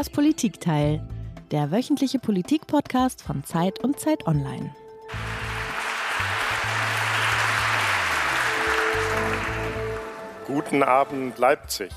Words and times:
Das 0.00 0.08
Politikteil, 0.08 1.06
der 1.50 1.70
wöchentliche 1.70 2.18
Politik-Podcast 2.18 3.20
von 3.20 3.44
Zeit 3.44 3.84
und 3.84 4.00
Zeit 4.00 4.26
Online. 4.26 4.74
Guten 10.46 10.82
Abend, 10.82 11.36
Leipzig. 11.36 11.90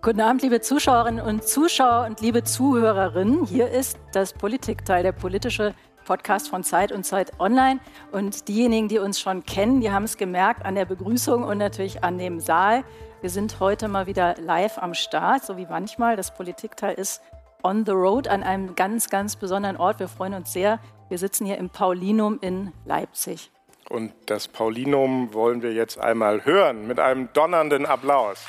Guten 0.00 0.22
Abend, 0.22 0.40
liebe 0.40 0.62
Zuschauerinnen 0.62 1.22
und 1.22 1.46
Zuschauer 1.46 2.06
und 2.06 2.22
liebe 2.22 2.42
Zuhörerinnen. 2.42 3.44
Hier 3.44 3.68
ist 3.68 3.98
das 4.14 4.32
Politikteil, 4.32 5.02
der 5.02 5.12
politische 5.12 5.74
Podcast 6.04 6.48
von 6.48 6.62
Zeit 6.62 6.92
und 6.92 7.04
Zeit 7.04 7.32
Online. 7.40 7.80
Und 8.12 8.48
diejenigen, 8.48 8.88
die 8.88 8.98
uns 8.98 9.20
schon 9.20 9.44
kennen, 9.44 9.80
die 9.80 9.90
haben 9.90 10.04
es 10.04 10.16
gemerkt 10.16 10.64
an 10.64 10.74
der 10.74 10.84
Begrüßung 10.84 11.42
und 11.42 11.58
natürlich 11.58 12.04
an 12.04 12.18
dem 12.18 12.40
Saal. 12.40 12.84
Wir 13.20 13.30
sind 13.30 13.58
heute 13.60 13.88
mal 13.88 14.06
wieder 14.06 14.34
live 14.38 14.78
am 14.78 14.94
Start, 14.94 15.44
so 15.44 15.56
wie 15.56 15.66
manchmal. 15.66 16.16
Das 16.16 16.34
Politikteil 16.34 16.94
ist 16.94 17.22
on 17.62 17.84
the 17.86 17.92
road 17.92 18.28
an 18.28 18.42
einem 18.42 18.76
ganz, 18.76 19.08
ganz 19.08 19.36
besonderen 19.36 19.76
Ort. 19.76 19.98
Wir 19.98 20.08
freuen 20.08 20.34
uns 20.34 20.52
sehr. 20.52 20.78
Wir 21.08 21.18
sitzen 21.18 21.46
hier 21.46 21.58
im 21.58 21.70
Paulinum 21.70 22.38
in 22.40 22.72
Leipzig. 22.84 23.50
Und 23.88 24.12
das 24.26 24.48
Paulinum 24.48 25.34
wollen 25.34 25.62
wir 25.62 25.72
jetzt 25.72 25.98
einmal 25.98 26.44
hören 26.44 26.86
mit 26.86 27.00
einem 27.00 27.28
donnernden 27.32 27.86
Applaus. 27.86 28.46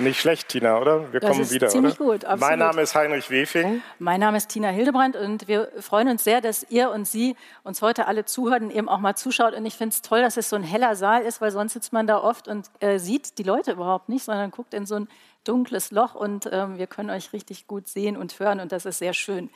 Nicht 0.00 0.18
schlecht, 0.18 0.48
Tina, 0.48 0.78
oder? 0.78 1.12
Wir 1.12 1.20
das 1.20 1.30
kommen 1.30 1.42
ist 1.42 1.52
wieder, 1.52 1.68
ziemlich 1.68 2.00
oder? 2.00 2.12
gut, 2.12 2.24
absolut. 2.24 2.40
Mein 2.40 2.58
Name 2.58 2.80
ist 2.80 2.94
Heinrich 2.94 3.30
Wefing. 3.30 3.82
Mein 3.98 4.20
Name 4.20 4.38
ist 4.38 4.48
Tina 4.48 4.68
Hildebrand 4.68 5.14
und 5.14 5.46
wir 5.46 5.70
freuen 5.78 6.08
uns 6.08 6.24
sehr, 6.24 6.40
dass 6.40 6.64
ihr 6.70 6.90
und 6.90 7.06
Sie 7.06 7.36
uns 7.64 7.82
heute 7.82 8.06
alle 8.06 8.24
zuhört 8.24 8.62
und 8.62 8.70
eben 8.70 8.88
auch 8.88 9.00
mal 9.00 9.14
zuschaut. 9.14 9.54
Und 9.54 9.66
ich 9.66 9.74
finde 9.74 9.92
es 9.92 10.00
toll, 10.00 10.22
dass 10.22 10.38
es 10.38 10.48
so 10.48 10.56
ein 10.56 10.62
heller 10.62 10.96
Saal 10.96 11.22
ist, 11.22 11.42
weil 11.42 11.50
sonst 11.50 11.74
sitzt 11.74 11.92
man 11.92 12.06
da 12.06 12.18
oft 12.18 12.48
und 12.48 12.70
äh, 12.80 12.98
sieht 12.98 13.36
die 13.36 13.42
Leute 13.42 13.72
überhaupt 13.72 14.08
nicht, 14.08 14.24
sondern 14.24 14.50
guckt 14.50 14.72
in 14.72 14.86
so 14.86 14.94
ein 14.94 15.08
dunkles 15.44 15.90
Loch 15.90 16.14
und 16.14 16.48
ähm, 16.50 16.78
wir 16.78 16.86
können 16.86 17.10
euch 17.10 17.34
richtig 17.34 17.66
gut 17.66 17.86
sehen 17.86 18.16
und 18.16 18.38
hören 18.38 18.60
und 18.60 18.72
das 18.72 18.86
ist 18.86 18.98
sehr 18.98 19.12
schön. 19.12 19.50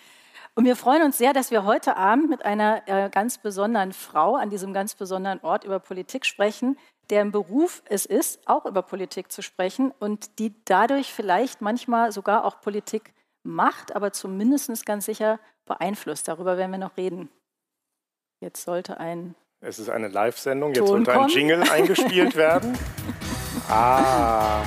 Und 0.57 0.67
wir 0.67 0.77
freuen 0.77 1.03
uns 1.03 1.19
sehr, 1.19 1.33
dass 1.33 1.51
wir 1.51 1.65
heute 1.65 1.97
Abend 1.97 2.31
mit 2.31 2.45
einer 2.45 2.83
äh, 2.87 3.11
ganz 3.11 3.39
besonderen 3.39 3.93
Frau 3.93 4.37
an 4.37 4.51
diesem 4.51 4.73
ganz 4.73 4.95
besonderen 4.95 5.41
Ort 5.41 5.65
über 5.65 5.81
Politik 5.81 6.27
sprechen, 6.27 6.79
deren 7.11 7.33
Beruf 7.33 7.83
es 7.87 8.07
ist, 8.07 8.47
auch 8.47 8.67
über 8.67 8.83
Politik 8.83 9.31
zu 9.31 9.43
sprechen 9.43 9.93
und 9.99 10.39
die 10.39 10.55
dadurch 10.65 11.13
vielleicht 11.13 11.61
manchmal 11.61 12.13
sogar 12.13 12.45
auch 12.45 12.61
Politik 12.61 13.13
macht, 13.43 13.95
aber 13.95 14.13
zumindest 14.13 14.87
ganz 14.87 15.05
sicher 15.05 15.39
beeinflusst. 15.67 16.29
Darüber 16.29 16.57
werden 16.57 16.73
wir 16.73 16.79
noch 16.79 16.97
reden. 16.97 17.31
Jetzt 18.41 18.65
sollte 18.65 18.99
ein. 18.99 19.35
Es 19.61 19.79
ist 19.79 19.89
eine 19.89 20.09
Live-Sendung, 20.09 20.71
jetzt 20.75 20.81
Ton 20.81 20.89
sollte 20.89 21.13
ein 21.13 21.19
kommen. 21.19 21.31
Jingle 21.31 21.63
eingespielt 21.71 22.37
werden. 22.37 22.77
Ah. 23.69 24.63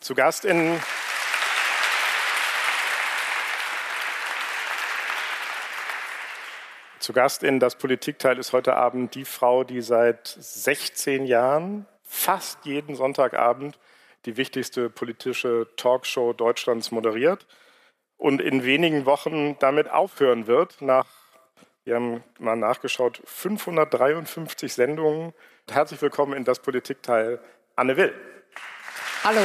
Zu 0.00 0.14
Gast 0.14 0.44
in 0.46 0.78
Zu 7.08 7.14
Gast 7.14 7.42
in 7.42 7.58
das 7.58 7.74
Politikteil 7.76 8.36
ist 8.38 8.52
heute 8.52 8.76
Abend 8.76 9.14
die 9.14 9.24
Frau, 9.24 9.64
die 9.64 9.80
seit 9.80 10.28
16 10.28 11.24
Jahren 11.24 11.86
fast 12.02 12.66
jeden 12.66 12.96
Sonntagabend 12.96 13.78
die 14.26 14.36
wichtigste 14.36 14.90
politische 14.90 15.68
Talkshow 15.78 16.34
Deutschlands 16.34 16.90
moderiert 16.90 17.46
und 18.18 18.42
in 18.42 18.62
wenigen 18.62 19.06
Wochen 19.06 19.58
damit 19.58 19.90
aufhören 19.90 20.46
wird. 20.46 20.82
Nach, 20.82 21.06
wir 21.84 21.94
haben 21.94 22.22
mal 22.38 22.56
nachgeschaut, 22.56 23.22
553 23.24 24.70
Sendungen. 24.70 25.32
Herzlich 25.70 26.02
willkommen 26.02 26.34
in 26.34 26.44
das 26.44 26.58
Politikteil, 26.58 27.40
Anne 27.74 27.96
Will. 27.96 28.12
Hallo. 29.24 29.40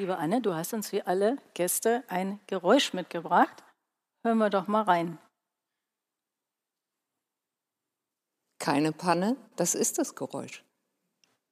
Liebe 0.00 0.16
Anne, 0.16 0.40
du 0.40 0.54
hast 0.54 0.72
uns 0.72 0.92
wie 0.92 1.02
alle 1.02 1.36
Gäste 1.52 2.04
ein 2.08 2.40
Geräusch 2.46 2.94
mitgebracht. 2.94 3.62
Hören 4.24 4.38
wir 4.38 4.48
doch 4.48 4.66
mal 4.66 4.80
rein. 4.80 5.18
Keine 8.58 8.92
Panne, 8.92 9.36
das 9.56 9.74
ist 9.74 9.98
das 9.98 10.14
Geräusch. 10.14 10.64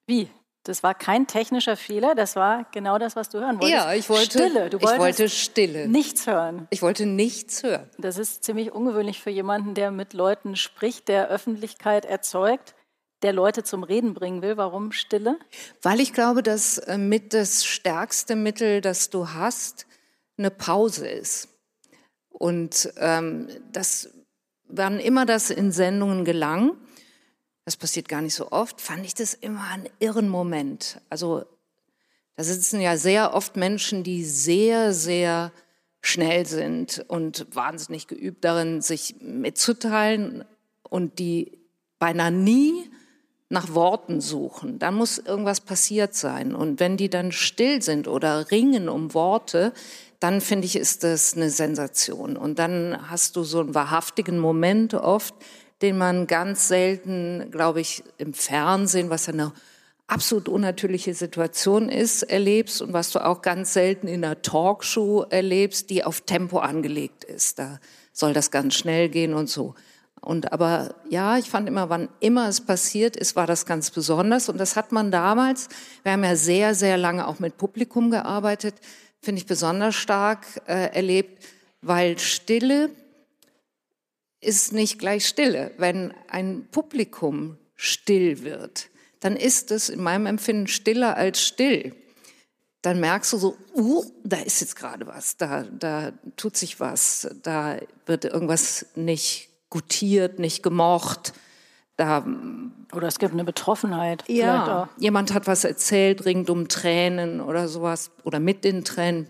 Wie? 0.07 0.31
Das 0.63 0.83
war 0.83 0.95
kein 0.95 1.27
technischer 1.27 1.77
Fehler, 1.77 2.15
das 2.15 2.37
war 2.37 2.65
genau 2.73 2.97
das, 2.97 3.17
was 3.17 3.29
du 3.29 3.39
hören 3.39 3.61
wolltest. 3.61 3.71
Ja, 3.71 3.93
ich 3.93 4.09
wollte 4.09 4.39
Stille. 4.39 4.71
Du 4.71 4.79
ich 4.79 4.83
wolltest 4.83 4.99
wollte 4.99 5.29
Stille. 5.29 5.87
nichts 5.87 6.27
hören. 6.27 6.67
Ich 6.71 6.81
wollte 6.81 7.05
nichts 7.05 7.63
hören. 7.63 7.91
Das 7.99 8.17
ist 8.17 8.45
ziemlich 8.45 8.73
ungewöhnlich 8.73 9.21
für 9.21 9.29
jemanden, 9.29 9.75
der 9.75 9.91
mit 9.91 10.15
Leuten 10.15 10.57
spricht, 10.57 11.09
der 11.09 11.29
Öffentlichkeit 11.29 12.07
erzeugt, 12.07 12.75
der 13.23 13.33
Leute 13.33 13.65
zum 13.65 13.83
Reden 13.83 14.15
bringen 14.15 14.43
will. 14.43 14.57
Warum 14.57 14.93
Stille? 14.93 15.39
Weil 15.83 16.01
ich 16.01 16.13
glaube, 16.13 16.43
dass 16.43 16.79
äh, 16.79 16.99
mit 16.99 17.35
das 17.35 17.65
stärkste 17.65 18.37
Mittel, 18.37 18.81
das 18.81 19.11
du 19.11 19.31
hast, 19.31 19.87
eine 20.37 20.51
Pause 20.51 21.09
ist. 21.09 21.49
Und 22.29 22.93
ähm, 22.99 23.49
das, 23.73 24.11
wann 24.69 25.01
immer 25.01 25.27
das 25.27 25.51
in 25.51 25.73
Sendungen 25.73 26.25
gelang, 26.25 26.77
das 27.65 27.77
passiert 27.77 28.09
gar 28.09 28.23
nicht 28.23 28.35
so 28.35 28.51
oft, 28.53 28.81
fand 28.81 29.05
ich 29.05 29.15
das 29.15 29.35
immer 29.35 29.65
einen 29.65 29.89
irren 29.99 30.29
Moment. 30.29 31.01
Also 31.11 31.45
da 32.37 32.45
sitzen 32.45 32.81
ja 32.81 32.97
sehr 32.97 33.35
oft 33.35 33.57
Menschen, 33.57 34.05
die 34.05 34.25
sehr, 34.25 34.95
sehr 34.95 35.53
schnell 36.01 36.47
sind 36.47 37.05
und 37.09 37.47
wahnsinnig 37.51 38.07
geübt 38.07 38.45
darin, 38.45 38.81
sich 38.81 39.17
mitzuteilen 39.21 40.45
und 40.83 41.19
die 41.19 41.59
beinahe 41.99 42.31
nie 42.31 42.89
nach 43.51 43.75
Worten 43.75 44.21
suchen. 44.21 44.79
Da 44.79 44.91
muss 44.91 45.19
irgendwas 45.19 45.61
passiert 45.61 46.15
sein. 46.15 46.55
Und 46.55 46.81
wenn 46.81 46.97
die 46.97 47.09
dann 47.09 47.33
still 47.33 47.81
sind 47.81 48.07
oder 48.07 48.51
ringen 48.51 48.89
um 48.89 49.15
Worte, 49.15 49.73
dann 50.21 50.41
finde 50.41 50.67
ich, 50.67 50.77
ist 50.77 51.05
das 51.05 51.35
eine 51.35 51.49
Sensation. 51.49 52.37
Und 52.37 52.59
dann 52.59 53.09
hast 53.09 53.37
du 53.37 53.45
so 53.45 53.61
einen 53.61 53.75
wahrhaftigen 53.75 54.39
Moment 54.39 54.95
oft, 54.95 55.35
den 55.81 55.97
man 55.97 56.27
ganz 56.27 56.69
selten, 56.69 57.51
glaube 57.51 57.81
ich, 57.81 58.03
im 58.19 58.35
Fernsehen, 58.35 59.11
was 59.11 59.29
eine 59.29 59.53
absolut 60.09 60.49
unnatürliche 60.49 61.15
Situation 61.15 61.89
ist, 61.89 62.25
erlebst 62.25 62.83
und 62.83 62.93
was 62.93 63.11
du 63.11 63.25
auch 63.25 63.43
ganz 63.43 63.75
selten 63.75 64.09
in 64.09 64.25
einer 64.25 64.43
Talkshow 64.43 65.27
erlebst, 65.29 65.91
die 65.91 66.03
auf 66.03 66.23
Tempo 66.23 66.59
angelegt 66.59 67.25
ist. 67.25 67.59
Da 67.59 67.79
soll 68.13 68.33
das 68.33 68.51
ganz 68.51 68.75
schnell 68.75 69.09
gehen 69.09 69.35
und 69.35 69.49
so. 69.49 69.75
Und 70.29 70.53
aber 70.53 70.95
ja, 71.09 71.39
ich 71.39 71.49
fand 71.49 71.67
immer, 71.71 71.89
wann 71.89 72.11
immer 72.21 72.51
es 72.51 72.61
passiert 72.61 73.17
ist, 73.17 73.35
war 73.35 73.47
das 73.47 73.65
ganz 73.65 73.91
besonders. 73.91 74.51
Und 74.51 74.59
das 74.59 74.77
hat 74.77 74.93
man 74.93 75.11
damals, 75.11 75.71
wir 76.03 76.13
haben 76.13 76.23
ja 76.23 76.37
sehr, 76.37 76.75
sehr 76.75 76.99
lange 76.99 77.27
auch 77.27 77.39
mit 77.39 77.57
Publikum 77.57 78.11
gearbeitet, 78.11 78.75
finde 79.23 79.41
ich 79.41 79.47
besonders 79.47 79.95
stark 79.95 80.45
äh, 80.67 80.95
erlebt, 80.95 81.43
weil 81.81 82.19
Stille 82.19 82.91
ist 84.43 84.75
nicht 84.75 84.99
gleich 84.99 85.27
Stille. 85.27 85.71
Wenn 85.79 86.13
ein 86.29 86.69
Publikum 86.73 87.57
still 87.75 88.43
wird, 88.43 88.91
dann 89.21 89.35
ist 89.35 89.71
es 89.71 89.89
in 89.89 90.03
meinem 90.03 90.27
Empfinden 90.27 90.67
stiller 90.67 91.17
als 91.17 91.41
still. 91.41 91.95
Dann 92.83 93.01
merkst 93.01 93.33
du 93.33 93.39
so, 93.39 93.57
uh, 93.75 94.05
da 94.25 94.37
ist 94.37 94.61
jetzt 94.61 94.77
gerade 94.77 95.07
was, 95.07 95.39
da, 95.39 95.63
da 95.63 96.13
tut 96.37 96.55
sich 96.59 96.81
was, 96.81 97.31
da 97.43 97.79
wird 98.05 98.27
irgendwas 98.27 98.85
nicht 98.95 99.48
gutiert, 99.71 100.39
nicht 100.39 100.63
gemocht. 100.63 101.33
Da, 101.97 102.25
Oder 102.93 103.09
es 103.09 103.19
gibt 103.19 103.33
eine 103.33 103.45
Betroffenheit. 103.45 104.23
ja, 104.29 104.89
jemand 104.99 105.35
hat 105.35 105.47
was 105.47 105.65
erzählt, 105.65 106.25
ringt 106.25 106.49
um 106.49 106.69
Tränen 106.69 107.41
oder 107.41 107.67
sowas 107.67 108.13
oder 108.23 108.39
mit 108.39 108.65
den 108.65 108.85
Tränen. 108.85 109.27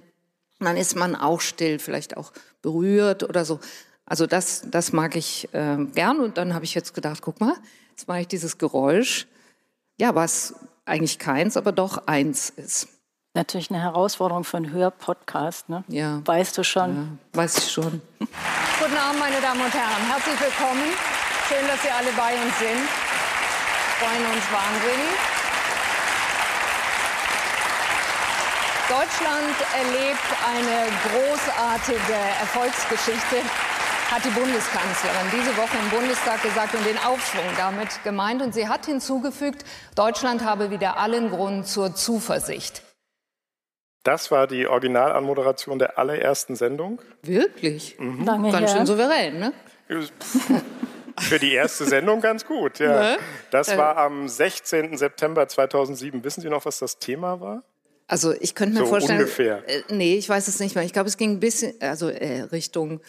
Und 0.61 0.67
dann 0.67 0.77
ist 0.77 0.97
man 0.97 1.17
auch 1.17 1.41
still, 1.41 1.79
vielleicht 1.79 2.17
auch 2.17 2.33
berührt 2.61 3.23
oder 3.23 3.45
so. 3.45 3.61
Also 4.05 4.27
das, 4.27 4.65
das 4.71 4.93
mag 4.93 5.17
ich 5.17 5.49
äh, 5.55 5.77
gern. 5.95 6.21
Und 6.21 6.37
dann 6.37 6.55
habe 6.55 6.65
ich 6.65 6.75
jetzt 6.75 6.95
gedacht, 6.95 7.23
guck 7.23 7.41
mal, 7.41 7.55
jetzt 7.91 8.09
mache 8.09 8.21
ich 8.21 8.29
dieses 8.29 8.59
Geräusch. 8.59 9.27
Ja, 9.99 10.15
was 10.15 10.55
eigentlich 10.85 11.19
keins, 11.19 11.57
aber 11.57 11.73
doch 11.73 12.07
eins 12.07 12.51
ist. 12.51 12.89
Natürlich 13.35 13.71
eine 13.71 13.81
Herausforderung 13.81 14.43
für 14.45 14.57
einen 14.57 14.73
Hörpodcast, 14.73 15.69
ne? 15.69 15.85
Ja. 15.89 16.21
Weißt 16.25 16.59
du 16.59 16.65
schon. 16.65 17.19
Ja, 17.33 17.39
weiß 17.39 17.59
ich 17.59 17.71
schon. 17.71 18.01
Guten 18.19 18.97
Abend, 18.97 19.21
meine 19.21 19.41
Damen 19.41 19.61
und 19.61 19.73
Herren. 19.73 20.03
Herzlich 20.11 20.41
willkommen. 20.41 20.91
Schön, 21.49 21.67
dass 21.69 21.81
Sie 21.83 21.91
alle 21.91 22.11
bei 22.17 22.33
uns 22.35 22.59
sind. 22.59 22.89
Freuen 24.01 24.25
uns 24.27 24.45
wahnsinnig. 24.51 25.15
Deutschland 28.89 29.57
erlebt 29.77 30.29
eine 30.49 30.89
großartige 31.07 32.19
Erfolgsgeschichte. 32.41 33.37
hat 34.11 34.25
die 34.25 34.31
Bundeskanzlerin 34.31 35.27
diese 35.31 35.55
Woche 35.59 35.77
im 35.77 35.91
Bundestag 35.91 36.43
gesagt 36.43 36.75
und 36.75 36.85
den 36.87 36.97
Aufschwung 36.99 37.45
damit 37.59 38.03
gemeint. 38.03 38.41
Und 38.41 38.55
sie 38.55 38.67
hat 38.67 38.87
hinzugefügt, 38.87 39.65
Deutschland 39.95 40.43
habe 40.43 40.71
wieder 40.71 40.97
allen 40.97 41.31
Grund 41.31 41.69
zur 41.69 41.95
Zuversicht. 41.95 42.83
Das 44.09 44.31
war 44.31 44.47
die 44.47 44.67
Originalanmoderation 44.67 45.79
der 45.79 45.99
allerersten 45.99 46.57
Sendung. 46.57 47.03
Wirklich? 47.21 47.99
Mhm. 47.99 48.25
Lange 48.25 48.51
Ganz 48.51 48.71
her. 48.71 48.79
schön 48.79 48.87
souverän, 48.87 49.39
ne? 49.39 49.53
Für 51.19 51.39
die 51.39 51.53
erste 51.53 51.85
Sendung 51.85 52.23
ganz 52.23 52.47
gut, 52.47 52.79
ja. 52.79 52.99
Ne? 52.99 53.19
Das 53.51 53.77
war 53.77 53.99
am 53.99 54.27
16. 54.27 54.97
September 54.97 55.47
2007. 55.47 56.25
Wissen 56.25 56.41
Sie 56.41 56.49
noch, 56.49 56.65
was 56.65 56.79
das 56.79 56.99
Thema 56.99 57.39
war? 57.43 57.65
Also 58.07 58.33
ich 58.41 58.55
könnte 58.55 58.77
mir 58.77 58.81
So 58.81 58.87
vorstellen, 58.87 59.19
ungefähr. 59.19 59.63
Äh, 59.69 59.83
nee, 59.91 60.17
ich 60.17 60.27
weiß 60.27 60.49
es 60.49 60.59
nicht 60.59 60.75
mehr. 60.75 60.85
Ich 60.85 60.95
glaube, 60.95 61.11
es 61.11 61.19
ging 61.19 61.33
ein 61.33 61.41
bisschen, 61.41 61.75
also 61.81 62.09
äh, 62.09 62.45
Richtung 62.51 63.03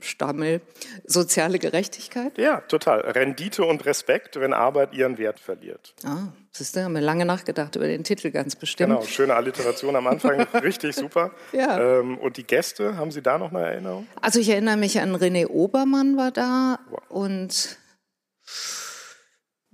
Stammel, 0.00 0.60
soziale 1.04 1.58
Gerechtigkeit. 1.58 2.38
Ja, 2.38 2.60
total. 2.62 3.00
Rendite 3.00 3.64
und 3.64 3.84
Respekt, 3.86 4.38
wenn 4.38 4.52
Arbeit 4.52 4.94
ihren 4.94 5.18
Wert 5.18 5.40
verliert. 5.40 5.94
Ah, 6.04 6.28
siehst 6.52 6.76
du, 6.76 6.82
haben 6.82 6.94
wir 6.94 7.00
lange 7.00 7.24
nachgedacht 7.24 7.76
über 7.76 7.86
den 7.86 8.04
Titel 8.04 8.30
ganz 8.30 8.56
bestimmt. 8.56 8.90
Genau, 8.90 9.02
schöne 9.02 9.34
Alliteration 9.34 9.96
am 9.96 10.06
Anfang, 10.06 10.40
richtig 10.62 10.96
super. 10.96 11.32
Ja. 11.52 12.00
Ähm, 12.00 12.18
und 12.18 12.36
die 12.36 12.44
Gäste, 12.44 12.96
haben 12.96 13.10
Sie 13.10 13.22
da 13.22 13.38
noch 13.38 13.50
eine 13.50 13.64
Erinnerung? 13.64 14.06
Also 14.20 14.40
ich 14.40 14.48
erinnere 14.48 14.76
mich 14.76 15.00
an 15.00 15.14
René 15.16 15.46
Obermann 15.46 16.16
war 16.16 16.30
da 16.30 16.78
und 17.08 17.78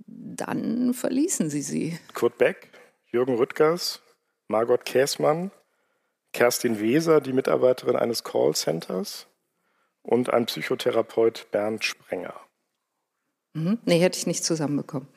dann 0.07 0.93
verließen 0.93 1.49
sie 1.49 1.61
sie. 1.61 1.99
Kurt 2.13 2.37
Beck, 2.37 2.69
Jürgen 3.11 3.35
Rüttgers, 3.35 4.01
Margot 4.47 4.85
Käßmann, 4.85 5.51
Kerstin 6.33 6.79
Weser, 6.79 7.21
die 7.21 7.33
Mitarbeiterin 7.33 7.95
eines 7.95 8.23
Callcenters 8.23 9.27
und 10.07 10.33
ein 10.33 10.47
Psychotherapeut 10.47 11.51
Bernd 11.51 11.83
Sprenger. 11.83 12.33
Mhm. 13.53 13.79
Nee, 13.85 13.99
hätte 13.99 14.17
ich 14.17 14.25
nicht 14.25 14.43
zusammenbekommen. 14.43 15.07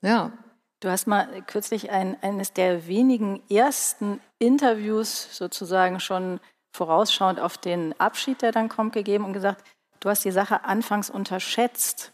Ja, 0.00 0.32
Du 0.80 0.88
hast 0.88 1.06
mal 1.06 1.42
kürzlich 1.42 1.90
ein, 1.90 2.16
eines 2.22 2.54
der 2.54 2.86
wenigen 2.86 3.42
ersten 3.50 4.18
Interviews 4.38 5.36
sozusagen 5.36 6.00
schon 6.00 6.40
vorausschauend 6.72 7.38
auf 7.38 7.58
den 7.58 7.98
Abschied, 8.00 8.40
der 8.40 8.50
dann 8.50 8.70
kommt, 8.70 8.94
gegeben 8.94 9.26
und 9.26 9.34
gesagt, 9.34 9.62
du 10.00 10.08
hast 10.08 10.24
die 10.24 10.30
Sache 10.30 10.64
anfangs 10.64 11.10
unterschätzt. 11.10 12.12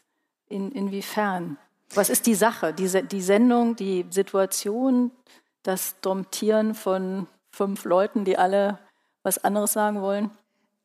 In, 0.49 0.73
inwiefern? 0.73 1.59
Was 1.95 2.09
ist 2.09 2.27
die 2.27 2.35
Sache, 2.35 2.73
die, 2.73 2.89
die 3.07 3.23
Sendung, 3.23 3.77
die 3.77 4.07
Situation, 4.11 5.13
das 5.63 6.01
Domptieren 6.01 6.75
von 6.75 7.27
fünf 7.51 7.85
Leuten, 7.85 8.25
die 8.25 8.39
alle 8.39 8.79
was 9.23 9.43
anderes 9.43 9.73
sagen 9.73 10.03
wollen? 10.03 10.31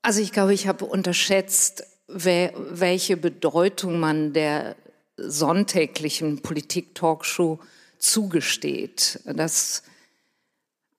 Also 0.01 0.21
ich 0.21 0.31
glaube, 0.31 0.53
ich 0.53 0.67
habe 0.67 0.85
unterschätzt, 0.85 1.83
welche 2.07 3.17
Bedeutung 3.17 3.99
man 3.99 4.33
der 4.33 4.75
sonntäglichen 5.15 6.41
Politik-Talkshow 6.41 7.59
zugesteht. 7.99 9.19
Das 9.25 9.83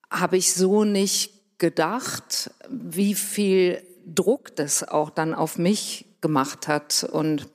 habe 0.09 0.37
ich 0.37 0.55
so 0.55 0.85
nicht 0.85 1.59
gedacht, 1.59 2.51
wie 2.69 3.15
viel 3.15 3.83
Druck 4.07 4.55
das 4.57 4.87
auch 4.87 5.11
dann 5.11 5.35
auf 5.35 5.59
mich 5.59 6.07
gemacht 6.21 6.69
hat. 6.69 7.05
Und 7.05 7.49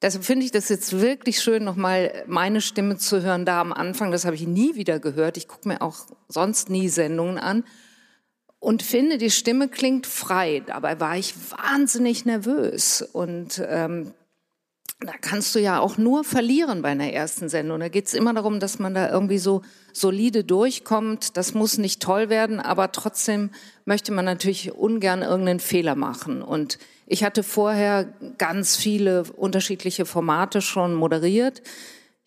deshalb 0.00 0.24
finde 0.24 0.44
ich 0.44 0.50
das 0.50 0.68
jetzt 0.68 1.00
wirklich 1.00 1.40
schön, 1.40 1.62
nochmal 1.62 2.24
meine 2.26 2.60
Stimme 2.60 2.98
zu 2.98 3.22
hören 3.22 3.46
da 3.46 3.60
am 3.60 3.72
Anfang. 3.72 4.10
Das 4.10 4.24
habe 4.24 4.34
ich 4.34 4.46
nie 4.46 4.74
wieder 4.74 4.98
gehört. 4.98 5.36
Ich 5.36 5.46
gucke 5.46 5.68
mir 5.68 5.80
auch 5.80 6.06
sonst 6.28 6.70
nie 6.70 6.88
Sendungen 6.88 7.38
an 7.38 7.64
und 8.62 8.84
finde, 8.84 9.18
die 9.18 9.32
Stimme 9.32 9.66
klingt 9.66 10.06
frei. 10.06 10.62
Dabei 10.64 11.00
war 11.00 11.16
ich 11.16 11.34
wahnsinnig 11.50 12.24
nervös. 12.26 13.02
Und 13.02 13.60
ähm, 13.68 14.14
da 15.00 15.14
kannst 15.20 15.56
du 15.56 15.58
ja 15.58 15.80
auch 15.80 15.98
nur 15.98 16.22
verlieren 16.22 16.80
bei 16.80 16.90
einer 16.90 17.12
ersten 17.12 17.48
Sendung. 17.48 17.80
Da 17.80 17.88
geht 17.88 18.06
es 18.06 18.14
immer 18.14 18.32
darum, 18.32 18.60
dass 18.60 18.78
man 18.78 18.94
da 18.94 19.10
irgendwie 19.10 19.38
so 19.38 19.62
solide 19.92 20.44
durchkommt. 20.44 21.36
Das 21.36 21.54
muss 21.54 21.76
nicht 21.76 22.00
toll 22.00 22.28
werden, 22.28 22.60
aber 22.60 22.92
trotzdem 22.92 23.50
möchte 23.84 24.12
man 24.12 24.26
natürlich 24.26 24.70
ungern 24.70 25.22
irgendeinen 25.22 25.58
Fehler 25.58 25.96
machen. 25.96 26.40
Und 26.40 26.78
ich 27.06 27.24
hatte 27.24 27.42
vorher 27.42 28.14
ganz 28.38 28.76
viele 28.76 29.24
unterschiedliche 29.24 30.06
Formate 30.06 30.62
schon 30.62 30.94
moderiert. 30.94 31.62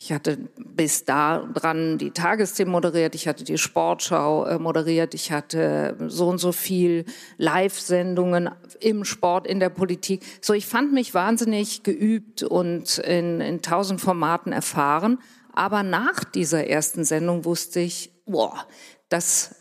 Ich 0.05 0.13
hatte 0.13 0.37
bis 0.59 1.03
da 1.03 1.39
dran 1.51 1.97
die 1.97 2.11
Tagesthemen 2.11 2.71
moderiert, 2.71 3.15
ich 3.15 3.27
hatte 3.27 3.43
die 3.43 3.57
Sportschau 3.57 4.45
äh, 4.45 4.59
moderiert, 4.59 5.15
ich 5.15 5.31
hatte 5.31 5.97
so 6.09 6.27
und 6.27 6.37
so 6.37 6.51
viel 6.51 7.05
Live-Sendungen 7.37 8.51
im 8.79 9.03
Sport, 9.03 9.47
in 9.47 9.59
der 9.59 9.69
Politik. 9.69 10.23
So, 10.41 10.53
ich 10.53 10.67
fand 10.67 10.93
mich 10.93 11.15
wahnsinnig 11.15 11.81
geübt 11.81 12.43
und 12.43 12.99
in, 12.99 13.41
in 13.41 13.63
tausend 13.63 13.99
Formaten 13.99 14.51
erfahren. 14.51 15.17
Aber 15.53 15.81
nach 15.81 16.23
dieser 16.23 16.67
ersten 16.67 17.03
Sendung 17.03 17.43
wusste 17.43 17.79
ich, 17.79 18.11
boah, 18.27 18.67
das 19.09 19.55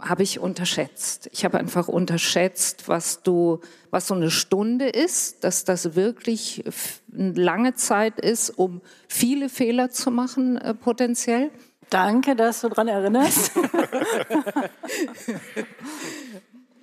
habe 0.00 0.22
ich 0.22 0.38
unterschätzt. 0.38 1.28
Ich 1.32 1.44
habe 1.44 1.58
einfach 1.58 1.88
unterschätzt, 1.88 2.88
was 2.88 3.22
du, 3.22 3.60
was 3.90 4.06
so 4.06 4.14
eine 4.14 4.30
Stunde 4.30 4.88
ist, 4.88 5.44
dass 5.44 5.64
das 5.64 5.94
wirklich 5.96 6.64
eine 7.12 7.32
lange 7.32 7.74
Zeit 7.74 8.20
ist, 8.20 8.50
um 8.50 8.80
viele 9.08 9.48
Fehler 9.48 9.90
zu 9.90 10.10
machen, 10.10 10.56
äh, 10.56 10.74
potenziell. 10.74 11.50
Danke, 11.90 12.36
dass 12.36 12.60
du 12.60 12.68
daran 12.68 12.88
erinnerst. 12.88 13.52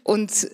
Und 0.04 0.50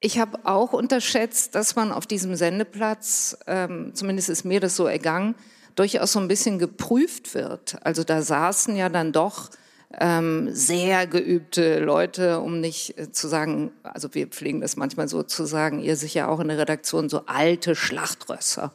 ich 0.00 0.18
habe 0.18 0.38
auch 0.44 0.72
unterschätzt, 0.72 1.54
dass 1.54 1.74
man 1.76 1.92
auf 1.92 2.06
diesem 2.06 2.34
Sendeplatz, 2.36 3.36
ähm, 3.46 3.92
zumindest 3.94 4.28
ist 4.28 4.44
mir 4.44 4.60
das 4.60 4.76
so 4.76 4.86
ergangen, 4.86 5.34
durchaus 5.74 6.12
so 6.12 6.20
ein 6.20 6.28
bisschen 6.28 6.58
geprüft 6.58 7.34
wird. 7.34 7.76
Also 7.84 8.04
da 8.04 8.22
saßen 8.22 8.76
ja 8.76 8.88
dann 8.88 9.12
doch 9.12 9.50
ähm, 9.98 10.50
sehr 10.52 11.06
geübte 11.06 11.78
Leute, 11.78 12.40
um 12.40 12.60
nicht 12.60 12.98
äh, 12.98 13.10
zu 13.10 13.26
sagen, 13.26 13.72
also 13.82 14.12
wir 14.12 14.26
pflegen 14.26 14.60
das 14.60 14.76
manchmal 14.76 15.08
so 15.08 15.22
zu 15.22 15.46
sagen, 15.46 15.80
ihr 15.80 15.96
sicher 15.96 16.28
auch 16.28 16.40
in 16.40 16.48
der 16.48 16.58
Redaktion, 16.58 17.08
so 17.08 17.22
alte 17.24 17.74
Schlachtrösser, 17.74 18.72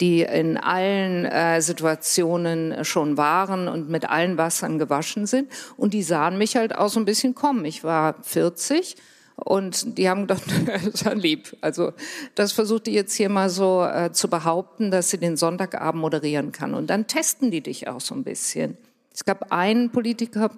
die 0.00 0.22
in 0.22 0.56
allen 0.56 1.24
äh, 1.26 1.62
Situationen 1.62 2.84
schon 2.84 3.16
waren 3.16 3.68
und 3.68 3.88
mit 3.88 4.10
allen 4.10 4.36
Wassern 4.36 4.80
gewaschen 4.80 5.26
sind. 5.26 5.48
Und 5.76 5.94
die 5.94 6.02
sahen 6.02 6.38
mich 6.38 6.56
halt 6.56 6.74
auch 6.74 6.88
so 6.88 6.98
ein 6.98 7.04
bisschen 7.04 7.36
kommen. 7.36 7.64
Ich 7.64 7.84
war 7.84 8.16
40 8.22 8.96
und 9.36 9.96
die 9.96 10.08
haben 10.08 10.22
gedacht, 10.22 10.42
das 10.84 11.02
ja 11.02 11.12
lieb. 11.12 11.56
Also 11.60 11.92
das 12.34 12.50
versucht 12.50 12.88
die 12.88 12.94
jetzt 12.94 13.14
hier 13.14 13.28
mal 13.28 13.48
so 13.48 13.84
äh, 13.84 14.10
zu 14.10 14.28
behaupten, 14.28 14.90
dass 14.90 15.10
sie 15.10 15.18
den 15.18 15.36
Sonntagabend 15.36 16.00
moderieren 16.00 16.50
kann. 16.50 16.74
Und 16.74 16.88
dann 16.88 17.06
testen 17.06 17.52
die 17.52 17.60
dich 17.60 17.86
auch 17.86 18.00
so 18.00 18.16
ein 18.16 18.24
bisschen. 18.24 18.76
Es 19.18 19.24
gab 19.24 19.50
einen 19.50 19.90
Politiker, 19.90 20.52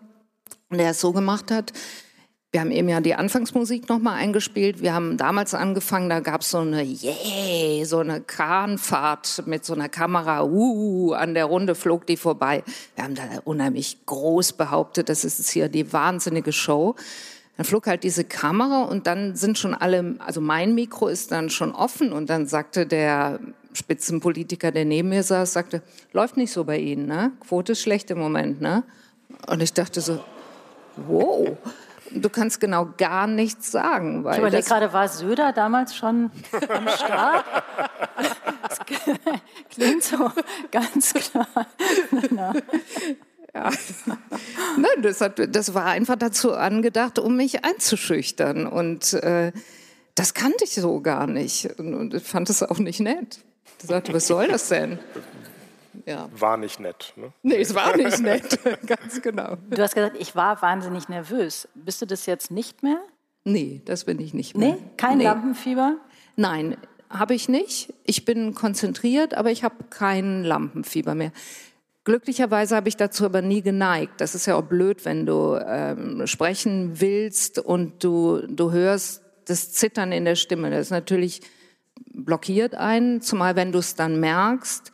der 0.71 0.91
es 0.91 1.01
so 1.01 1.13
gemacht 1.13 1.51
hat. 1.51 1.73
Wir 2.53 2.61
haben 2.61 2.71
eben 2.73 2.91
ja 2.91 3.01
die 3.01 3.15
Anfangsmusik 3.15 3.89
nochmal 3.89 4.17
eingespielt. 4.17 4.83
Wir 4.83 4.93
haben 4.93 5.17
damals 5.17 5.55
angefangen, 5.55 6.11
da 6.11 6.21
gab 6.21 6.43
es 6.43 6.51
so 6.51 6.59
eine, 6.59 6.83
yeah, 6.83 7.87
so 7.87 8.01
eine 8.01 8.21
Kranfahrt 8.21 9.45
mit 9.47 9.65
so 9.65 9.73
einer 9.73 9.89
Kamera, 9.89 10.45
uh, 10.45 11.13
an 11.13 11.33
der 11.33 11.47
Runde 11.47 11.75
flog 11.75 12.07
die 12.07 12.19
vorbei. 12.19 12.63
Wir 12.97 13.05
haben 13.05 13.15
da 13.15 13.23
unheimlich 13.45 14.05
groß 14.05 14.53
behauptet, 14.53 15.09
das 15.09 15.25
ist 15.25 15.49
hier 15.49 15.71
die 15.71 15.91
wahnsinnige 15.95 16.53
Show. 16.53 16.97
Dann 17.57 17.65
flog 17.65 17.87
halt 17.87 18.05
diese 18.05 18.25
Kamera 18.25 18.83
und 18.83 19.07
dann 19.07 19.37
sind 19.37 19.57
schon 19.57 19.73
alle, 19.73 20.17
also 20.19 20.43
mein 20.43 20.75
Mikro 20.75 21.09
ist 21.09 21.33
dann 21.33 21.49
schon 21.49 21.75
offen 21.75 22.13
und 22.13 22.29
dann 22.29 22.47
sagte 22.47 22.85
der 22.85 23.41
Spitzenpolitiker, 23.73 24.73
der 24.73 24.85
neben 24.85 25.11
mir 25.11 25.23
saß, 25.23 25.53
sagte, 25.53 25.83
läuft 26.13 26.37
nicht 26.37 26.53
so 26.53 26.65
bei 26.65 26.79
Ihnen, 26.79 27.07
ne? 27.07 27.33
Quote 27.41 27.73
ist 27.73 27.83
schlecht 27.83 28.11
im 28.11 28.19
Moment, 28.19 28.61
ne? 28.61 28.83
Und 29.47 29.63
ich 29.63 29.73
dachte 29.73 30.01
so, 30.01 30.23
wow, 30.97 31.57
du 32.11 32.29
kannst 32.29 32.61
genau 32.61 32.89
gar 32.97 33.27
nichts 33.27 33.71
sagen. 33.71 34.25
Weil 34.25 34.35
Ich 34.35 34.39
überlege 34.39 34.67
gerade, 34.67 34.93
war 34.93 35.09
Söder 35.09 35.53
damals 35.53 35.95
schon 35.95 36.31
am 36.69 36.89
Start? 36.89 37.45
Das 38.71 38.79
klingt 39.71 40.05
so 40.05 40.31
ganz 40.71 41.13
klar. 41.13 41.49
Na, 42.31 42.53
ne, 44.77 44.89
das, 45.03 45.21
hat, 45.21 45.55
das 45.55 45.75
war 45.75 45.87
einfach 45.87 46.17
dazu 46.17 46.53
angedacht, 46.53 47.19
um 47.19 47.37
mich 47.37 47.65
einzuschüchtern. 47.65 48.67
Und 48.67 49.13
äh, 49.15 49.53
das 50.15 50.35
kannte 50.35 50.65
ich 50.65 50.75
so 50.75 51.01
gar 51.01 51.27
nicht. 51.27 51.79
Und, 51.79 51.95
und 51.95 52.15
ich 52.15 52.23
fand 52.23 52.49
es 52.49 52.63
auch 52.63 52.79
nicht 52.79 53.01
nett. 53.01 53.41
Ich 53.83 53.89
sagte, 53.89 54.13
was 54.13 54.27
soll 54.27 54.49
das 54.49 54.69
denn? 54.69 54.99
Ja. 56.07 56.29
War 56.33 56.57
nicht 56.57 56.81
nett. 56.81 57.13
Ne? 57.17 57.33
Nee, 57.43 57.57
es 57.61 57.75
war 57.75 57.97
nicht 57.97 58.21
nett, 58.21 58.59
ganz 58.87 59.21
genau. 59.23 59.57
Du 59.69 59.83
hast 59.83 59.95
gesagt, 59.95 60.17
ich 60.19 60.35
war 60.37 60.61
wahnsinnig 60.63 61.09
nervös. 61.09 61.69
Bist 61.75 62.01
du 62.03 62.07
das 62.07 62.27
jetzt 62.27 62.51
nicht 62.51 62.83
mehr? 62.83 62.99
Nee, 63.45 63.83
das 63.85 64.05
bin 64.05 64.21
ich 64.21 64.35
nicht 64.35 64.57
mehr. 64.57 64.75
Nee? 64.75 64.79
Kein 64.97 65.19
Nee. 65.19 65.25
Lampenfieber? 65.25 65.97
Nein, 66.37 66.77
habe 67.09 67.35
ich 67.35 67.49
nicht. 67.49 67.93
Ich 68.05 68.25
bin 68.25 68.55
konzentriert, 68.55 69.35
aber 69.35 69.51
ich 69.51 69.65
habe 69.65 69.77
kein 69.91 70.45
Lampenfieber 70.45 71.15
mehr. 71.15 71.33
Glücklicherweise 72.05 72.77
habe 72.77 72.89
ich 72.89 72.97
dazu 72.97 73.25
aber 73.27 73.43
nie 73.43 73.63
geneigt. 73.63 74.21
Das 74.21 74.35
ist 74.35 74.47
ja 74.47 74.57
auch 74.57 74.63
blöd, 74.65 75.05
wenn 75.05 75.27
du 75.27 75.55
ähm, 75.57 76.27
sprechen 76.27 77.01
willst 77.01 77.59
und 77.59 78.03
du, 78.03 78.41
du 78.49 78.73
hörst 78.73 79.23
das 79.47 79.73
Zittern 79.73 80.13
in 80.13 80.25
der 80.25 80.37
Stimme. 80.37 80.71
Das 80.71 80.81
ist 80.87 80.91
natürlich 80.91 81.43
blockiert 82.13 82.75
einen, 82.75 83.21
zumal 83.21 83.57
wenn 83.57 83.73
du 83.73 83.79
es 83.79 83.95
dann 83.95 84.21
merkst 84.21 84.93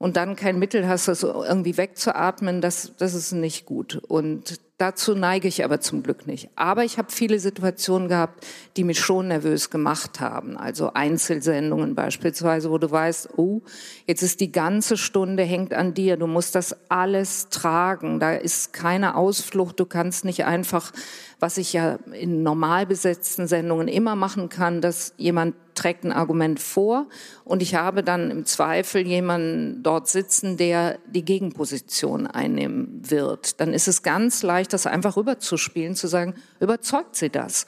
und 0.00 0.16
dann 0.16 0.34
kein 0.34 0.58
Mittel 0.58 0.88
hast, 0.88 1.08
das 1.08 1.22
irgendwie 1.22 1.76
wegzuatmen, 1.76 2.62
das, 2.62 2.94
das 2.96 3.12
ist 3.12 3.32
nicht 3.32 3.66
gut. 3.66 4.00
Und 4.08 4.58
dazu 4.78 5.14
neige 5.14 5.46
ich 5.46 5.62
aber 5.62 5.80
zum 5.80 6.02
Glück 6.02 6.26
nicht. 6.26 6.48
Aber 6.56 6.84
ich 6.84 6.96
habe 6.96 7.12
viele 7.12 7.38
Situationen 7.38 8.08
gehabt, 8.08 8.46
die 8.78 8.84
mich 8.84 8.98
schon 8.98 9.28
nervös 9.28 9.68
gemacht 9.68 10.18
haben. 10.18 10.56
Also 10.56 10.94
Einzelsendungen 10.94 11.94
beispielsweise, 11.94 12.70
wo 12.70 12.78
du 12.78 12.90
weißt, 12.90 13.36
oh, 13.36 13.60
jetzt 14.06 14.22
ist 14.22 14.40
die 14.40 14.52
ganze 14.52 14.96
Stunde 14.96 15.42
hängt 15.42 15.74
an 15.74 15.92
dir. 15.92 16.16
Du 16.16 16.26
musst 16.26 16.54
das 16.54 16.74
alles 16.88 17.50
tragen. 17.50 18.20
Da 18.20 18.32
ist 18.32 18.72
keine 18.72 19.16
Ausflucht. 19.16 19.78
Du 19.78 19.84
kannst 19.84 20.24
nicht 20.24 20.46
einfach 20.46 20.92
was 21.40 21.56
ich 21.56 21.72
ja 21.72 21.98
in 22.12 22.42
normal 22.42 22.86
besetzten 22.86 23.46
Sendungen 23.46 23.88
immer 23.88 24.14
machen 24.14 24.48
kann, 24.50 24.80
dass 24.80 25.14
jemand 25.16 25.54
trägt 25.80 26.04
ein 26.04 26.12
Argument 26.12 26.60
vor 26.60 27.06
und 27.44 27.62
ich 27.62 27.74
habe 27.74 28.02
dann 28.02 28.30
im 28.30 28.44
Zweifel 28.44 29.06
jemanden 29.06 29.82
dort 29.82 30.08
sitzen, 30.08 30.58
der 30.58 30.98
die 31.06 31.24
Gegenposition 31.24 32.26
einnehmen 32.26 33.00
wird. 33.08 33.60
Dann 33.60 33.72
ist 33.72 33.88
es 33.88 34.02
ganz 34.02 34.42
leicht, 34.42 34.74
das 34.74 34.86
einfach 34.86 35.16
rüberzuspielen, 35.16 35.94
zu 35.94 36.06
sagen, 36.06 36.34
überzeugt 36.60 37.16
sie 37.16 37.30
das? 37.30 37.66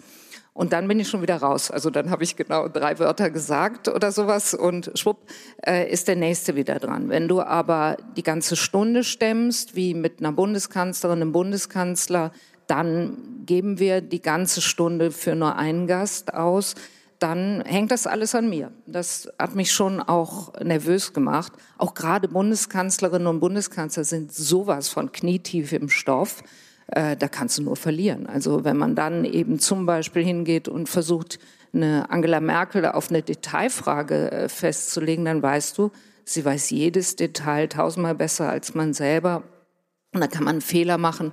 Und 0.54 0.75
dann 0.75 0.87
bin 0.87 1.00
ich 1.00 1.09
schon 1.09 1.23
wieder 1.23 1.37
raus. 1.37 1.71
Also 1.71 1.88
dann 1.88 2.11
habe 2.11 2.25
ich 2.25 2.37
genau 2.37 2.69
drei 2.69 2.99
Wörter 2.99 3.31
gesagt 3.31 3.88
oder 3.88 4.12
sowas 4.12 4.52
und 4.52 4.90
schwupp 4.95 5.26
äh, 5.66 5.90
ist 5.90 6.09
der 6.09 6.16
nächste 6.16 6.54
wieder 6.54 6.78
dran. 6.78 7.09
Wenn 7.09 7.26
du 7.26 7.40
aber 7.40 7.97
die 8.19 8.23
ganze 8.23 8.57
Stunde 8.57 9.04
stemmst, 9.04 9.75
wie 9.75 9.95
mit 9.95 10.21
einer 10.21 10.33
Bundeskanzlerin, 10.33 11.23
einem 11.23 11.33
Bundeskanzler, 11.33 12.33
dann 12.66 13.45
geben 13.47 13.78
wir 13.78 14.02
die 14.02 14.21
ganze 14.21 14.61
Stunde 14.61 15.11
für 15.11 15.35
nur 15.35 15.57
einen 15.57 15.87
Gast 15.87 16.35
aus, 16.35 16.75
dann 17.23 17.62
hängt 17.64 17.91
das 17.91 18.07
alles 18.07 18.35
an 18.35 18.49
mir. 18.49 18.73
Das 18.87 19.33
hat 19.38 19.55
mich 19.55 19.73
schon 19.73 20.00
auch 20.00 20.52
nervös 20.61 21.12
gemacht. 21.12 21.52
Auch 21.79 21.95
gerade 21.95 22.29
Bundeskanzlerinnen 22.29 23.26
und 23.26 23.41
Bundeskanzler 23.41 24.05
sind 24.05 24.33
sowas 24.33 24.88
von 24.88 25.12
knietief 25.12 25.73
im 25.73 25.88
Stoff. 25.88 26.43
Äh, 26.88 27.17
da 27.17 27.29
kannst 27.29 27.59
du 27.59 27.62
nur 27.62 27.76
verlieren. 27.76 28.26
Also 28.26 28.64
wenn 28.64 28.76
man 28.76 28.95
dann 28.95 29.25
eben 29.25 29.59
zum 29.59 29.87
Beispiel 29.87 30.25
hingeht 30.25 30.69
und 30.69 30.88
versucht, 30.88 31.38
eine 31.75 32.11
Angela 32.11 32.41
Merkel 32.41 32.85
auf 32.87 33.09
eine 33.09 33.23
Detailfrage 33.23 34.31
äh, 34.31 34.49
festzulegen, 34.49 35.25
dann 35.25 35.43
weißt 35.43 35.79
du, 35.79 35.91
sie 36.25 36.45
weiß 36.45 36.71
jedes 36.71 37.17
Detail 37.17 37.69
tausendmal 37.69 38.14
besser 38.14 38.50
als 38.50 38.75
man 38.75 38.93
selber. 38.93 39.45
Und 40.12 40.21
da 40.21 40.26
kann 40.26 40.45
man 40.45 40.61
Fehler 40.61 40.99
machen 40.99 41.33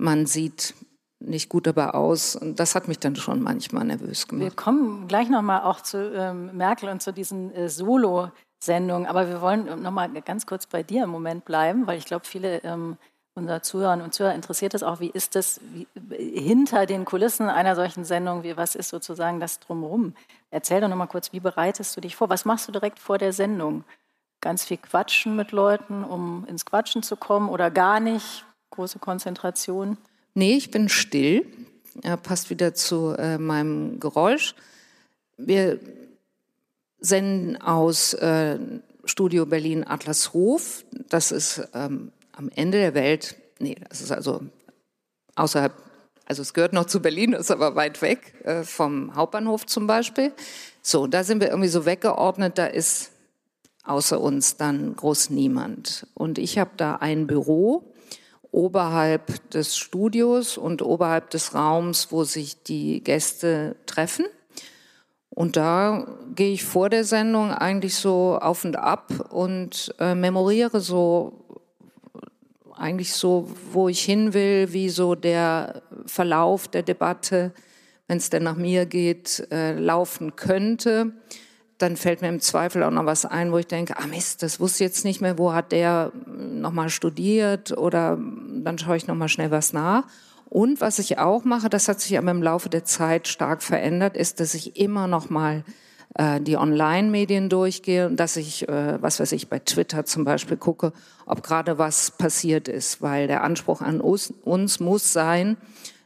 man 0.00 0.26
sieht 0.26 0.74
nicht 1.20 1.48
gut 1.48 1.66
dabei 1.66 1.90
aus. 1.90 2.34
Und 2.36 2.58
das 2.58 2.74
hat 2.74 2.88
mich 2.88 2.98
dann 2.98 3.16
schon 3.16 3.42
manchmal 3.42 3.84
nervös 3.84 4.26
gemacht. 4.26 4.44
Wir 4.44 4.50
kommen 4.50 5.06
gleich 5.06 5.28
nochmal 5.28 5.62
auch 5.62 5.80
zu 5.80 6.12
ähm, 6.14 6.56
Merkel 6.56 6.88
und 6.88 7.02
zu 7.02 7.12
diesen 7.12 7.54
äh, 7.54 7.68
Solo-Sendungen. 7.68 9.06
Aber 9.06 9.28
wir 9.28 9.40
wollen 9.40 9.82
nochmal 9.82 10.10
ganz 10.22 10.46
kurz 10.46 10.66
bei 10.66 10.82
dir 10.82 11.04
im 11.04 11.10
Moment 11.10 11.44
bleiben, 11.44 11.86
weil 11.86 11.98
ich 11.98 12.06
glaube, 12.06 12.24
viele 12.24 12.58
ähm, 12.64 12.96
unserer 13.34 13.62
Zuhörer 13.62 14.02
und 14.02 14.12
Zuhörer 14.12 14.34
interessiert 14.34 14.74
es 14.74 14.82
auch, 14.82 15.00
wie 15.00 15.10
ist 15.10 15.34
das 15.34 15.60
wie, 15.72 15.86
hinter 16.16 16.86
den 16.86 17.04
Kulissen 17.04 17.48
einer 17.48 17.76
solchen 17.76 18.04
Sendung, 18.04 18.42
wie, 18.42 18.56
was 18.56 18.74
ist 18.74 18.88
sozusagen 18.88 19.40
das 19.40 19.60
drumherum? 19.60 20.14
Erzähl 20.50 20.80
doch 20.80 20.88
nochmal 20.88 21.06
kurz, 21.06 21.32
wie 21.32 21.40
bereitest 21.40 21.96
du 21.96 22.00
dich 22.00 22.16
vor? 22.16 22.28
Was 22.28 22.44
machst 22.44 22.66
du 22.66 22.72
direkt 22.72 22.98
vor 22.98 23.18
der 23.18 23.32
Sendung? 23.32 23.84
Ganz 24.40 24.64
viel 24.64 24.78
quatschen 24.78 25.36
mit 25.36 25.52
Leuten, 25.52 26.02
um 26.02 26.44
ins 26.46 26.64
Quatschen 26.64 27.02
zu 27.02 27.16
kommen 27.16 27.48
oder 27.48 27.70
gar 27.70 28.00
nicht? 28.00 28.44
große 28.70 28.98
Konzentration? 28.98 29.98
Nee, 30.40 30.56
ich 30.56 30.70
bin 30.70 30.88
still. 30.88 31.44
Er 32.02 32.16
passt 32.16 32.48
wieder 32.48 32.72
zu 32.72 33.10
äh, 33.10 33.36
meinem 33.36 34.00
Geräusch. 34.00 34.54
Wir 35.36 35.78
senden 36.98 37.60
aus 37.60 38.14
äh, 38.14 38.58
Studio 39.04 39.44
Berlin 39.44 39.86
Atlashof. 39.86 40.86
Das 41.10 41.30
ist 41.30 41.68
ähm, 41.74 42.10
am 42.32 42.48
Ende 42.54 42.78
der 42.78 42.94
Welt. 42.94 43.36
Nee, 43.58 43.76
das 43.90 44.00
ist 44.00 44.12
also 44.12 44.40
außerhalb, 45.34 45.74
also 46.24 46.40
es 46.40 46.54
gehört 46.54 46.72
noch 46.72 46.86
zu 46.86 47.02
Berlin, 47.02 47.34
ist 47.34 47.50
aber 47.50 47.74
weit 47.74 48.00
weg 48.00 48.32
äh, 48.44 48.62
vom 48.62 49.14
Hauptbahnhof 49.14 49.66
zum 49.66 49.86
Beispiel. 49.86 50.32
So, 50.80 51.06
da 51.06 51.22
sind 51.22 51.42
wir 51.42 51.48
irgendwie 51.48 51.68
so 51.68 51.84
weggeordnet, 51.84 52.56
da 52.56 52.64
ist 52.64 53.10
außer 53.84 54.18
uns 54.18 54.56
dann 54.56 54.96
groß 54.96 55.28
niemand. 55.28 56.06
Und 56.14 56.38
ich 56.38 56.58
habe 56.58 56.70
da 56.78 56.96
ein 56.96 57.26
Büro 57.26 57.89
oberhalb 58.52 59.50
des 59.50 59.76
Studios 59.76 60.58
und 60.58 60.82
oberhalb 60.82 61.30
des 61.30 61.54
Raums, 61.54 62.10
wo 62.10 62.24
sich 62.24 62.62
die 62.62 63.02
Gäste 63.02 63.76
treffen. 63.86 64.26
Und 65.30 65.56
da 65.56 66.06
gehe 66.34 66.52
ich 66.52 66.64
vor 66.64 66.90
der 66.90 67.04
Sendung 67.04 67.52
eigentlich 67.52 67.94
so 67.94 68.38
auf 68.40 68.64
und 68.64 68.76
ab 68.76 69.30
und 69.30 69.94
äh, 70.00 70.14
memoriere 70.14 70.80
so 70.80 71.44
eigentlich 72.76 73.12
so, 73.12 73.48
wo 73.72 73.88
ich 73.88 74.02
hin 74.02 74.32
will, 74.32 74.72
wie 74.72 74.88
so 74.88 75.14
der 75.14 75.82
Verlauf 76.06 76.66
der 76.66 76.82
Debatte, 76.82 77.52
wenn 78.08 78.18
es 78.18 78.30
denn 78.30 78.42
nach 78.42 78.56
mir 78.56 78.86
geht, 78.86 79.46
äh, 79.50 79.78
laufen 79.78 80.34
könnte 80.34 81.12
dann 81.82 81.96
fällt 81.96 82.20
mir 82.20 82.28
im 82.28 82.40
Zweifel 82.40 82.82
auch 82.82 82.90
noch 82.90 83.06
was 83.06 83.24
ein, 83.24 83.52
wo 83.52 83.58
ich 83.58 83.66
denke, 83.66 83.96
ah 83.96 84.06
Mist, 84.06 84.42
das 84.42 84.60
wusste 84.60 84.84
ich 84.84 84.90
jetzt 84.90 85.04
nicht 85.04 85.20
mehr, 85.20 85.38
wo 85.38 85.52
hat 85.54 85.72
der 85.72 86.12
nochmal 86.26 86.90
studiert 86.90 87.76
oder 87.76 88.18
dann 88.18 88.78
schaue 88.78 88.96
ich 88.96 89.06
nochmal 89.06 89.28
schnell 89.28 89.50
was 89.50 89.72
nach. 89.72 90.04
Und 90.50 90.80
was 90.80 90.98
ich 90.98 91.18
auch 91.18 91.44
mache, 91.44 91.70
das 91.70 91.88
hat 91.88 92.00
sich 92.00 92.18
aber 92.18 92.30
im 92.32 92.42
Laufe 92.42 92.68
der 92.68 92.84
Zeit 92.84 93.28
stark 93.28 93.62
verändert, 93.62 94.16
ist, 94.16 94.40
dass 94.40 94.54
ich 94.54 94.76
immer 94.76 95.06
nochmal 95.06 95.64
äh, 96.16 96.40
die 96.40 96.56
Online-Medien 96.56 97.48
durchgehe 97.48 98.08
und 98.08 98.18
dass 98.18 98.36
ich, 98.36 98.68
äh, 98.68 99.00
was 99.00 99.20
weiß 99.20 99.32
ich, 99.32 99.48
bei 99.48 99.60
Twitter 99.60 100.04
zum 100.04 100.24
Beispiel 100.24 100.56
gucke, 100.56 100.92
ob 101.24 101.42
gerade 101.42 101.78
was 101.78 102.10
passiert 102.10 102.68
ist, 102.68 103.00
weil 103.00 103.26
der 103.26 103.42
Anspruch 103.42 103.80
an 103.80 104.00
uns, 104.00 104.34
uns 104.42 104.80
muss 104.80 105.12
sein, 105.12 105.56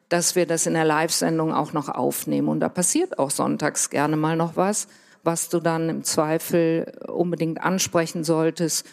dass 0.09 0.37
wir 0.37 0.47
das 0.47 0.67
in 0.67 0.75
der 0.75 0.85
Live-Sendung 0.85 1.53
auch 1.53 1.73
noch 1.73 1.89
aufnehmen. 1.89 2.49
Und 2.49 2.61
da 2.61 2.69
passiert 2.69 3.19
auch 3.19 3.31
sonntags 3.31 3.91
gerne 3.91 4.17
mal 4.17 4.37
noch 4.37 4.57
was 4.57 4.87
was 5.25 5.49
du 5.49 5.61
dann 5.61 5.89
im 5.89 6.05
Zweifel 6.05 6.93
unbedingt 7.07 7.63
ansprechen 7.63 8.25
solltest. 8.25 8.87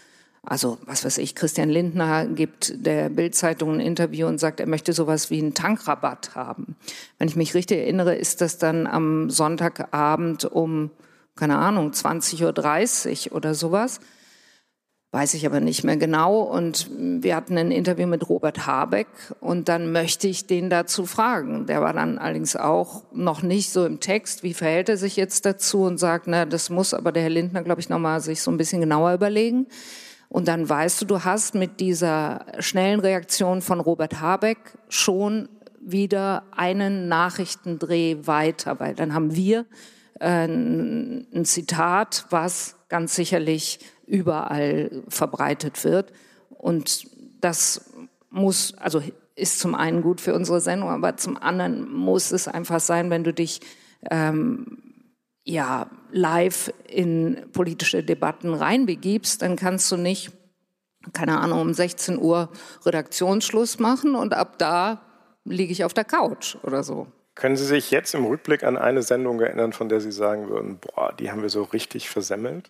Also, 0.43 0.79
was 0.85 1.05
weiß 1.05 1.19
ich, 1.19 1.35
Christian 1.35 1.69
Lindner 1.69 2.25
gibt 2.25 2.73
der 2.85 3.09
Bildzeitung 3.09 3.73
ein 3.73 3.79
Interview 3.79 4.25
und 4.25 4.39
sagt, 4.39 4.59
er 4.59 4.67
möchte 4.67 4.91
sowas 4.91 5.29
wie 5.29 5.39
einen 5.39 5.53
Tankrabatt 5.53 6.33
haben. 6.33 6.75
Wenn 7.19 7.27
ich 7.27 7.35
mich 7.35 7.53
richtig 7.53 7.77
erinnere, 7.79 8.15
ist 8.15 8.41
das 8.41 8.57
dann 8.57 8.87
am 8.87 9.29
Sonntagabend 9.29 10.45
um, 10.45 10.89
keine 11.35 11.57
Ahnung, 11.57 11.91
20.30 11.91 13.29
Uhr 13.29 13.35
oder 13.35 13.53
sowas. 13.53 13.99
Weiß 15.13 15.33
ich 15.33 15.45
aber 15.45 15.59
nicht 15.59 15.83
mehr 15.83 15.97
genau. 15.97 16.39
Und 16.39 16.89
wir 16.89 17.35
hatten 17.35 17.57
ein 17.57 17.71
Interview 17.71 18.07
mit 18.07 18.29
Robert 18.29 18.65
Habeck 18.65 19.07
und 19.41 19.67
dann 19.67 19.91
möchte 19.91 20.29
ich 20.29 20.47
den 20.47 20.69
dazu 20.69 21.05
fragen. 21.05 21.65
Der 21.65 21.81
war 21.81 21.91
dann 21.91 22.17
allerdings 22.17 22.55
auch 22.55 23.03
noch 23.11 23.41
nicht 23.41 23.71
so 23.71 23.85
im 23.85 23.99
Text. 23.99 24.41
Wie 24.41 24.53
verhält 24.53 24.87
er 24.87 24.95
sich 24.95 25.17
jetzt 25.17 25.45
dazu 25.45 25.83
und 25.83 25.97
sagt, 25.97 26.27
na, 26.27 26.45
das 26.45 26.69
muss 26.69 26.93
aber 26.93 27.11
der 27.11 27.23
Herr 27.23 27.29
Lindner, 27.29 27.61
glaube 27.61 27.81
ich, 27.81 27.89
nochmal 27.89 28.21
sich 28.21 28.41
so 28.41 28.51
ein 28.51 28.57
bisschen 28.57 28.79
genauer 28.79 29.13
überlegen. 29.13 29.67
Und 30.29 30.47
dann 30.47 30.69
weißt 30.69 31.01
du, 31.01 31.05
du 31.05 31.25
hast 31.25 31.55
mit 31.55 31.81
dieser 31.81 32.45
schnellen 32.59 33.01
Reaktion 33.01 33.61
von 33.61 33.81
Robert 33.81 34.21
Habeck 34.21 34.59
schon 34.87 35.49
wieder 35.81 36.43
einen 36.55 37.09
Nachrichtendreh 37.09 38.15
weiter, 38.23 38.79
weil 38.79 38.95
dann 38.95 39.13
haben 39.13 39.35
wir 39.35 39.65
äh, 40.21 40.45
ein 40.45 41.43
Zitat, 41.43 42.27
was 42.29 42.77
ganz 42.87 43.15
sicherlich 43.15 43.79
überall 44.11 44.91
verbreitet 45.07 45.83
wird. 45.85 46.11
Und 46.49 47.07
das 47.39 47.89
muss, 48.29 48.77
also 48.77 49.01
ist 49.35 49.59
zum 49.59 49.73
einen 49.73 50.01
gut 50.01 50.19
für 50.19 50.35
unsere 50.35 50.59
Sendung, 50.59 50.89
aber 50.89 51.15
zum 51.15 51.37
anderen 51.37 51.91
muss 51.91 52.31
es 52.31 52.47
einfach 52.47 52.81
sein, 52.81 53.09
wenn 53.09 53.23
du 53.23 53.33
dich 53.33 53.61
ähm, 54.11 54.77
ja 55.45 55.89
live 56.11 56.73
in 56.87 57.45
politische 57.53 58.03
Debatten 58.03 58.53
reinbegibst, 58.53 59.41
dann 59.41 59.55
kannst 59.55 59.89
du 59.91 59.97
nicht, 59.97 60.31
keine 61.13 61.39
Ahnung, 61.39 61.61
um 61.61 61.73
16 61.73 62.19
Uhr 62.19 62.49
Redaktionsschluss 62.85 63.79
machen 63.79 64.15
und 64.15 64.33
ab 64.33 64.57
da 64.59 65.01
liege 65.45 65.71
ich 65.71 65.85
auf 65.85 65.93
der 65.93 66.03
Couch 66.03 66.57
oder 66.63 66.83
so. 66.83 67.07
Können 67.33 67.55
Sie 67.55 67.65
sich 67.65 67.91
jetzt 67.91 68.13
im 68.13 68.25
Rückblick 68.25 68.63
an 68.63 68.77
eine 68.77 69.01
Sendung 69.01 69.39
erinnern, 69.39 69.71
von 69.71 69.87
der 69.87 70.01
Sie 70.01 70.11
sagen 70.11 70.49
würden, 70.49 70.79
boah, 70.79 71.13
die 71.13 71.31
haben 71.31 71.41
wir 71.41 71.49
so 71.49 71.63
richtig 71.63 72.09
versemmelt? 72.09 72.69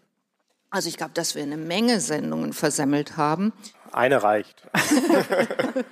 Also 0.72 0.88
ich 0.88 0.96
glaube, 0.96 1.12
dass 1.13 1.36
wir 1.36 1.44
eine 1.44 1.58
Menge 1.58 2.00
Sendungen 2.00 2.54
versemmelt 2.54 3.18
haben. 3.18 3.51
Eine 3.92 4.24
reicht. 4.24 4.63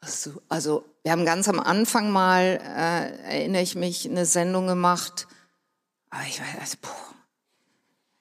also, 0.00 0.42
also 0.48 0.84
wir 1.04 1.12
haben 1.12 1.24
ganz 1.24 1.48
am 1.48 1.60
Anfang 1.60 2.10
mal, 2.10 2.60
äh, 2.60 3.38
erinnere 3.38 3.62
ich 3.62 3.76
mich, 3.76 4.10
eine 4.10 4.26
Sendung 4.26 4.66
gemacht. 4.66 5.28
Aber 6.10 6.24
ich 6.24 6.40
weiß, 6.40 6.60
also, 6.60 6.76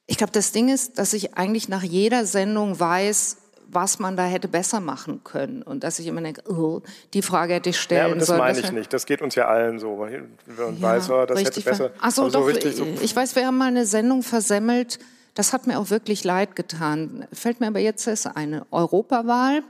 ich 0.05 0.17
glaube, 0.17 0.33
das 0.33 0.51
Ding 0.51 0.69
ist, 0.69 0.99
dass 0.99 1.13
ich 1.13 1.35
eigentlich 1.35 1.67
nach 1.67 1.83
jeder 1.83 2.27
Sendung 2.27 2.79
weiß, 2.79 3.37
was 3.73 3.99
man 3.99 4.17
da 4.17 4.23
hätte 4.23 4.47
besser 4.47 4.79
machen 4.79 5.23
können. 5.23 5.63
Und 5.63 5.83
dass 5.83 5.99
ich 5.99 6.07
immer 6.07 6.21
denke, 6.21 6.43
oh, 6.49 6.81
die 7.13 7.21
Frage 7.21 7.55
hätte 7.55 7.69
ich 7.69 7.79
stellen 7.79 7.99
ja, 7.99 8.05
aber 8.07 8.15
das 8.15 8.27
sollen. 8.27 8.39
meine 8.39 8.59
ich 8.59 8.71
nicht. 8.71 8.93
Das 8.93 9.05
geht 9.05 9.21
uns 9.21 9.35
ja 9.35 9.47
allen 9.47 9.79
so. 9.79 9.95
Man 9.95 10.11
Ja, 10.11 10.81
weiß, 10.81 11.09
oh, 11.09 11.25
das 11.25 11.43
hätte 11.43 11.61
besser. 11.61 11.91
Ach 11.99 12.11
so, 12.11 12.23
aber 12.23 12.31
so 12.31 12.39
doch, 12.39 12.47
richtig 12.47 12.75
so, 12.75 12.85
ich 13.01 13.15
weiß, 13.15 13.35
wir 13.35 13.45
haben 13.45 13.57
mal 13.57 13.67
eine 13.67 13.85
Sendung 13.85 14.23
versemmelt. 14.23 14.99
Das 15.33 15.53
hat 15.53 15.67
mir 15.67 15.79
auch 15.79 15.89
wirklich 15.89 16.23
leid 16.23 16.55
getan. 16.55 17.25
Fällt 17.31 17.59
mir 17.61 17.67
aber 17.67 17.79
jetzt 17.79 18.05
erst 18.07 18.35
eine 18.35 18.65
Europawahl. 18.71 19.63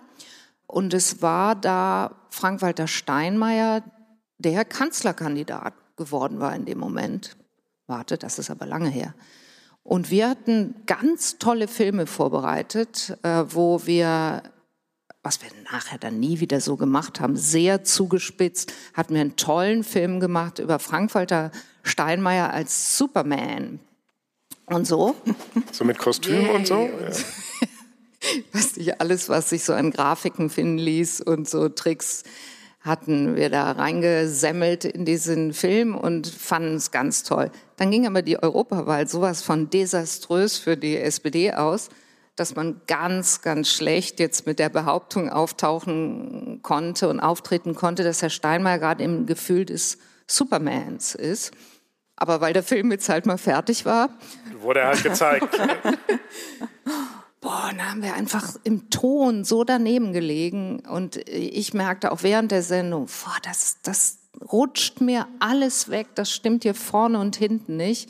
Und 0.68 0.94
es 0.94 1.22
war 1.22 1.56
da 1.56 2.16
Frank-Walter 2.30 2.88
Steinmeier, 2.88 3.84
der 4.38 4.66
Kanzlerkandidat 4.66 5.74
geworden 5.98 6.40
war 6.40 6.56
in 6.56 6.66
dem 6.66 6.80
Moment. 6.80 7.36
Warte, 7.88 8.18
das 8.18 8.40
ist 8.40 8.50
aber 8.50 8.66
lange 8.66 8.90
her. 8.90 9.14
Und 9.84 10.12
wir 10.12 10.30
hatten 10.30 10.76
ganz 10.86 11.38
tolle 11.40 11.68
Filme 11.68 12.06
vorbereitet, 12.06 13.18
äh, 13.24 13.44
wo 13.48 13.86
wir, 13.86 14.44
was 15.24 15.42
wir 15.42 15.50
nachher 15.72 15.98
dann 15.98 16.20
nie 16.20 16.40
wieder 16.40 16.62
so 16.62 16.78
gemacht 16.78 17.20
haben, 17.20 17.36
sehr 17.36 17.84
zugespitzt, 17.84 18.74
hatten 18.94 19.16
wir 19.16 19.22
einen 19.22 19.36
tollen 19.36 19.84
Film 19.84 20.20
gemacht 20.20 20.60
über 20.60 20.80
Frank-Walter 20.80 21.52
Steinmeier 21.84 22.52
als 22.54 22.98
Superman. 22.98 23.80
Und 24.68 24.86
so. 24.86 25.16
so 25.72 25.84
mit 25.84 25.98
Kostüm 25.98 26.50
und 26.50 26.68
so. 26.68 26.88
Ja. 26.88 27.10
weiß 28.54 28.78
nicht, 28.78 29.02
alles, 29.02 29.30
was 29.30 29.50
sich 29.50 29.64
so 29.64 29.74
an 29.74 29.92
Grafiken 29.92 30.50
finden 30.50 30.78
ließ 30.78 31.22
und 31.22 31.50
so 31.50 31.70
Tricks 31.70 32.24
hatten 32.82 33.36
wir 33.36 33.50
da 33.50 33.72
reingesemmelt 33.72 34.86
in 34.86 35.06
diesen 35.06 35.54
Film 35.54 35.96
und 35.96 36.28
fanden 36.28 36.76
es 36.76 36.92
ganz 36.92 37.24
toll. 37.24 37.52
Dann 37.78 37.92
ging 37.92 38.08
aber 38.08 38.24
die 38.24 38.42
Europawahl 38.42 39.08
sowas 39.08 39.44
von 39.44 39.70
desaströs 39.70 40.58
für 40.58 40.78
die 40.78 40.98
SPD 40.98 41.54
aus, 41.54 41.90
dass 42.36 42.56
man 42.56 42.82
ganz, 42.88 43.42
ganz 43.42 43.70
schlecht 43.70 44.20
jetzt 44.20 44.48
mit 44.48 44.58
der 44.58 44.70
Behauptung 44.70 45.30
auftauchen 45.30 46.60
konnte 46.64 47.08
und 47.08 47.20
auftreten 47.20 47.76
konnte, 47.76 48.04
dass 48.04 48.22
Herr 48.24 48.32
Steinmeier 48.32 48.80
gerade 48.80 49.04
im 49.04 49.28
Gefühl 49.28 49.66
des 49.66 50.00
Supermans 50.26 51.14
ist. 51.14 51.52
Aber 52.16 52.42
weil 52.42 52.54
der 52.54 52.64
Film 52.64 52.92
jetzt 52.92 53.10
halt 53.10 53.26
mal 53.26 53.38
fertig 53.38 53.86
war, 53.86 54.10
Wurde 54.62 54.86
halt 54.86 55.04
gezeigt. 55.04 55.60
Boah, 57.42 57.72
da 57.76 57.86
haben 57.86 58.04
wir 58.04 58.14
einfach 58.14 58.56
im 58.64 58.92
Ton 58.92 59.44
so 59.44 59.64
daneben 59.64 60.14
gelegen. 60.14 60.82
Und 60.82 61.18
ich 61.28 61.74
merkte 61.74 62.12
auch 62.12 62.22
während 62.22 62.52
der 62.52 62.62
Sendung, 62.62 63.08
boah, 63.08 63.38
das, 63.42 63.78
das 63.82 64.20
rutscht 64.52 65.02
mir 65.02 65.28
alles 65.40 65.90
weg. 65.90 66.10
Das 66.14 66.32
stimmt 66.32 66.62
hier 66.64 66.76
vorne 66.76 67.20
und 67.20 67.36
hinten 67.36 67.78
nicht. 67.78 68.10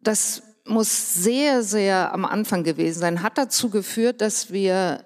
Das 0.00 0.44
muss 0.64 1.14
sehr, 1.14 1.64
sehr 1.64 2.14
am 2.14 2.24
Anfang 2.24 2.62
gewesen 2.62 3.00
sein. 3.00 3.22
Hat 3.22 3.36
dazu 3.36 3.68
geführt, 3.68 4.20
dass 4.20 4.52
wir, 4.52 5.04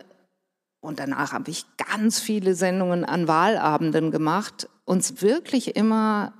und 0.80 0.98
danach 0.98 1.32
habe 1.32 1.50
ich 1.50 1.64
ganz 1.78 2.20
viele 2.20 2.54
Sendungen 2.54 3.06
an 3.06 3.26
Wahlabenden 3.26 4.10
gemacht, 4.10 4.68
uns 4.84 5.22
wirklich 5.22 5.76
immer 5.76 6.34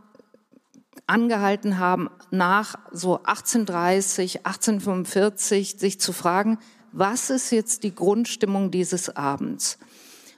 angehalten 1.07 1.79
haben, 1.79 2.09
nach 2.31 2.77
so 2.93 3.17
1830, 3.19 4.47
1845 4.47 5.79
sich 5.79 6.01
zu 6.01 6.13
fragen, 6.13 6.59
was 6.93 7.31
ist 7.31 7.51
jetzt 7.51 7.83
die 7.83 7.95
Grundstimmung 7.95 8.71
dieses 8.71 9.15
Abends? 9.15 9.79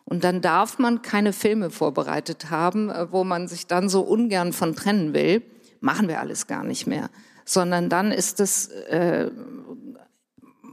Und 0.05 0.23
dann 0.23 0.41
darf 0.41 0.79
man 0.79 1.03
keine 1.03 1.33
Filme 1.33 1.71
vorbereitet 1.71 2.51
haben, 2.51 2.91
äh, 2.91 3.13
wo 3.13 3.25
man 3.25 3.49
sich 3.49 3.67
dann 3.67 3.89
so 3.89 4.03
ungern 4.03 4.53
von 4.53 4.75
trennen 4.75 5.13
will. 5.13 5.43
Machen 5.81 6.09
wir 6.09 6.21
alles 6.21 6.47
gar 6.47 6.65
nicht 6.65 6.87
mehr. 6.87 7.11
Sondern 7.45 7.89
dann 7.89 8.13
ist 8.13 8.41
es, 8.41 8.69
äh, 8.69 9.31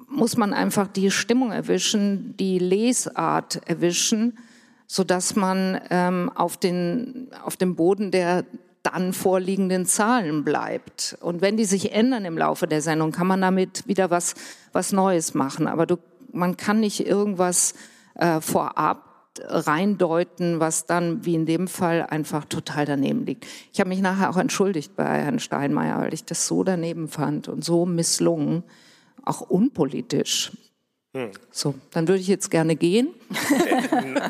muss 0.07 0.37
man 0.37 0.53
einfach 0.53 0.87
die 0.87 1.09
Stimmung 1.09 1.51
erwischen, 1.51 2.37
die 2.37 2.59
Lesart 2.59 3.61
erwischen, 3.67 4.37
sodass 4.85 5.35
man 5.35 5.81
ähm, 5.89 6.31
auf, 6.35 6.57
den, 6.57 7.29
auf 7.43 7.57
dem 7.57 7.75
Boden 7.75 8.11
der 8.11 8.45
dann 8.83 9.13
vorliegenden 9.13 9.85
Zahlen 9.85 10.43
bleibt. 10.43 11.17
Und 11.21 11.41
wenn 11.41 11.57
die 11.57 11.65
sich 11.65 11.93
ändern 11.93 12.25
im 12.25 12.37
Laufe 12.37 12.67
der 12.67 12.81
Sendung, 12.81 13.11
kann 13.11 13.27
man 13.27 13.41
damit 13.41 13.87
wieder 13.87 14.11
was, 14.11 14.35
was 14.73 14.91
Neues 14.91 15.33
machen. 15.33 15.67
Aber 15.67 15.85
du, 15.85 15.97
man 16.31 16.57
kann 16.57 16.81
nicht 16.81 17.05
irgendwas 17.07 17.73
äh, 18.15 18.41
vorab 18.41 19.13
reindeuten, 19.41 20.59
was 20.59 20.85
dann, 20.85 21.25
wie 21.25 21.35
in 21.35 21.45
dem 21.45 21.67
Fall, 21.67 22.05
einfach 22.07 22.45
total 22.45 22.85
daneben 22.85 23.25
liegt. 23.25 23.47
Ich 23.71 23.79
habe 23.79 23.89
mich 23.89 24.01
nachher 24.01 24.29
auch 24.29 24.37
entschuldigt 24.37 24.95
bei 24.95 25.05
Herrn 25.05 25.39
Steinmeier, 25.39 25.99
weil 25.99 26.13
ich 26.13 26.25
das 26.25 26.45
so 26.45 26.63
daneben 26.63 27.07
fand 27.07 27.47
und 27.47 27.63
so 27.63 27.85
misslungen, 27.85 28.63
auch 29.23 29.41
unpolitisch. 29.41 30.51
So, 31.51 31.75
dann 31.91 32.07
würde 32.07 32.21
ich 32.21 32.27
jetzt 32.27 32.49
gerne 32.49 32.75
gehen. 32.75 33.13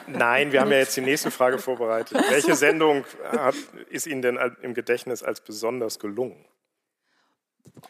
Nein, 0.07 0.51
wir 0.51 0.59
haben 0.59 0.71
ja 0.71 0.79
jetzt 0.79 0.97
die 0.97 1.01
nächste 1.01 1.31
Frage 1.31 1.57
vorbereitet. 1.57 2.21
Welche 2.29 2.55
Sendung 2.55 3.05
hat, 3.31 3.55
ist 3.89 4.05
Ihnen 4.05 4.21
denn 4.21 4.37
im 4.61 4.73
Gedächtnis 4.73 5.23
als 5.23 5.39
besonders 5.39 5.97
gelungen? 5.99 6.43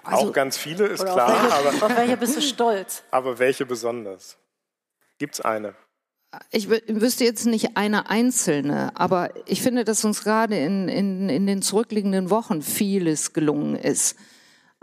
Also- 0.04 0.28
Auch 0.28 0.34
ganz 0.34 0.58
viele, 0.58 0.86
ist 0.86 1.04
klar, 1.04 1.28
auf, 1.28 1.42
welche, 1.44 1.56
aber, 1.80 1.86
auf 1.88 1.98
welche 1.98 2.18
bist 2.18 2.38
du 2.38 2.42
stolz? 2.42 3.04
aber 3.10 3.40
welche 3.40 3.66
besonders? 3.66 4.38
Gibt 5.18 5.34
es 5.36 5.42
eine? 5.42 5.74
Ich 6.52 6.68
wü- 6.68 6.84
wüsste 7.02 7.24
jetzt 7.24 7.46
nicht 7.48 7.76
eine 7.78 8.10
einzelne, 8.12 8.92
aber 8.96 9.32
ich 9.48 9.62
finde, 9.64 9.86
dass 9.86 10.06
uns 10.06 10.24
gerade 10.24 10.56
in, 10.58 10.88
in, 10.88 11.30
in 11.30 11.48
den 11.48 11.62
zurückliegenden 11.64 12.30
Wochen 12.30 12.62
vieles 12.62 13.34
gelungen 13.34 13.76
ist. 13.76 14.16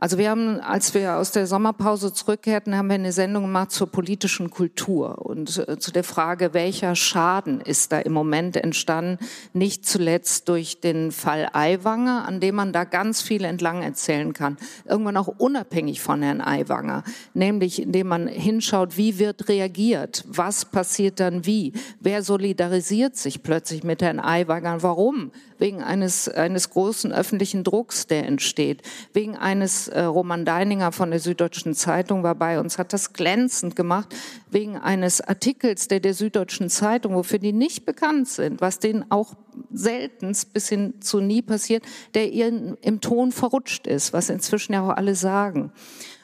Also 0.02 0.16
wir 0.16 0.30
haben, 0.30 0.60
als 0.60 0.94
wir 0.94 1.16
aus 1.16 1.30
der 1.30 1.46
Sommerpause 1.46 2.10
zurückkehrten, 2.14 2.74
haben 2.74 2.88
wir 2.88 2.94
eine 2.94 3.12
Sendung 3.12 3.42
gemacht 3.42 3.70
zur 3.70 3.86
politischen 3.86 4.48
Kultur 4.48 5.26
und 5.26 5.58
äh, 5.68 5.78
zu 5.78 5.92
der 5.92 6.04
Frage, 6.04 6.54
welcher 6.54 6.96
Schaden 6.96 7.60
ist 7.60 7.92
da 7.92 7.98
im 7.98 8.14
Moment 8.14 8.56
entstanden, 8.56 9.18
nicht 9.52 9.84
zuletzt 9.84 10.48
durch 10.48 10.80
den 10.80 11.12
Fall 11.12 11.50
Aiwanger, 11.52 12.26
an 12.26 12.40
dem 12.40 12.54
man 12.54 12.72
da 12.72 12.84
ganz 12.84 13.20
viel 13.20 13.44
entlang 13.44 13.82
erzählen 13.82 14.32
kann. 14.32 14.56
Irgendwann 14.86 15.18
auch 15.18 15.28
unabhängig 15.28 16.00
von 16.00 16.22
Herrn 16.22 16.40
Aiwanger, 16.40 17.04
nämlich 17.34 17.82
indem 17.82 18.08
man 18.08 18.26
hinschaut, 18.26 18.96
wie 18.96 19.18
wird 19.18 19.50
reagiert, 19.50 20.24
was 20.26 20.64
passiert 20.64 21.20
dann 21.20 21.44
wie, 21.44 21.74
wer 22.00 22.22
solidarisiert 22.22 23.18
sich 23.18 23.42
plötzlich 23.42 23.84
mit 23.84 24.00
Herrn 24.00 24.18
Aiwanger, 24.18 24.82
warum? 24.82 25.30
Wegen 25.58 25.82
eines, 25.82 26.26
eines 26.26 26.70
großen 26.70 27.12
öffentlichen 27.12 27.64
Drucks, 27.64 28.06
der 28.06 28.26
entsteht, 28.26 28.80
wegen 29.12 29.36
eines 29.36 29.89
äh, 29.90 30.02
Roman 30.02 30.44
Deininger 30.44 30.92
von 30.92 31.10
der 31.10 31.20
Süddeutschen 31.20 31.74
Zeitung 31.74 32.22
war 32.22 32.34
bei 32.34 32.58
uns, 32.58 32.78
hat 32.78 32.92
das 32.92 33.12
glänzend 33.12 33.76
gemacht, 33.76 34.14
wegen 34.50 34.76
eines 34.76 35.20
Artikels 35.20 35.88
der 35.88 36.00
der 36.00 36.14
Süddeutschen 36.14 36.68
Zeitung, 36.68 37.14
wofür 37.14 37.38
die 37.38 37.52
nicht 37.52 37.86
bekannt 37.86 38.28
sind, 38.28 38.60
was 38.60 38.78
denen 38.78 39.04
auch 39.10 39.34
selten 39.72 40.32
bis 40.52 40.68
hin 40.68 40.94
zu 41.00 41.20
nie 41.20 41.42
passiert, 41.42 41.84
der 42.14 42.32
ihren 42.32 42.76
im 42.82 43.00
Ton 43.00 43.32
verrutscht 43.32 43.86
ist, 43.86 44.12
was 44.12 44.30
inzwischen 44.30 44.72
ja 44.72 44.82
auch 44.82 44.96
alle 44.96 45.14
sagen. 45.14 45.72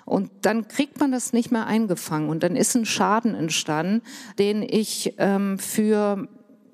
Und 0.05 0.31
dann 0.43 0.69
kriegt 0.69 1.01
man 1.01 1.11
das 1.11 1.33
nicht 1.33 1.51
mehr 1.51 1.67
eingefangen 1.67 2.29
und 2.29 2.43
dann 2.43 2.55
ist 2.55 2.77
ein 2.77 2.87
Schaden 2.87 3.35
entstanden, 3.35 4.03
den 4.39 4.63
ich 4.63 5.15
ähm, 5.19 5.59
für 5.59 6.29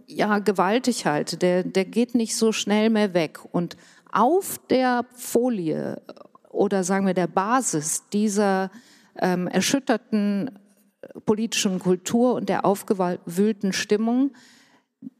ja 0.07 0.38
gewaltig 0.38 1.07
halte. 1.07 1.37
Der, 1.37 1.64
der 1.64 1.85
geht 1.85 2.14
nicht 2.14 2.37
so 2.37 2.52
schnell 2.52 2.90
mehr 2.90 3.14
weg. 3.14 3.40
Und 3.50 3.76
auf 4.11 4.61
der 4.68 5.07
Folie 5.14 6.02
oder 6.52 6.84
sagen 6.84 7.06
wir 7.06 7.14
der 7.14 7.26
Basis 7.26 8.04
dieser 8.12 8.70
ähm, 9.18 9.46
erschütterten 9.48 10.58
politischen 11.26 11.78
Kultur 11.78 12.34
und 12.34 12.48
der 12.48 12.64
aufgewühlten 12.64 13.72
Stimmung 13.72 14.32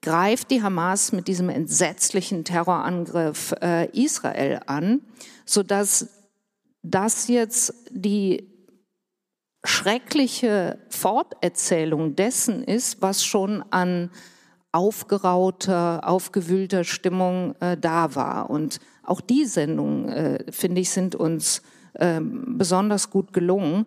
greift 0.01 0.51
die 0.51 0.62
Hamas 0.62 1.12
mit 1.12 1.27
diesem 1.29 1.49
entsetzlichen 1.49 2.45
Terrorangriff 2.45 3.53
äh, 3.61 3.88
Israel 3.90 4.61
an, 4.66 5.01
sodass 5.45 6.09
das 6.83 7.29
jetzt 7.29 7.75
die 7.90 8.49
schreckliche 9.64 10.79
Forterzählung 10.88 12.16
dessen 12.16 12.64
ist, 12.64 13.03
was 13.03 13.25
schon 13.25 13.62
an 13.71 14.11
aufgerauter, 14.73 16.01
aufgewühlter 16.09 16.85
Stimmung 16.85 17.55
äh, 17.61 17.77
da 17.77 18.15
war. 18.15 18.51
Und 18.51 18.81
auch 19.03 19.21
die 19.21 19.45
Sendungen, 19.45 20.09
äh, 20.09 20.53
finde 20.53 20.81
ich, 20.81 20.91
sind 20.91 21.15
uns 21.15 21.63
äh, 21.95 22.21
besonders 22.23 23.11
gut 23.11 23.33
gelungen. 23.33 23.87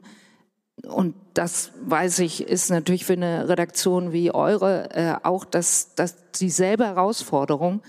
Und 0.88 1.15
das 1.34 1.71
weiß 1.84 2.19
ich, 2.19 2.48
ist 2.48 2.69
natürlich 2.69 3.06
für 3.06 3.13
eine 3.13 3.50
Redaktion 3.50 4.13
wie 4.13 4.32
eure 4.32 4.91
äh, 4.91 5.15
auch 5.24 5.45
das, 5.45 5.95
das 5.95 6.15
dieselbe 6.32 6.86
Herausforderung. 6.86 7.82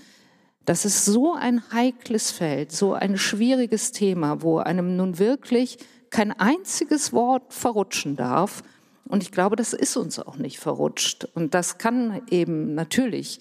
Das 0.65 0.83
ist 0.83 1.05
so 1.05 1.33
ein 1.33 1.61
heikles 1.71 2.31
Feld, 2.31 2.71
so 2.71 2.93
ein 2.93 3.17
schwieriges 3.17 3.91
Thema, 3.91 4.41
wo 4.41 4.57
einem 4.57 4.97
nun 4.97 5.19
wirklich 5.19 5.77
kein 6.09 6.31
einziges 6.31 7.13
Wort 7.13 7.53
verrutschen 7.53 8.15
darf. 8.15 8.63
Und 9.07 9.23
ich 9.23 9.31
glaube, 9.31 9.55
das 9.55 9.73
ist 9.73 9.95
uns 9.97 10.19
auch 10.19 10.37
nicht 10.37 10.59
verrutscht. 10.59 11.25
Und 11.33 11.53
das 11.53 11.77
kann 11.77 12.21
eben 12.29 12.75
natürlich 12.75 13.39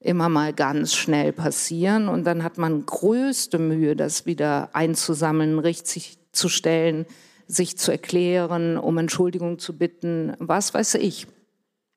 immer 0.00 0.28
mal 0.28 0.52
ganz 0.52 0.94
schnell 0.94 1.32
passieren. 1.32 2.08
Und 2.08 2.24
dann 2.24 2.44
hat 2.44 2.58
man 2.58 2.86
größte 2.86 3.58
Mühe, 3.58 3.96
das 3.96 4.26
wieder 4.26 4.70
einzusammeln, 4.74 5.58
richtig 5.58 6.18
zu 6.32 6.48
stellen, 6.48 7.06
sich 7.46 7.78
zu 7.78 7.90
erklären, 7.90 8.76
um 8.76 8.98
Entschuldigung 8.98 9.58
zu 9.58 9.76
bitten, 9.76 10.34
was 10.38 10.74
weiß 10.74 10.94
ich. 10.96 11.26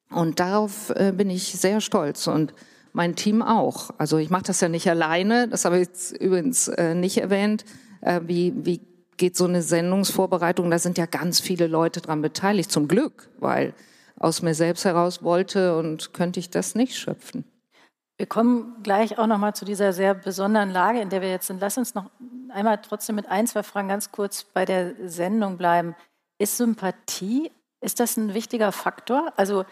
Und 0.09 0.39
darauf 0.39 0.89
äh, 0.91 1.13
bin 1.15 1.29
ich 1.29 1.53
sehr 1.53 1.81
stolz 1.81 2.27
und 2.27 2.53
mein 2.93 3.15
Team 3.15 3.41
auch. 3.41 3.91
Also 3.97 4.17
ich 4.17 4.29
mache 4.29 4.43
das 4.43 4.61
ja 4.61 4.69
nicht 4.69 4.89
alleine, 4.89 5.47
das 5.47 5.65
habe 5.65 5.79
ich 5.79 5.87
jetzt 5.87 6.11
übrigens 6.17 6.67
äh, 6.67 6.95
nicht 6.95 7.17
erwähnt. 7.17 7.65
Äh, 8.01 8.21
wie, 8.25 8.53
wie 8.65 8.81
geht 9.21 9.37
so 9.37 9.45
eine 9.45 9.61
Sendungsvorbereitung? 9.61 10.71
Da 10.71 10.79
sind 10.79 10.97
ja 10.97 11.05
ganz 11.05 11.39
viele 11.39 11.67
Leute 11.67 12.01
dran 12.01 12.23
beteiligt, 12.23 12.71
zum 12.71 12.87
Glück, 12.87 13.29
weil 13.39 13.75
aus 14.19 14.41
mir 14.41 14.55
selbst 14.55 14.83
heraus 14.83 15.21
wollte 15.21 15.77
und 15.77 16.11
könnte 16.11 16.39
ich 16.39 16.49
das 16.49 16.73
nicht 16.73 16.97
schöpfen. 16.97 17.45
Wir 18.17 18.25
kommen 18.25 18.81
gleich 18.81 19.19
auch 19.19 19.27
noch 19.27 19.37
mal 19.37 19.53
zu 19.53 19.63
dieser 19.63 19.93
sehr 19.93 20.15
besonderen 20.15 20.71
Lage, 20.71 21.01
in 21.01 21.09
der 21.09 21.21
wir 21.21 21.29
jetzt 21.29 21.47
sind. 21.47 21.61
Lass 21.61 21.77
uns 21.77 21.93
noch 21.93 22.09
einmal 22.49 22.81
trotzdem 22.81 23.15
mit 23.15 23.27
ein, 23.27 23.45
zwei 23.45 23.61
Fragen 23.61 23.89
ganz 23.89 24.11
kurz 24.11 24.43
bei 24.43 24.65
der 24.65 24.95
Sendung 25.07 25.57
bleiben. 25.57 25.95
Ist 26.39 26.57
Sympathie, 26.57 27.51
ist 27.79 27.99
das 27.99 28.17
ein 28.17 28.33
wichtiger 28.33 28.71
Faktor? 28.71 29.33
Also 29.37 29.65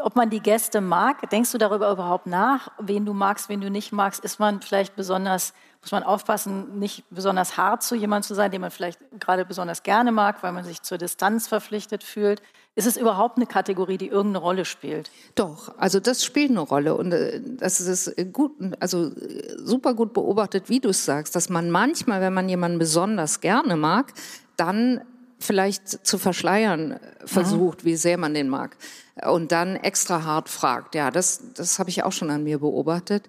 ob 0.00 0.16
man 0.16 0.30
die 0.30 0.40
Gäste 0.40 0.80
mag, 0.80 1.28
denkst 1.28 1.52
du 1.52 1.58
darüber 1.58 1.90
überhaupt 1.90 2.26
nach, 2.26 2.70
wen 2.78 3.04
du 3.04 3.12
magst, 3.12 3.50
wen 3.50 3.60
du 3.60 3.70
nicht 3.70 3.92
magst? 3.92 4.24
Ist 4.24 4.40
man 4.40 4.62
vielleicht 4.62 4.96
besonders, 4.96 5.52
muss 5.86 5.92
man 5.92 6.02
aufpassen, 6.02 6.80
nicht 6.80 7.04
besonders 7.10 7.56
hart 7.56 7.80
zu 7.80 7.94
jemandem 7.94 8.26
zu 8.26 8.34
sein, 8.34 8.50
den 8.50 8.60
man 8.60 8.72
vielleicht 8.72 8.98
gerade 9.20 9.44
besonders 9.44 9.84
gerne 9.84 10.10
mag, 10.10 10.42
weil 10.42 10.50
man 10.50 10.64
sich 10.64 10.82
zur 10.82 10.98
Distanz 10.98 11.46
verpflichtet 11.46 12.02
fühlt? 12.02 12.42
Ist 12.74 12.88
es 12.88 12.96
überhaupt 12.96 13.36
eine 13.36 13.46
Kategorie, 13.46 13.96
die 13.96 14.08
irgendeine 14.08 14.38
Rolle 14.38 14.64
spielt? 14.64 15.12
Doch, 15.36 15.78
also 15.78 16.00
das 16.00 16.24
spielt 16.24 16.50
eine 16.50 16.58
Rolle 16.58 16.96
und 16.96 17.12
äh, 17.12 17.40
das 17.40 17.78
ist 17.78 18.16
gut, 18.32 18.50
also 18.80 19.12
super 19.58 19.94
gut 19.94 20.12
beobachtet, 20.12 20.68
wie 20.68 20.80
du 20.80 20.88
es 20.88 21.04
sagst, 21.04 21.36
dass 21.36 21.50
man 21.50 21.70
manchmal, 21.70 22.20
wenn 22.20 22.34
man 22.34 22.48
jemanden 22.48 22.80
besonders 22.80 23.40
gerne 23.40 23.76
mag, 23.76 24.12
dann 24.56 25.02
vielleicht 25.38 26.04
zu 26.04 26.18
verschleiern 26.18 26.98
versucht, 27.24 27.84
mhm. 27.84 27.86
wie 27.86 27.96
sehr 27.96 28.18
man 28.18 28.34
den 28.34 28.48
mag 28.48 28.76
und 29.22 29.52
dann 29.52 29.76
extra 29.76 30.24
hart 30.24 30.48
fragt. 30.48 30.96
Ja, 30.96 31.12
das, 31.12 31.42
das 31.54 31.78
habe 31.78 31.90
ich 31.90 32.02
auch 32.02 32.12
schon 32.12 32.30
an 32.30 32.42
mir 32.42 32.58
beobachtet. 32.58 33.28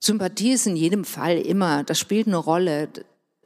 Sympathie 0.00 0.52
ist 0.52 0.66
in 0.66 0.76
jedem 0.76 1.04
Fall 1.04 1.38
immer, 1.38 1.84
das 1.84 1.98
spielt 1.98 2.26
eine 2.26 2.38
Rolle, 2.38 2.88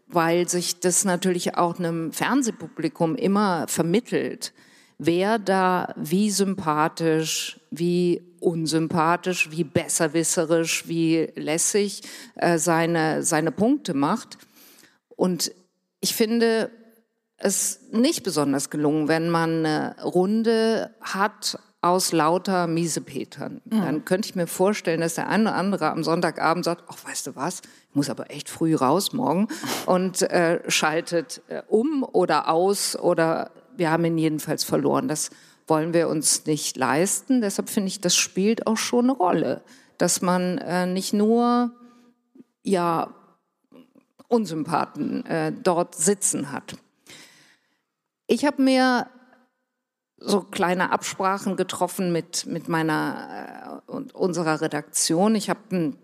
weil 0.06 0.48
sich 0.48 0.80
das 0.80 1.04
natürlich 1.04 1.56
auch 1.56 1.78
einem 1.78 2.12
Fernsehpublikum 2.12 3.16
immer 3.16 3.66
vermittelt 3.68 4.52
wer 4.98 5.38
da 5.38 5.92
wie 5.96 6.30
sympathisch, 6.30 7.60
wie 7.70 8.22
unsympathisch, 8.40 9.50
wie 9.50 9.64
besserwisserisch, 9.64 10.86
wie 10.86 11.32
lässig 11.34 12.02
äh, 12.36 12.58
seine, 12.58 13.22
seine 13.22 13.52
Punkte 13.52 13.94
macht. 13.94 14.38
Und 15.08 15.52
ich 16.00 16.14
finde 16.14 16.70
es 17.36 17.80
nicht 17.90 18.22
besonders 18.22 18.70
gelungen, 18.70 19.08
wenn 19.08 19.30
man 19.30 19.66
eine 19.66 19.96
Runde 20.02 20.94
hat 21.00 21.58
aus 21.84 22.12
lauter 22.12 22.66
Miesepetern. 22.66 23.60
Mhm. 23.66 23.80
Dann 23.80 24.04
könnte 24.06 24.28
ich 24.28 24.34
mir 24.34 24.46
vorstellen, 24.46 25.02
dass 25.02 25.16
der 25.16 25.28
eine 25.28 25.50
oder 25.50 25.54
andere 25.54 25.90
am 25.90 26.02
Sonntagabend 26.02 26.64
sagt, 26.64 26.84
ach, 26.88 26.96
weißt 27.06 27.26
du 27.26 27.36
was, 27.36 27.60
ich 27.90 27.94
muss 27.94 28.08
aber 28.08 28.30
echt 28.30 28.48
früh 28.48 28.74
raus 28.74 29.12
morgen 29.12 29.48
und 29.86 30.22
äh, 30.22 30.60
schaltet 30.70 31.42
äh, 31.48 31.62
um 31.68 32.02
oder 32.02 32.48
aus 32.48 32.96
oder 32.96 33.50
wir 33.76 33.90
haben 33.90 34.04
ihn 34.06 34.16
jedenfalls 34.16 34.64
verloren. 34.64 35.08
Das 35.08 35.30
wollen 35.66 35.92
wir 35.92 36.08
uns 36.08 36.46
nicht 36.46 36.76
leisten. 36.78 37.42
Deshalb 37.42 37.68
finde 37.68 37.88
ich, 37.88 38.00
das 38.00 38.16
spielt 38.16 38.66
auch 38.66 38.78
schon 38.78 39.10
eine 39.10 39.12
Rolle, 39.12 39.62
dass 39.98 40.22
man 40.22 40.58
äh, 40.58 40.86
nicht 40.86 41.12
nur 41.12 41.70
ja 42.62 43.12
Unsympathen 44.28 45.26
äh, 45.26 45.52
dort 45.52 45.94
sitzen 45.96 46.50
hat. 46.50 46.76
Ich 48.26 48.46
habe 48.46 48.62
mir 48.62 49.06
so 50.26 50.40
kleine 50.40 50.92
Absprachen 50.92 51.56
getroffen 51.56 52.12
mit, 52.12 52.46
mit 52.46 52.68
meiner 52.68 53.80
äh, 53.88 53.90
und 53.90 54.14
unserer 54.14 54.60
Redaktion. 54.60 55.34
Ich 55.34 55.50
habe 55.50 55.60
ein 55.72 55.98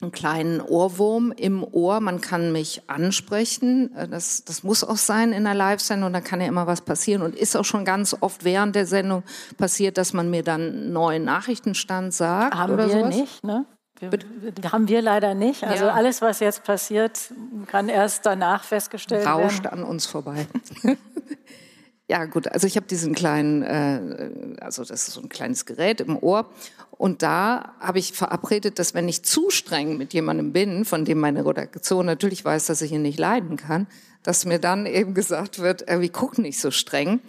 einen 0.00 0.12
kleinen 0.12 0.60
Ohrwurm 0.60 1.32
im 1.32 1.64
Ohr. 1.64 2.00
Man 2.00 2.20
kann 2.20 2.52
mich 2.52 2.82
ansprechen. 2.86 3.94
Äh, 3.96 4.08
das, 4.08 4.44
das 4.44 4.62
muss 4.62 4.84
auch 4.84 4.96
sein 4.96 5.32
in 5.32 5.46
einer 5.46 5.54
Live-Sendung. 5.54 6.12
Da 6.12 6.20
kann 6.20 6.40
ja 6.40 6.46
immer 6.46 6.66
was 6.66 6.82
passieren 6.82 7.22
und 7.22 7.34
ist 7.34 7.56
auch 7.56 7.64
schon 7.64 7.84
ganz 7.84 8.16
oft 8.20 8.44
während 8.44 8.76
der 8.76 8.86
Sendung 8.86 9.24
passiert, 9.56 9.98
dass 9.98 10.12
man 10.12 10.30
mir 10.30 10.44
dann 10.44 10.60
einen 10.60 10.92
neuen 10.92 11.24
Nachrichtenstand 11.24 12.14
sagt. 12.14 12.54
Haben 12.54 12.74
oder 12.74 12.86
wir 12.86 12.92
sowas. 12.92 13.16
nicht, 13.16 13.44
ne? 13.44 13.66
Wir, 14.00 14.70
haben 14.70 14.86
wir 14.86 15.02
leider 15.02 15.34
nicht. 15.34 15.64
Also 15.64 15.86
ja. 15.86 15.92
alles, 15.92 16.22
was 16.22 16.38
jetzt 16.38 16.62
passiert, 16.62 17.32
kann 17.66 17.88
erst 17.88 18.24
danach 18.24 18.62
festgestellt 18.62 19.26
Rauscht 19.26 19.64
werden. 19.64 19.80
an 19.80 19.84
uns 19.84 20.06
vorbei. 20.06 20.46
ja 22.08 22.24
gut, 22.24 22.48
also 22.48 22.66
ich 22.66 22.76
habe 22.76 22.86
diesen 22.86 23.14
kleinen, 23.14 23.62
äh, 23.62 24.60
also 24.60 24.82
das 24.82 25.08
ist 25.08 25.14
so 25.14 25.20
ein 25.20 25.28
kleines 25.28 25.66
Gerät 25.66 26.00
im 26.00 26.16
Ohr 26.16 26.48
und 26.90 27.22
da 27.22 27.74
habe 27.80 27.98
ich 27.98 28.12
verabredet, 28.12 28.78
dass 28.78 28.94
wenn 28.94 29.08
ich 29.08 29.22
zu 29.22 29.50
streng 29.50 29.98
mit 29.98 30.14
jemandem 30.14 30.52
bin, 30.52 30.84
von 30.84 31.04
dem 31.04 31.20
meine 31.20 31.44
Redaktion 31.44 32.06
natürlich 32.06 32.44
weiß, 32.44 32.66
dass 32.66 32.82
ich 32.82 32.92
ihn 32.92 33.02
nicht 33.02 33.18
leiden 33.18 33.56
kann, 33.56 33.86
dass 34.22 34.44
mir 34.44 34.58
dann 34.58 34.86
eben 34.86 35.14
gesagt 35.14 35.58
wird, 35.58 35.86
äh, 35.88 36.00
wir 36.00 36.08
gucken 36.10 36.42
nicht 36.42 36.60
so 36.60 36.70
streng. 36.70 37.20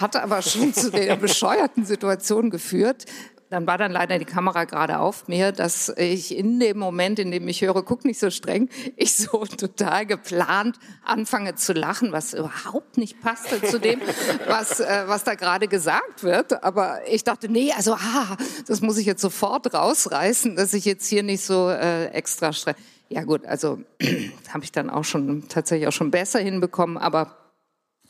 Hatte 0.00 0.22
aber 0.22 0.42
schon 0.42 0.74
zu 0.74 0.90
der 0.90 1.16
bescheuerten 1.16 1.84
Situation 1.84 2.50
geführt, 2.50 3.06
dann 3.52 3.66
war 3.66 3.76
dann 3.76 3.92
leider 3.92 4.18
die 4.18 4.24
Kamera 4.24 4.64
gerade 4.64 4.98
auf 4.98 5.28
mir, 5.28 5.52
dass 5.52 5.90
ich 5.98 6.34
in 6.34 6.58
dem 6.58 6.78
Moment, 6.78 7.18
in 7.18 7.30
dem 7.30 7.46
ich 7.48 7.60
höre, 7.60 7.82
guck 7.82 8.06
nicht 8.06 8.18
so 8.18 8.30
streng, 8.30 8.70
ich 8.96 9.14
so 9.14 9.44
total 9.44 10.06
geplant 10.06 10.78
anfange 11.04 11.54
zu 11.54 11.74
lachen, 11.74 12.12
was 12.12 12.32
überhaupt 12.32 12.96
nicht 12.96 13.20
passte 13.20 13.60
zu 13.62 13.78
dem, 13.78 14.00
was, 14.46 14.80
äh, 14.80 15.04
was 15.06 15.24
da 15.24 15.34
gerade 15.34 15.68
gesagt 15.68 16.22
wird. 16.22 16.64
Aber 16.64 17.06
ich 17.06 17.24
dachte, 17.24 17.50
nee, 17.50 17.72
also, 17.76 17.92
ah, 17.92 18.38
das 18.66 18.80
muss 18.80 18.96
ich 18.96 19.04
jetzt 19.04 19.20
sofort 19.20 19.74
rausreißen, 19.74 20.56
dass 20.56 20.72
ich 20.72 20.86
jetzt 20.86 21.06
hier 21.06 21.22
nicht 21.22 21.44
so 21.44 21.68
äh, 21.68 22.06
extra 22.06 22.54
streng. 22.54 22.76
Ja 23.10 23.24
gut, 23.24 23.44
also 23.44 23.80
habe 24.48 24.64
ich 24.64 24.72
dann 24.72 24.88
auch 24.88 25.04
schon 25.04 25.46
tatsächlich 25.48 25.86
auch 25.88 25.92
schon 25.92 26.10
besser 26.10 26.38
hinbekommen, 26.38 26.96
aber 26.96 27.36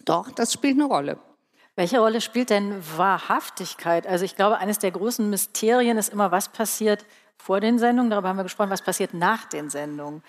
doch, 0.04 0.30
das 0.30 0.52
spielt 0.52 0.74
eine 0.74 0.84
Rolle. 0.84 1.18
Welche 1.74 2.00
Rolle 2.00 2.20
spielt 2.20 2.50
denn 2.50 2.82
Wahrhaftigkeit? 2.96 4.06
Also 4.06 4.24
ich 4.24 4.36
glaube, 4.36 4.58
eines 4.58 4.78
der 4.78 4.90
großen 4.90 5.28
Mysterien 5.30 5.96
ist 5.96 6.12
immer, 6.12 6.30
was 6.30 6.50
passiert 6.50 7.06
vor 7.38 7.60
den 7.60 7.78
Sendungen, 7.78 8.10
darüber 8.10 8.28
haben 8.28 8.36
wir 8.36 8.42
gesprochen, 8.44 8.70
was 8.70 8.82
passiert 8.82 9.14
nach 9.14 9.46
den 9.46 9.70
Sendungen. 9.70 10.22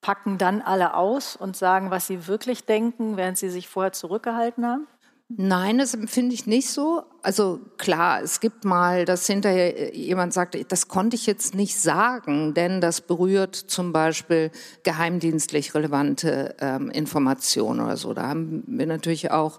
Packen 0.00 0.38
dann 0.38 0.62
alle 0.62 0.94
aus 0.94 1.34
und 1.34 1.56
sagen, 1.56 1.90
was 1.90 2.06
sie 2.06 2.26
wirklich 2.26 2.64
denken, 2.64 3.16
während 3.16 3.38
sie 3.38 3.50
sich 3.50 3.68
vorher 3.68 3.92
zurückgehalten 3.92 4.64
haben? 4.64 4.86
Nein, 5.28 5.78
das 5.78 5.94
empfinde 5.94 6.34
ich 6.34 6.46
nicht 6.46 6.68
so. 6.68 7.02
Also 7.22 7.60
klar, 7.78 8.22
es 8.22 8.40
gibt 8.40 8.64
mal, 8.64 9.04
dass 9.04 9.26
hinterher 9.26 9.94
jemand 9.96 10.32
sagt, 10.34 10.56
das 10.70 10.86
konnte 10.88 11.16
ich 11.16 11.26
jetzt 11.26 11.54
nicht 11.54 11.80
sagen, 11.80 12.54
denn 12.54 12.80
das 12.80 13.00
berührt 13.00 13.56
zum 13.56 13.92
Beispiel 13.92 14.50
geheimdienstlich 14.84 15.74
relevante 15.74 16.54
ähm, 16.60 16.90
Informationen 16.90 17.80
oder 17.80 17.96
so. 17.96 18.12
Da 18.12 18.28
haben 18.28 18.62
wir 18.66 18.86
natürlich 18.86 19.30
auch 19.30 19.58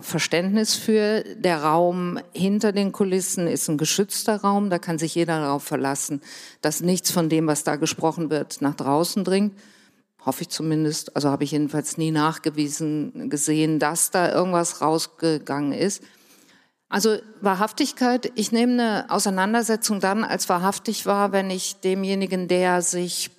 Verständnis 0.00 0.74
für. 0.74 1.24
Der 1.36 1.62
Raum 1.62 2.18
hinter 2.32 2.72
den 2.72 2.92
Kulissen 2.92 3.46
ist 3.46 3.68
ein 3.68 3.78
geschützter 3.78 4.40
Raum, 4.40 4.70
da 4.70 4.78
kann 4.78 4.98
sich 4.98 5.14
jeder 5.14 5.40
darauf 5.40 5.64
verlassen, 5.64 6.20
dass 6.60 6.80
nichts 6.80 7.10
von 7.10 7.28
dem, 7.28 7.46
was 7.46 7.64
da 7.64 7.76
gesprochen 7.76 8.30
wird, 8.30 8.62
nach 8.62 8.74
draußen 8.74 9.24
dringt. 9.24 9.58
Hoffe 10.24 10.42
ich 10.42 10.50
zumindest. 10.50 11.16
Also 11.16 11.30
habe 11.30 11.44
ich 11.44 11.50
jedenfalls 11.50 11.98
nie 11.98 12.12
nachgewiesen 12.12 13.28
gesehen, 13.28 13.78
dass 13.80 14.10
da 14.10 14.32
irgendwas 14.32 14.80
rausgegangen 14.80 15.72
ist. 15.72 16.02
Also 16.88 17.16
Wahrhaftigkeit, 17.40 18.30
ich 18.34 18.52
nehme 18.52 18.72
eine 18.74 19.10
Auseinandersetzung 19.10 19.98
dann 19.98 20.24
als 20.24 20.48
wahrhaftig 20.48 21.06
wahr, 21.06 21.32
wenn 21.32 21.50
ich 21.50 21.80
demjenigen, 21.80 22.48
der 22.48 22.82
sich 22.82 23.30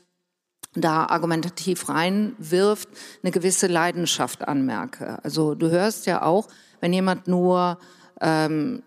da 0.75 1.05
argumentativ 1.05 1.89
reinwirft, 1.89 2.89
eine 3.21 3.31
gewisse 3.31 3.67
Leidenschaft 3.67 4.47
anmerke. 4.47 5.23
Also 5.23 5.55
du 5.55 5.69
hörst 5.69 6.05
ja 6.05 6.23
auch, 6.23 6.47
wenn 6.81 6.93
jemand 6.93 7.27
nur 7.27 7.77
ähm, 8.21 8.83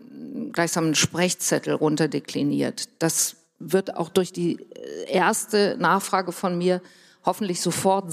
gleichsam 0.52 0.84
einen 0.84 0.94
Sprechzettel 0.94 1.74
runterdekliniert, 1.74 2.88
das 2.98 3.36
wird 3.58 3.96
auch 3.96 4.08
durch 4.08 4.32
die 4.32 4.66
erste 5.06 5.76
Nachfrage 5.78 6.32
von 6.32 6.58
mir 6.58 6.82
hoffentlich 7.24 7.60
sofort 7.60 8.12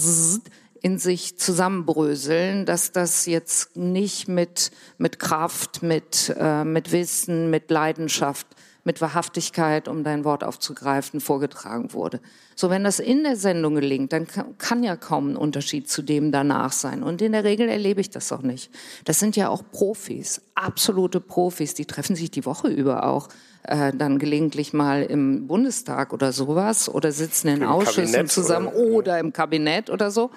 in 0.80 0.98
sich 0.98 1.38
zusammenbröseln, 1.38 2.66
dass 2.66 2.92
das 2.92 3.26
jetzt 3.26 3.76
nicht 3.76 4.28
mit, 4.28 4.70
mit 4.98 5.18
Kraft, 5.18 5.82
mit, 5.82 6.34
äh, 6.38 6.64
mit 6.64 6.92
Wissen, 6.92 7.50
mit 7.50 7.70
Leidenschaft 7.70 8.46
mit 8.84 9.00
Wahrhaftigkeit, 9.00 9.88
um 9.88 10.04
dein 10.04 10.24
Wort 10.24 10.44
aufzugreifen, 10.44 11.20
vorgetragen 11.20 11.92
wurde. 11.92 12.20
So, 12.54 12.70
wenn 12.70 12.84
das 12.84 13.00
in 13.00 13.24
der 13.24 13.36
Sendung 13.36 13.74
gelingt, 13.74 14.12
dann 14.12 14.26
kann 14.58 14.84
ja 14.84 14.94
kaum 14.96 15.32
ein 15.32 15.36
Unterschied 15.36 15.88
zu 15.88 16.02
dem 16.02 16.30
danach 16.30 16.72
sein. 16.72 17.02
Und 17.02 17.22
in 17.22 17.32
der 17.32 17.44
Regel 17.44 17.68
erlebe 17.68 18.00
ich 18.00 18.10
das 18.10 18.30
auch 18.30 18.42
nicht. 18.42 18.70
Das 19.04 19.18
sind 19.18 19.36
ja 19.36 19.48
auch 19.48 19.62
Profis, 19.72 20.42
absolute 20.54 21.20
Profis, 21.20 21.74
die 21.74 21.86
treffen 21.86 22.14
sich 22.14 22.30
die 22.30 22.44
Woche 22.44 22.68
über 22.68 23.06
auch 23.06 23.28
äh, 23.64 23.92
dann 23.94 24.18
gelegentlich 24.18 24.74
mal 24.74 25.02
im 25.02 25.46
Bundestag 25.46 26.12
oder 26.12 26.32
sowas 26.32 26.88
oder 26.88 27.12
sitzen 27.12 27.48
in 27.48 27.62
Im 27.62 27.68
Ausschüssen 27.68 28.12
Kabinett 28.12 28.30
zusammen 28.30 28.66
oder, 28.68 28.96
oder, 28.96 29.18
im 29.18 29.32
Kabinett 29.32 29.88
oder 29.88 30.10
so. 30.10 30.30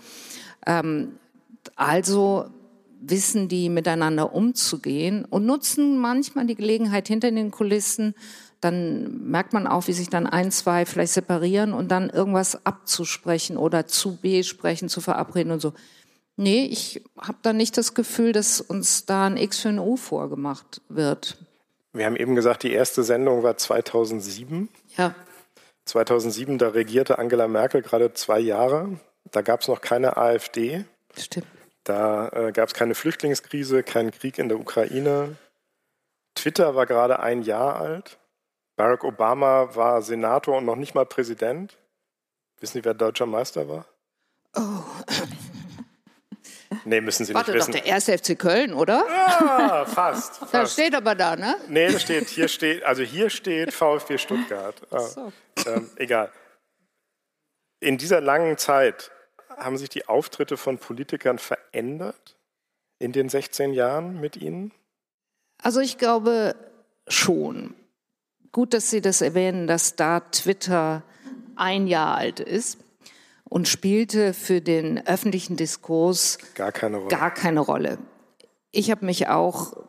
Ähm, 0.66 1.18
also 1.76 2.46
wissen 3.00 3.48
die 3.48 3.70
miteinander 3.70 4.34
umzugehen 4.34 5.26
und 5.26 5.46
nutzen 5.46 5.98
manchmal 5.98 6.46
die 6.46 6.56
Gelegenheit 6.56 7.08
hinter 7.08 7.32
den 7.32 7.52
Kulissen. 7.52 8.16
Dann 8.62 9.30
merkt 9.30 9.54
man 9.54 9.68
auch, 9.68 9.88
wie 9.88 9.94
sich 9.94 10.10
dann 10.10 10.26
ein, 10.26 10.52
zwei 10.52 10.86
vielleicht 10.86 11.14
separieren 11.14 11.74
und 11.74 11.90
dann 11.90 12.10
irgendwas 12.10 12.66
abzusprechen 12.66 13.58
oder 13.58 13.88
zu 13.88 14.18
B 14.18 14.44
sprechen, 14.44 14.90
zu 14.90 15.02
verabreden 15.02 15.52
und 15.52 15.60
so. 15.60 15.74
Nee, 16.38 16.66
ich 16.66 17.04
habe 17.20 17.38
da 17.42 17.54
nicht 17.54 17.78
das 17.78 17.94
Gefühl, 17.94 18.32
dass 18.32 18.62
uns 18.62 19.06
da 19.06 19.26
ein 19.26 19.38
X 19.38 19.60
für 19.60 19.70
ein 19.70 19.80
U 19.80 19.98
vorgemacht 19.98 20.82
wird. 20.88 21.38
Wir 21.94 22.06
haben 22.06 22.16
eben 22.16 22.36
gesagt, 22.36 22.64
die 22.64 22.72
erste 22.72 23.04
Sendung 23.04 23.42
war 23.42 23.58
2007. 23.58 24.70
Ja. 24.98 25.16
2007, 25.86 26.58
da 26.58 26.70
regierte 26.70 27.18
Angela 27.18 27.48
Merkel 27.48 27.82
gerade 27.82 28.14
zwei 28.14 28.40
Jahre. 28.40 29.00
Da 29.32 29.42
gab 29.42 29.62
es 29.62 29.68
noch 29.68 29.82
keine 29.82 30.18
AfD. 30.18 30.86
Stimmt. 31.18 31.48
Da 31.88 32.28
äh, 32.34 32.52
gab 32.52 32.68
es 32.68 32.74
keine 32.74 32.96
Flüchtlingskrise, 32.96 33.82
keinen 33.82 34.12
Krieg 34.12 34.40
in 34.40 34.50
der 34.50 34.60
Ukraine. 34.60 35.38
Twitter 36.36 36.76
war 36.76 36.86
gerade 36.86 37.20
ein 37.22 37.44
Jahr 37.44 37.80
alt. 37.80 38.18
Barack 38.76 39.06
Obama 39.06 39.74
war 39.74 40.02
Senator 40.02 40.58
und 40.58 40.66
noch 40.66 40.76
nicht 40.76 40.96
mal 40.96 41.06
Präsident. 41.06 41.78
Wissen 42.60 42.74
Sie, 42.74 42.84
wer 42.86 42.94
deutscher 42.94 43.26
Meister 43.26 43.70
war? 43.70 43.86
Oh. 44.56 44.84
Nee, 46.84 47.00
müssen 47.00 47.26
Sie 47.26 47.34
Warte 47.34 47.52
nicht 47.52 47.60
wissen. 47.62 47.72
doch, 47.72 47.80
der 47.80 47.88
erste 47.88 48.18
FC 48.18 48.38
Köln, 48.38 48.74
oder? 48.74 49.06
Ah, 49.10 49.86
fast. 49.86 50.38
fast. 50.38 50.54
Das 50.54 50.74
steht 50.74 50.94
aber 50.94 51.16
da, 51.16 51.38
ne? 51.38 51.56
Nee, 51.70 51.90
das 51.92 52.02
steht, 52.02 52.28
hier 52.28 52.50
steht, 52.50 52.84
also 52.84 53.04
hier 53.04 53.30
steht 53.30 53.74
VfB 53.74 54.18
Stuttgart. 54.18 54.76
Ah, 54.92 55.00
So. 55.00 55.32
ähm, 55.66 55.90
egal. 55.96 56.32
In 57.80 57.98
dieser 57.98 58.20
langen 58.20 58.58
Zeit 58.58 59.12
haben 59.58 59.78
sich 59.78 59.90
die 59.90 60.08
Auftritte 60.08 60.56
von 60.56 60.78
Politikern 60.78 61.40
verändert 61.40 62.38
in 63.00 63.12
den 63.12 63.30
16 63.30 63.74
Jahren 63.74 64.20
mit 64.20 64.38
Ihnen? 64.38 64.72
Also 65.58 65.80
ich 65.80 65.98
glaube 65.98 66.56
schon. 67.08 67.74
Gut, 68.52 68.74
dass 68.74 68.90
Sie 68.90 69.02
das 69.02 69.22
erwähnen, 69.22 69.68
dass 69.68 69.96
da 69.96 70.22
Twitter 70.22 71.04
ein 71.56 71.88
Jahr 71.88 72.16
alt 72.16 72.40
ist 72.40 72.78
und 73.44 73.68
spielte 73.68 74.34
für 74.34 74.62
den 74.62 75.06
öffentlichen 75.08 75.58
Diskurs 75.58 76.38
Gar 76.56 76.72
keine 76.72 76.98
Rolle. 76.98 77.10
gar 77.10 77.34
keine 77.34 77.60
Rolle. 77.60 77.98
Ich 78.72 78.92
habe 78.92 79.06
mich 79.06 79.28
auch, 79.28 79.86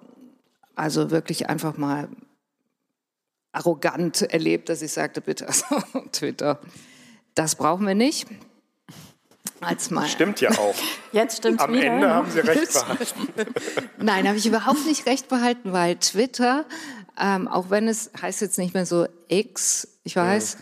also 0.74 1.10
wirklich 1.10 1.48
einfach 1.48 1.76
mal 1.76 2.08
arrogant 3.52 4.22
erlebt, 4.22 4.68
dass 4.68 4.82
ich 4.82 4.92
sagte, 4.92 5.20
bitte, 5.20 5.46
also, 5.48 5.64
Twitter, 6.12 6.60
das 7.34 7.56
brauchen 7.56 7.86
wir 7.86 7.94
nicht. 7.94 8.26
Als 9.60 9.90
mal, 9.90 10.06
Stimmt 10.06 10.40
ja 10.40 10.50
auch. 10.52 10.74
Jetzt 11.12 11.38
stimmt's 11.38 11.62
Am 11.62 11.72
wieder. 11.72 11.84
Ende 11.84 12.10
haben 12.10 12.30
Sie 12.30 12.40
recht 12.40 12.72
behalten. 12.72 13.54
Nein, 13.98 14.28
habe 14.28 14.38
ich 14.38 14.46
überhaupt 14.46 14.86
nicht 14.86 15.06
recht 15.06 15.28
behalten, 15.28 15.72
weil 15.72 15.96
Twitter, 15.96 16.64
ähm, 17.20 17.48
auch 17.48 17.70
wenn 17.70 17.88
es 17.88 18.10
heißt 18.20 18.40
jetzt 18.40 18.58
nicht 18.58 18.74
mehr 18.74 18.86
so 18.86 19.06
X, 19.28 19.98
ich 20.04 20.14
weiß, 20.14 20.58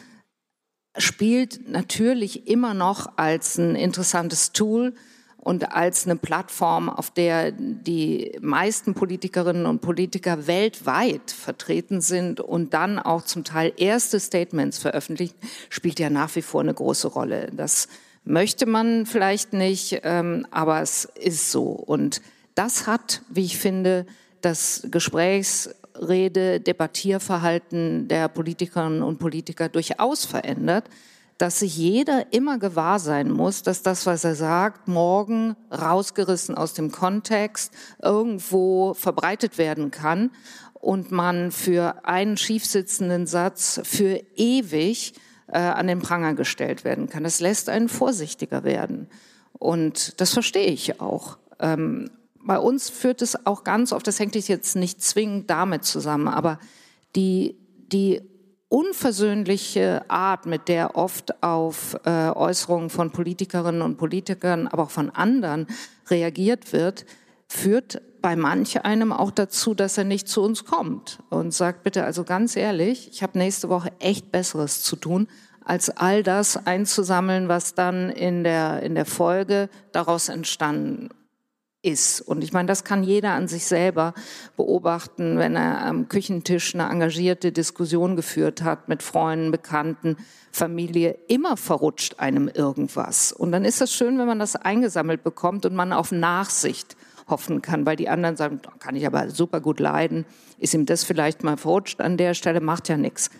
spielt 0.96 1.68
natürlich 1.68 2.48
immer 2.48 2.72
noch 2.72 3.18
als 3.18 3.58
ein 3.58 3.76
interessantes 3.76 4.52
Tool 4.52 4.94
und 5.36 5.72
als 5.72 6.06
eine 6.06 6.16
Plattform, 6.16 6.88
auf 6.88 7.10
der 7.10 7.52
die 7.52 8.36
meisten 8.40 8.94
Politikerinnen 8.94 9.66
und 9.66 9.80
Politiker 9.80 10.46
weltweit 10.46 11.30
vertreten 11.30 12.00
sind 12.00 12.40
und 12.40 12.74
dann 12.74 12.98
auch 12.98 13.22
zum 13.22 13.44
Teil 13.44 13.72
erste 13.76 14.18
Statements 14.18 14.78
veröffentlichen, 14.78 15.36
spielt 15.68 16.00
ja 16.00 16.10
nach 16.10 16.34
wie 16.34 16.42
vor 16.42 16.62
eine 16.62 16.74
große 16.74 17.08
Rolle. 17.08 17.52
Das 17.52 17.88
möchte 18.26 18.66
man 18.66 19.06
vielleicht 19.06 19.52
nicht, 19.52 20.00
ähm, 20.02 20.46
aber 20.50 20.82
es 20.82 21.06
ist 21.14 21.50
so. 21.50 21.62
Und 21.64 22.20
das 22.54 22.86
hat, 22.86 23.22
wie 23.28 23.44
ich 23.44 23.56
finde, 23.56 24.04
das 24.42 24.86
Gesprächsrede, 24.90 26.60
Debattierverhalten 26.60 28.08
der 28.08 28.28
Politikerinnen 28.28 29.02
und 29.02 29.18
Politiker 29.18 29.68
durchaus 29.68 30.24
verändert, 30.24 30.84
dass 31.38 31.60
sich 31.60 31.76
jeder 31.76 32.32
immer 32.32 32.58
gewahr 32.58 32.98
sein 32.98 33.30
muss, 33.30 33.62
dass 33.62 33.82
das, 33.82 34.06
was 34.06 34.24
er 34.24 34.34
sagt, 34.34 34.88
morgen 34.88 35.54
rausgerissen 35.70 36.54
aus 36.56 36.72
dem 36.72 36.90
Kontext 36.90 37.72
irgendwo 38.02 38.94
verbreitet 38.94 39.58
werden 39.58 39.90
kann 39.90 40.30
und 40.74 41.12
man 41.12 41.52
für 41.52 42.04
einen 42.06 42.36
schiefsitzenden 42.36 43.26
Satz 43.26 43.80
für 43.84 44.20
ewig 44.34 45.12
äh, 45.48 45.59
an 45.59 45.87
den 45.87 46.00
Pranger 46.00 46.35
gestellt 46.35 46.85
werden 46.85 47.09
kann. 47.09 47.24
Das 47.24 47.40
lässt 47.40 47.68
einen 47.68 47.88
vorsichtiger 47.88 48.64
werden. 48.64 49.09
Und 49.52 50.20
das 50.20 50.32
verstehe 50.32 50.66
ich 50.66 51.00
auch. 51.00 51.38
Ähm, 51.61 52.11
bei 52.46 52.59
uns 52.59 52.90
führt 52.90 53.22
es 53.22 53.46
auch 53.46 53.64
ganz 53.64 53.92
oft, 53.92 54.06
das 54.06 54.20
hängt 54.20 54.37
jetzt 54.37 54.76
nicht 54.76 55.02
zwingend 55.02 55.50
damit 55.50 55.85
zusammen, 55.85 56.28
aber 56.28 56.61
die, 57.16 57.56
die 57.92 58.22
unversöhnliche 58.68 60.04
Art, 60.09 60.46
mit 60.46 60.68
der 60.68 60.96
oft 60.96 61.42
auf 61.42 61.96
äh, 62.04 62.30
Äußerungen 62.30 62.90
von 62.90 63.11
Politikerinnen 63.11 63.82
und 63.82 63.96
Politikern, 63.96 64.68
aber 64.68 64.85
auch 64.85 64.90
von 64.90 65.11
anderen 65.11 65.66
reagiert 66.09 66.72
wird, 66.72 67.06
führt 67.48 68.02
bei 68.20 68.37
manch 68.37 68.85
einem 68.85 69.12
auch 69.12 69.30
dazu, 69.30 69.74
dass 69.74 69.98
er 69.98 70.04
nicht 70.04 70.28
zu 70.28 70.42
uns 70.42 70.64
kommt 70.64 71.20
und 71.30 71.54
sagt, 71.54 71.85
bitte, 71.85 72.04
also 72.04 72.24
ganz 72.24 72.56
ehrlich, 72.56 73.09
ich 73.12 73.22
habe 73.22 73.38
nächste 73.38 73.68
Woche 73.68 73.92
echt 74.00 74.32
Besseres 74.32 74.82
zu 74.82 74.96
tun, 74.96 75.28
als 75.64 75.90
all 75.90 76.22
das 76.22 76.66
einzusammeln, 76.66 77.48
was 77.48 77.74
dann 77.74 78.11
in 78.11 78.44
der, 78.44 78.82
in 78.82 78.94
der 78.94 79.06
Folge 79.06 79.68
daraus 79.92 80.28
entstanden 80.28 81.11
ist. 81.82 82.20
Und 82.20 82.42
ich 82.42 82.52
meine, 82.52 82.66
das 82.66 82.85
kann 82.85 83.04
jeder 83.04 83.32
an 83.32 83.48
sich 83.48 83.66
selber 83.66 84.12
beobachten, 84.56 85.38
wenn 85.38 85.54
er 85.56 85.85
am 85.85 86.09
Küchentisch 86.09 86.74
eine 86.74 86.88
engagierte 86.88 87.52
Diskussion 87.52 88.16
geführt 88.16 88.62
hat 88.62 88.88
mit 88.88 89.02
Freunden, 89.02 89.52
Bekannten, 89.52 90.16
Familie. 90.50 91.16
Immer 91.28 91.56
verrutscht 91.56 92.18
einem 92.18 92.48
irgendwas. 92.48 93.32
Und 93.32 93.52
dann 93.52 93.64
ist 93.64 93.80
es 93.80 93.92
schön, 93.92 94.18
wenn 94.18 94.26
man 94.26 94.40
das 94.40 94.56
eingesammelt 94.56 95.22
bekommt 95.22 95.64
und 95.64 95.74
man 95.74 95.92
auf 95.92 96.11
Nachsicht 96.11 96.96
hoffen 97.26 97.62
kann, 97.62 97.86
weil 97.86 97.96
die 97.96 98.08
anderen 98.08 98.36
sagen, 98.36 98.60
"Da 98.62 98.70
kann 98.78 98.96
ich 98.96 99.06
aber 99.06 99.30
super 99.30 99.60
gut 99.60 99.80
leiden, 99.80 100.24
ist 100.58 100.74
ihm 100.74 100.86
das 100.86 101.04
vielleicht 101.04 101.42
mal 101.44 101.56
verrutscht 101.56 102.00
an 102.00 102.16
der 102.16 102.34
Stelle, 102.34 102.60
macht 102.60 102.88
ja 102.88 102.96
nichts. 102.96 103.30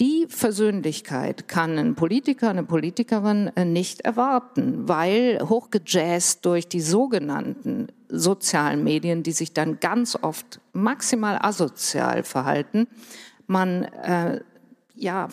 Die 0.00 0.26
Versöhnlichkeit 0.28 1.48
kann 1.48 1.76
ein 1.76 1.96
Politiker, 1.96 2.50
eine 2.50 2.62
Politikerin 2.62 3.50
äh, 3.56 3.64
nicht 3.64 4.02
erwarten, 4.02 4.88
weil 4.88 5.40
hochgejazzt 5.42 6.46
durch 6.46 6.68
die 6.68 6.80
sogenannten 6.80 7.88
sozialen 8.08 8.84
Medien, 8.84 9.24
die 9.24 9.32
sich 9.32 9.54
dann 9.54 9.80
ganz 9.80 10.16
oft 10.20 10.60
maximal 10.72 11.38
asozial 11.42 12.22
verhalten, 12.22 12.86
man 13.48 13.84
äh, 13.84 14.40
ja 14.94 15.28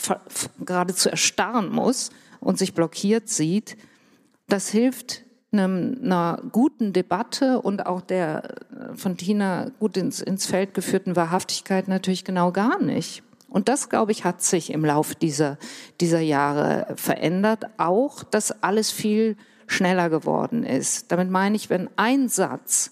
geradezu 0.65 1.09
erstarren 1.09 1.71
muss 1.71 2.09
und 2.39 2.57
sich 2.57 2.73
blockiert 2.73 3.29
sieht. 3.29 3.77
Das 4.47 4.69
hilft 4.69 5.24
einem, 5.59 5.97
einer 6.03 6.41
guten 6.51 6.93
Debatte 6.93 7.61
und 7.61 7.85
auch 7.85 8.01
der 8.01 8.43
äh, 8.43 8.95
von 8.95 9.17
Tina 9.17 9.71
gut 9.79 9.97
ins, 9.97 10.21
ins 10.21 10.45
Feld 10.45 10.73
geführten 10.73 11.15
Wahrhaftigkeit 11.15 11.87
natürlich 11.87 12.25
genau 12.25 12.51
gar 12.51 12.81
nicht. 12.81 13.23
Und 13.49 13.69
das, 13.69 13.89
glaube 13.89 14.11
ich, 14.11 14.25
hat 14.25 14.41
sich 14.41 14.71
im 14.71 14.83
Laufe 14.83 15.15
dieser, 15.15 15.57
dieser 16.01 16.19
Jahre 16.19 16.87
verändert. 16.97 17.65
Auch, 17.77 18.23
dass 18.23 18.63
alles 18.63 18.91
viel 18.91 19.37
schneller 19.67 20.09
geworden 20.09 20.63
ist. 20.63 21.11
Damit 21.11 21.29
meine 21.29 21.55
ich, 21.55 21.69
wenn 21.69 21.89
ein 21.95 22.27
Satz 22.27 22.91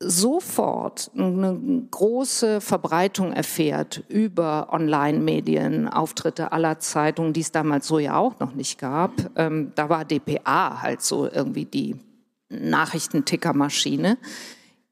sofort 0.00 1.10
eine 1.16 1.86
große 1.90 2.60
Verbreitung 2.60 3.32
erfährt 3.32 4.04
über 4.08 4.68
Online-Medien, 4.72 5.88
Auftritte 5.88 6.52
aller 6.52 6.78
Zeitungen, 6.78 7.32
die 7.32 7.40
es 7.40 7.50
damals 7.50 7.88
so 7.88 7.98
ja 7.98 8.16
auch 8.16 8.38
noch 8.38 8.54
nicht 8.54 8.78
gab. 8.78 9.12
Ähm, 9.36 9.72
da 9.74 9.88
war 9.88 10.04
DPA 10.04 10.82
halt 10.82 11.02
so 11.02 11.28
irgendwie 11.28 11.64
die 11.64 11.96
Nachrichtentickermaschine. 12.48 14.18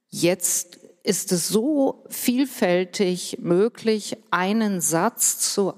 Jetzt 0.08 0.80
ist 1.04 1.30
es 1.30 1.48
so 1.48 2.04
vielfältig 2.08 3.38
möglich, 3.40 4.16
einen 4.32 4.80
Satz 4.80 5.38
zu, 5.38 5.74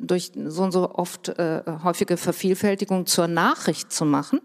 durch 0.00 0.32
so 0.46 0.62
und 0.62 0.72
so 0.72 0.94
oft 0.94 1.28
äh, 1.28 1.62
häufige 1.84 2.16
Vervielfältigung 2.16 3.04
zur 3.04 3.28
Nachricht 3.28 3.92
zu 3.92 4.06
machen. 4.06 4.40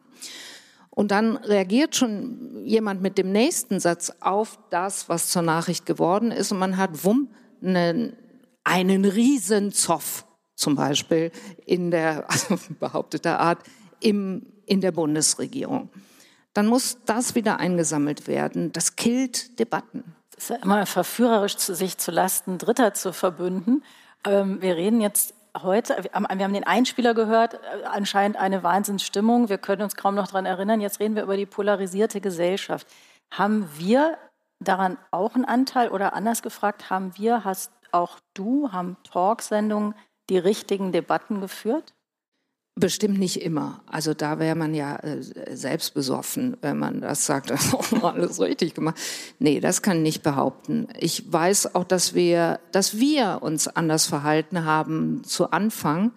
Und 0.95 1.11
dann 1.11 1.35
reagiert 1.37 1.95
schon 1.95 2.65
jemand 2.65 3.01
mit 3.01 3.17
dem 3.17 3.31
nächsten 3.31 3.79
Satz 3.81 4.13
auf 4.21 4.57
das, 4.69 5.09
was 5.09 5.29
zur 5.29 5.41
Nachricht 5.41 5.85
geworden 5.85 6.31
ist. 6.31 6.53
Und 6.53 6.57
man 6.59 6.77
hat 6.77 7.03
wumm 7.03 7.29
einen, 7.61 8.15
einen 8.63 9.03
Riesenzoff 9.03 10.25
zum 10.55 10.75
Beispiel 10.75 11.31
in 11.65 11.91
der, 11.91 12.29
also 12.31 12.57
behaupteter 12.79 13.39
Art, 13.39 13.59
im, 13.99 14.47
in 14.65 14.79
der 14.79 14.93
Bundesregierung. 14.93 15.89
Dann 16.53 16.67
muss 16.67 16.97
das 17.05 17.35
wieder 17.35 17.59
eingesammelt 17.59 18.27
werden. 18.27 18.71
Das 18.71 18.95
killt 18.95 19.59
Debatten. 19.59 20.15
Es 20.37 20.45
ist 20.45 20.49
ja 20.49 20.55
immer 20.57 20.85
verführerisch, 20.85 21.57
sich 21.57 21.97
zu 21.97 22.11
Lasten 22.11 22.57
Dritter 22.57 22.93
zu 22.93 23.11
verbünden. 23.11 23.83
Ähm, 24.25 24.61
wir 24.61 24.77
reden 24.77 25.01
jetzt 25.01 25.33
heute, 25.61 25.95
wir 26.03 26.11
haben 26.13 26.53
den 26.53 26.63
Einspieler 26.65 27.13
gehört, 27.13 27.55
äh, 27.55 27.85
anscheinend 27.85 28.37
eine 28.37 28.63
Wahnsinnsstimmung. 28.63 29.49
Wir 29.49 29.57
können 29.57 29.81
uns 29.81 29.95
kaum 29.95 30.15
noch 30.15 30.27
daran 30.27 30.45
erinnern. 30.45 30.81
Jetzt 30.81 30.99
reden 30.99 31.15
wir 31.15 31.23
über 31.23 31.37
die 31.37 31.45
polarisierte 31.45 32.21
Gesellschaft. 32.21 32.87
Haben 33.31 33.69
wir 33.77 34.17
daran 34.59 34.97
auch 35.11 35.35
einen 35.35 35.45
Anteil 35.45 35.89
oder 35.89 36.13
anders 36.13 36.41
gefragt, 36.41 36.89
haben 36.89 37.13
wir, 37.17 37.43
hast 37.43 37.71
auch 37.91 38.19
du, 38.33 38.71
haben 38.71 38.97
Talksendungen 39.03 39.95
die 40.29 40.37
richtigen 40.37 40.91
Debatten 40.91 41.41
geführt? 41.41 41.94
Bestimmt 42.77 43.19
nicht 43.19 43.41
immer. 43.41 43.81
Also 43.85 44.13
da 44.13 44.37
wäre 44.37 44.55
man 44.55 44.73
ja 44.73 44.97
äh, 44.97 45.21
selbst 45.55 45.93
besoffen, 45.93 46.57
wenn 46.61 46.77
man 46.77 46.99
das 46.99 47.25
sagt, 47.25 47.53
alles 48.03 48.41
richtig 48.41 48.73
gemacht. 48.73 48.99
Nee, 49.39 49.61
das 49.61 49.81
kann 49.81 49.97
ich 49.97 50.03
nicht 50.03 50.23
behaupten. 50.23 50.89
Ich 50.99 51.31
weiß 51.31 51.73
auch, 51.73 51.85
dass 51.85 52.15
wir, 52.15 52.59
dass 52.73 52.97
wir 52.99 53.39
uns 53.41 53.69
anders 53.69 54.07
verhalten 54.07 54.65
haben 54.65 55.23
zu 55.23 55.51
Anfang. 55.51 56.11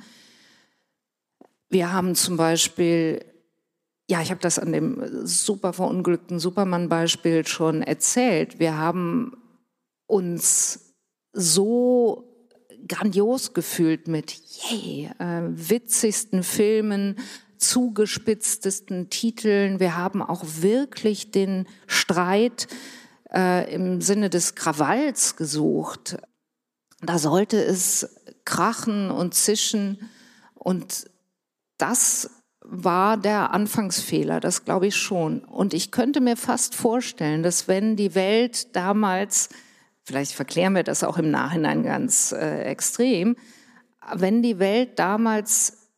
Wir 1.68 1.92
haben 1.92 2.16
zum 2.16 2.37
Beispiel, 2.37 3.25
ja, 4.11 4.21
ich 4.21 4.31
habe 4.31 4.40
das 4.40 4.59
an 4.59 4.73
dem 4.73 5.27
super 5.27 5.73
verunglückten 5.73 6.40
Superman-Beispiel 6.40 7.47
schon 7.47 7.83
erzählt. 7.83 8.59
Wir 8.59 8.77
haben 8.77 9.37
uns 10.09 10.92
so 11.33 12.28
grandios 12.87 13.55
gefühlt 13.55 14.09
mit 14.09 14.33
yay, 14.71 15.11
äh, 15.19 15.43
witzigsten 15.49 16.43
Filmen, 16.43 17.17
zugespitztesten 17.57 19.11
Titeln. 19.11 19.81
Wir 19.81 19.97
haben 19.97 20.23
auch 20.23 20.45
wirklich 20.61 21.31
den 21.31 21.67
Streit 21.87 22.69
äh, 23.33 23.73
im 23.75 24.01
Sinne 24.01 24.31
des 24.31 24.55
Krawalls 24.55 25.37
gesucht. 25.37 26.19
Da 27.01 27.19
sollte 27.19 27.62
es 27.62 28.09
krachen 28.45 29.11
und 29.11 29.35
zischen 29.35 29.99
und 30.55 31.11
das 31.79 32.31
war 32.71 33.17
der 33.17 33.53
Anfangsfehler, 33.53 34.41
das 34.41 34.64
glaube 34.64 34.88
ich 34.88 34.97
schon. 34.97 35.41
Und 35.45 35.73
ich 35.73 35.91
könnte 35.91 36.21
mir 36.21 36.37
fast 36.37 36.75
vorstellen, 36.75 37.43
dass 37.43 37.67
wenn 37.67 37.97
die 37.97 38.14
Welt 38.14 38.77
damals 38.77 39.49
vielleicht 40.09 40.33
verklären 40.33 40.75
wir 40.75 40.85
das 40.85 41.05
auch 41.05 41.18
im 41.18 41.31
Nachhinein 41.31 41.83
ganz 41.83 42.33
äh, 42.33 42.62
extrem, 42.62 43.37
wenn 44.14 44.42
die 44.42 44.59
Welt 44.59 44.99
damals 44.99 45.90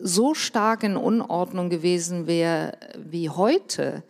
so 0.00 0.32
stark 0.32 0.82
in 0.82 0.96
Unordnung 0.96 1.68
gewesen 1.68 2.26
wäre 2.26 2.78
wie 2.96 3.28
heute, 3.28 4.02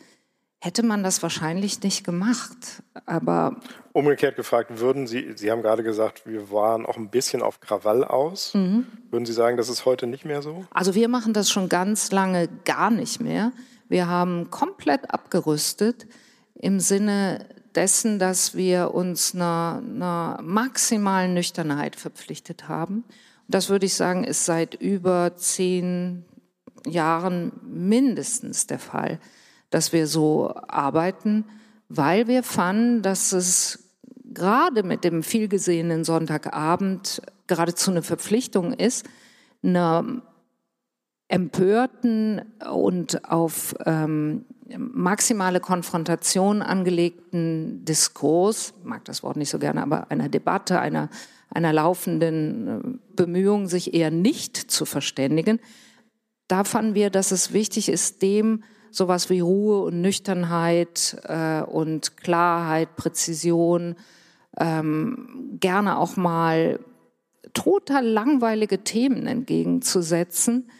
hätte 0.60 0.84
man 0.84 1.02
das 1.02 1.20
wahrscheinlich 1.20 1.82
nicht 1.82 2.04
gemacht. 2.04 2.84
Aber 3.04 3.56
umgekehrt 3.92 4.36
gefragt, 4.36 4.78
würden 4.78 5.08
Sie, 5.08 5.32
Sie 5.34 5.50
haben 5.50 5.62
gerade 5.62 5.82
gesagt, 5.82 6.24
wir 6.24 6.52
waren 6.52 6.86
auch 6.86 6.96
ein 6.96 7.10
bisschen 7.10 7.42
auf 7.42 7.58
Krawall 7.58 8.04
aus. 8.04 8.54
Mhm. 8.54 8.86
Würden 9.10 9.26
Sie 9.26 9.32
sagen, 9.32 9.56
das 9.56 9.68
ist 9.68 9.84
heute 9.84 10.06
nicht 10.06 10.24
mehr 10.24 10.42
so? 10.42 10.64
Also 10.70 10.94
wir 10.94 11.08
machen 11.08 11.32
das 11.32 11.50
schon 11.50 11.68
ganz 11.68 12.12
lange 12.12 12.48
gar 12.64 12.92
nicht 12.92 13.20
mehr. 13.20 13.50
Wir 13.88 14.06
haben 14.06 14.50
komplett 14.50 15.12
abgerüstet 15.12 16.06
im 16.54 16.78
Sinne 16.78 17.44
dessen, 17.74 18.18
dass 18.18 18.54
wir 18.54 18.94
uns 18.94 19.35
einer, 19.35 19.82
einer 19.85 20.40
maximalen 20.42 21.35
Nüchternheit 21.35 21.96
verpflichtet 21.96 22.68
haben. 22.68 22.96
Und 22.96 23.54
das 23.54 23.68
würde 23.68 23.87
ich 23.87 23.94
sagen, 23.94 24.24
ist 24.24 24.44
seit 24.44 24.74
über 24.74 25.37
zehn 25.37 26.24
Jahren 26.87 27.52
mindestens 27.62 28.66
der 28.66 28.78
Fall, 28.78 29.18
dass 29.70 29.92
wir 29.92 30.06
so 30.06 30.54
arbeiten, 30.68 31.44
weil 31.88 32.26
wir 32.26 32.42
fanden, 32.42 33.02
dass 33.02 33.32
es 33.32 33.90
gerade 34.35 34.82
mit 34.82 35.04
dem 35.04 35.22
vielgesehenen 35.22 36.04
Sonntagabend 36.04 37.22
geradezu 37.46 37.90
eine 37.90 38.02
Verpflichtung 38.02 38.72
ist, 38.72 39.06
einer 39.62 40.22
empörten 41.28 42.42
und 42.70 43.30
auf 43.30 43.74
ähm, 43.87 44.44
maximale 44.78 45.61
Konfrontation 45.61 46.62
angelegten 46.62 47.85
Diskurs, 47.85 48.74
mag 48.85 49.04
das 49.04 49.22
Wort 49.22 49.37
nicht 49.37 49.50
so 49.50 49.58
gerne, 49.58 49.82
aber 49.82 50.11
einer 50.11 50.28
Debatte, 50.28 50.80
einer, 50.80 51.08
einer 51.50 51.72
laufenden 51.72 52.68
äh, 52.68 52.98
Bemühung, 53.16 53.66
sich 53.66 53.94
eher 53.94 54.11
nicht 54.11 54.56
zu 54.56 54.85
verständigen, 54.85 55.61
da 56.48 56.64
fanden 56.64 56.94
wir, 56.94 57.11
dass 57.11 57.30
es 57.32 57.52
wichtig 57.52 57.88
ist, 57.88 58.22
dem 58.22 58.64
sowas 58.90 59.30
wie 59.30 59.40
Ruhe 59.40 59.82
und 59.85 60.00
Nüchternheit 60.02 61.16
äh, 61.24 61.62
und 61.62 62.16
Klarheit, 62.18 62.94
Präzision, 62.96 63.96
ähm, 64.58 65.56
gerne 65.61 65.98
auch 65.98 66.16
mal 66.16 66.78
total 67.54 68.06
langweilige 68.06 68.85
Themen 68.85 69.26
entgegenzusetzen, 69.26 70.70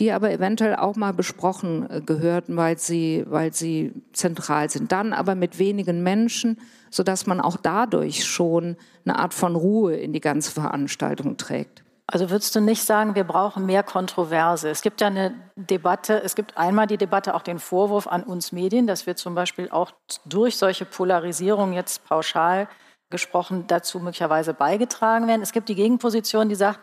die 0.00 0.12
aber 0.12 0.30
eventuell 0.30 0.74
auch 0.76 0.96
mal 0.96 1.12
besprochen 1.12 1.88
äh, 1.88 2.00
gehörten, 2.00 2.56
weil 2.56 2.78
sie, 2.78 3.24
weil 3.28 3.52
sie 3.52 3.92
zentral 4.12 4.70
sind. 4.70 4.90
Dann 4.90 5.12
aber 5.12 5.34
mit 5.34 5.58
wenigen 5.58 6.02
Menschen, 6.02 6.58
sodass 6.90 7.26
man 7.26 7.40
auch 7.40 7.56
dadurch 7.56 8.24
schon 8.24 8.76
eine 9.04 9.18
Art 9.18 9.34
von 9.34 9.54
Ruhe 9.54 9.94
in 9.94 10.12
die 10.12 10.20
ganze 10.20 10.50
Veranstaltung 10.50 11.36
trägt. 11.36 11.84
Also 12.06 12.28
würdest 12.28 12.56
du 12.56 12.60
nicht 12.60 12.84
sagen, 12.84 13.14
wir 13.14 13.22
brauchen 13.22 13.66
mehr 13.66 13.84
Kontroverse? 13.84 14.68
Es 14.68 14.82
gibt 14.82 15.00
ja 15.00 15.06
eine 15.06 15.32
Debatte, 15.54 16.20
es 16.24 16.34
gibt 16.34 16.56
einmal 16.56 16.88
die 16.88 16.96
Debatte, 16.96 17.36
auch 17.36 17.42
den 17.42 17.60
Vorwurf 17.60 18.08
an 18.08 18.24
uns 18.24 18.50
Medien, 18.50 18.88
dass 18.88 19.06
wir 19.06 19.14
zum 19.14 19.36
Beispiel 19.36 19.70
auch 19.70 19.92
durch 20.24 20.56
solche 20.56 20.86
Polarisierung 20.86 21.72
jetzt 21.72 22.04
pauschal 22.06 22.66
gesprochen 23.10 23.64
dazu 23.68 24.00
möglicherweise 24.00 24.54
beigetragen 24.54 25.28
werden. 25.28 25.42
Es 25.42 25.52
gibt 25.52 25.68
die 25.68 25.76
Gegenposition, 25.76 26.48
die 26.48 26.56
sagt, 26.56 26.80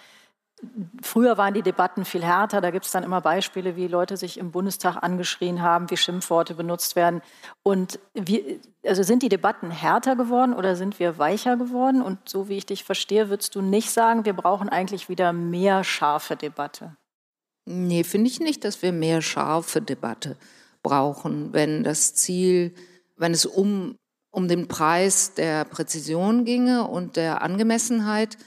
Früher 1.04 1.38
waren 1.38 1.54
die 1.54 1.62
Debatten 1.62 2.04
viel 2.04 2.24
härter. 2.24 2.62
Da 2.62 2.72
gibt 2.72 2.86
es 2.86 2.92
dann 2.92 3.04
immer 3.04 3.22
Beispiele, 3.22 3.76
wie 3.76 3.88
Leute 3.88 4.18
sich 4.18 4.40
im 4.40 4.52
Bundestag 4.52 4.98
angeschrien 5.04 5.62
haben, 5.62 5.90
wie 5.92 5.98
Schimpfworte 5.98 6.56
benutzt 6.56 6.96
werden. 6.96 7.22
Und 7.62 8.00
wie, 8.16 8.60
also 8.84 9.04
sind 9.04 9.22
die 9.22 9.30
Debatten 9.30 9.70
härter 9.70 10.16
geworden 10.16 10.54
oder 10.54 10.76
sind 10.76 11.00
wir 11.00 11.20
weicher 11.20 11.58
geworden? 11.58 12.02
Und 12.02 12.28
so 12.28 12.50
wie 12.50 12.58
ich 12.58 12.66
dich 12.66 12.84
verstehe, 12.84 13.30
würdest 13.30 13.54
du 13.54 13.62
nicht 13.62 13.92
sagen, 13.92 14.26
wir 14.26 14.34
brauchen 14.34 14.68
eigentlich 14.68 15.10
wieder 15.10 15.32
mehr 15.32 15.84
scharfe 15.84 16.36
Debatte? 16.36 16.96
Nee, 17.66 18.04
finde 18.04 18.30
ich 18.30 18.40
nicht, 18.40 18.64
dass 18.64 18.82
wir 18.82 18.94
mehr 18.94 19.22
scharfe 19.22 19.82
Debatte 19.82 20.38
brauchen, 20.82 21.54
wenn 21.54 21.84
das 21.84 22.16
Ziel, 22.16 22.74
wenn 23.16 23.34
es 23.34 23.46
um, 23.46 23.96
um 24.32 24.48
den 24.48 24.68
Preis 24.68 25.34
der 25.36 25.66
Präzision 25.66 26.46
ginge 26.46 26.88
und 26.88 27.16
der 27.16 27.42
Angemessenheit 27.42 28.38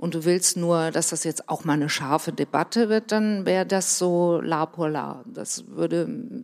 und 0.00 0.14
du 0.14 0.24
willst 0.24 0.56
nur, 0.56 0.90
dass 0.90 1.10
das 1.10 1.24
jetzt 1.24 1.50
auch 1.50 1.64
mal 1.64 1.74
eine 1.74 1.90
scharfe 1.90 2.32
Debatte 2.32 2.88
wird, 2.88 3.12
dann 3.12 3.44
wäre 3.44 3.66
das 3.66 3.98
so 3.98 4.40
la 4.40 4.64
pour 4.64 4.88
la. 4.88 5.22
Das 5.26 5.66
würde, 5.68 6.42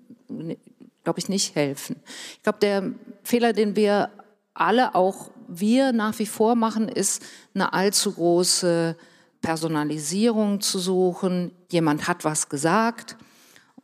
glaube 1.04 1.18
ich, 1.18 1.30
nicht 1.30 1.54
helfen. 1.54 1.96
Ich 2.34 2.42
glaube, 2.42 2.58
der 2.60 2.92
Fehler, 3.22 3.54
den 3.54 3.74
wir 3.74 4.10
alle, 4.52 4.94
auch 4.94 5.30
wir 5.48 5.92
nach 5.92 6.18
wie 6.18 6.26
vor 6.26 6.54
machen, 6.54 6.86
ist 6.86 7.22
eine 7.54 7.72
allzu 7.72 8.12
große 8.12 8.94
Personalisierung 9.40 10.60
zu 10.60 10.78
suchen. 10.78 11.50
Jemand 11.70 12.08
hat 12.08 12.24
was 12.26 12.50
gesagt 12.50 13.16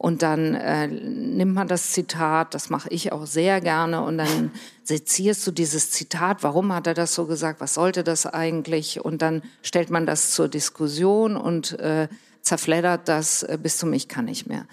und 0.03 0.23
dann 0.23 0.57
äh, 0.57 0.89
nimmt 0.89 1.55
man 1.55 1.69
das 1.69 1.93
Zitat, 1.93 2.55
das 2.55 2.71
mache 2.71 2.89
ich 2.89 3.13
auch 3.13 3.25
sehr 3.25 3.61
gerne, 3.61 4.03
und 4.03 4.19
dann 4.19 4.51
sezierst 4.83 5.47
du 5.47 5.53
dieses 5.53 5.93
Zitat, 5.93 6.43
warum 6.43 6.75
hat 6.75 6.89
er 6.89 6.95
das 6.95 7.15
so 7.15 7.27
gesagt, 7.27 7.61
was 7.61 7.75
sollte 7.75 8.03
das 8.03 8.27
eigentlich? 8.27 9.05
Und 9.05 9.23
dann 9.23 9.43
stellt 9.63 9.91
man 9.91 10.05
das 10.05 10.33
zur 10.33 10.49
Diskussion 10.49 11.37
und 11.37 11.79
äh, 11.79 12.09
zerfleddert 12.41 13.07
das 13.07 13.45
äh, 13.45 13.57
bis 13.63 13.79
zum 13.79 13.93
Ich 13.93 14.09
kann 14.09 14.25
nicht 14.25 14.49
mehr. 14.49 14.67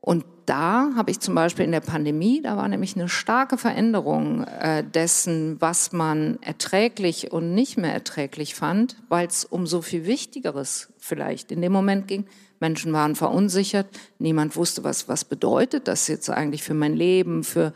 Und 0.00 0.24
da 0.44 0.90
habe 0.96 1.12
ich 1.12 1.20
zum 1.20 1.36
Beispiel 1.36 1.64
in 1.64 1.70
der 1.70 1.78
Pandemie, 1.78 2.42
da 2.42 2.56
war 2.56 2.66
nämlich 2.66 2.96
eine 2.96 3.08
starke 3.08 3.58
Veränderung 3.58 4.42
äh, 4.42 4.82
dessen, 4.82 5.60
was 5.60 5.92
man 5.92 6.36
erträglich 6.40 7.30
und 7.30 7.54
nicht 7.54 7.78
mehr 7.78 7.92
erträglich 7.92 8.56
fand, 8.56 8.96
weil 9.08 9.28
es 9.28 9.44
um 9.44 9.68
so 9.68 9.82
viel 9.82 10.04
Wichtigeres 10.04 10.92
vielleicht 10.98 11.52
in 11.52 11.62
dem 11.62 11.70
Moment 11.70 12.08
ging, 12.08 12.24
Menschen 12.60 12.92
waren 12.92 13.14
verunsichert, 13.14 13.86
niemand 14.18 14.56
wusste, 14.56 14.84
was, 14.84 15.08
was 15.08 15.24
bedeutet 15.24 15.88
das 15.88 16.08
jetzt 16.08 16.28
eigentlich 16.30 16.62
für 16.62 16.74
mein 16.74 16.94
Leben, 16.94 17.44
für, 17.44 17.72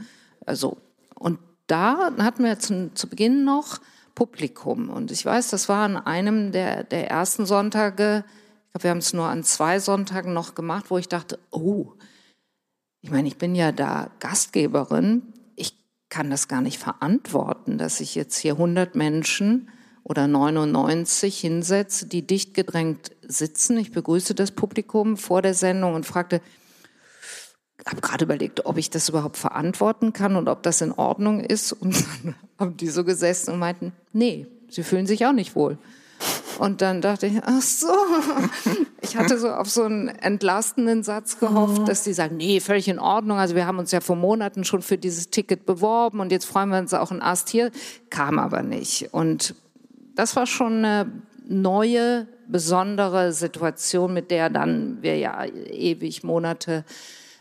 also, 0.46 0.78
und 1.14 1.38
da 1.66 2.12
hatten 2.18 2.44
wir 2.44 2.58
zu, 2.58 2.92
zu 2.94 3.08
Beginn 3.08 3.44
noch 3.44 3.78
Publikum. 4.14 4.90
Und 4.90 5.10
ich 5.10 5.24
weiß, 5.24 5.50
das 5.50 5.68
war 5.68 5.84
an 5.84 5.96
einem 5.96 6.52
der, 6.52 6.84
der 6.84 7.10
ersten 7.10 7.46
Sonntage, 7.46 8.24
ich 8.66 8.72
glaube, 8.72 8.84
wir 8.84 8.90
haben 8.90 8.98
es 8.98 9.12
nur 9.12 9.26
an 9.26 9.44
zwei 9.44 9.78
Sonntagen 9.78 10.32
noch 10.32 10.54
gemacht, 10.54 10.86
wo 10.88 10.98
ich 10.98 11.08
dachte, 11.08 11.38
oh, 11.50 11.92
ich 13.00 13.10
meine, 13.10 13.28
ich 13.28 13.36
bin 13.36 13.54
ja 13.54 13.72
da 13.72 14.10
Gastgeberin, 14.20 15.22
ich 15.56 15.76
kann 16.08 16.30
das 16.30 16.48
gar 16.48 16.60
nicht 16.60 16.78
verantworten, 16.78 17.78
dass 17.78 18.00
ich 18.00 18.14
jetzt 18.14 18.36
hier 18.36 18.52
100 18.52 18.94
Menschen 18.94 19.68
oder 20.04 20.26
99 20.26 21.38
hinsetze, 21.38 22.06
die 22.06 22.26
dicht 22.26 22.54
gedrängt 22.54 23.12
sitzen. 23.22 23.76
Ich 23.78 23.92
begrüße 23.92 24.34
das 24.34 24.50
Publikum 24.50 25.16
vor 25.16 25.42
der 25.42 25.54
Sendung 25.54 25.94
und 25.94 26.06
fragte, 26.06 26.40
habe 27.86 28.00
gerade 28.00 28.24
überlegt, 28.24 28.66
ob 28.66 28.78
ich 28.78 28.90
das 28.90 29.08
überhaupt 29.08 29.36
verantworten 29.36 30.12
kann 30.12 30.36
und 30.36 30.48
ob 30.48 30.62
das 30.62 30.80
in 30.80 30.92
Ordnung 30.92 31.40
ist. 31.40 31.72
Und 31.72 31.94
dann 31.94 32.34
haben 32.58 32.76
die 32.76 32.88
so 32.88 33.04
gesessen 33.04 33.52
und 33.52 33.58
meinten, 33.58 33.92
nee, 34.12 34.46
sie 34.68 34.82
fühlen 34.82 35.06
sich 35.06 35.26
auch 35.26 35.32
nicht 35.32 35.54
wohl. 35.54 35.78
Und 36.58 36.80
dann 36.80 37.00
dachte 37.00 37.26
ich, 37.26 37.40
ach 37.44 37.60
so, 37.60 37.88
ich 39.00 39.16
hatte 39.16 39.38
so 39.38 39.48
auf 39.48 39.68
so 39.68 39.82
einen 39.82 40.08
entlastenden 40.08 41.02
Satz 41.02 41.40
gehofft, 41.40 41.80
mhm. 41.80 41.86
dass 41.86 42.04
die 42.04 42.12
sagen, 42.12 42.36
nee, 42.36 42.60
völlig 42.60 42.86
in 42.88 43.00
Ordnung. 43.00 43.38
Also 43.38 43.56
wir 43.56 43.66
haben 43.66 43.78
uns 43.78 43.90
ja 43.90 44.00
vor 44.00 44.16
Monaten 44.16 44.64
schon 44.64 44.82
für 44.82 44.98
dieses 44.98 45.30
Ticket 45.30 45.66
beworben 45.66 46.20
und 46.20 46.30
jetzt 46.30 46.44
freuen 46.44 46.68
wir 46.68 46.78
uns 46.78 46.94
auch 46.94 47.10
ein 47.10 47.22
Ast 47.22 47.48
hier. 47.48 47.72
Kam 48.10 48.38
aber 48.38 48.62
nicht. 48.62 49.12
Und 49.12 49.56
das 50.14 50.36
war 50.36 50.46
schon 50.46 50.84
eine 50.84 51.10
neue, 51.46 52.26
besondere 52.48 53.32
Situation, 53.32 54.12
mit 54.12 54.30
der 54.30 54.50
dann 54.50 54.98
wir 55.00 55.16
ja 55.16 55.44
ewig 55.44 56.22
Monate 56.22 56.84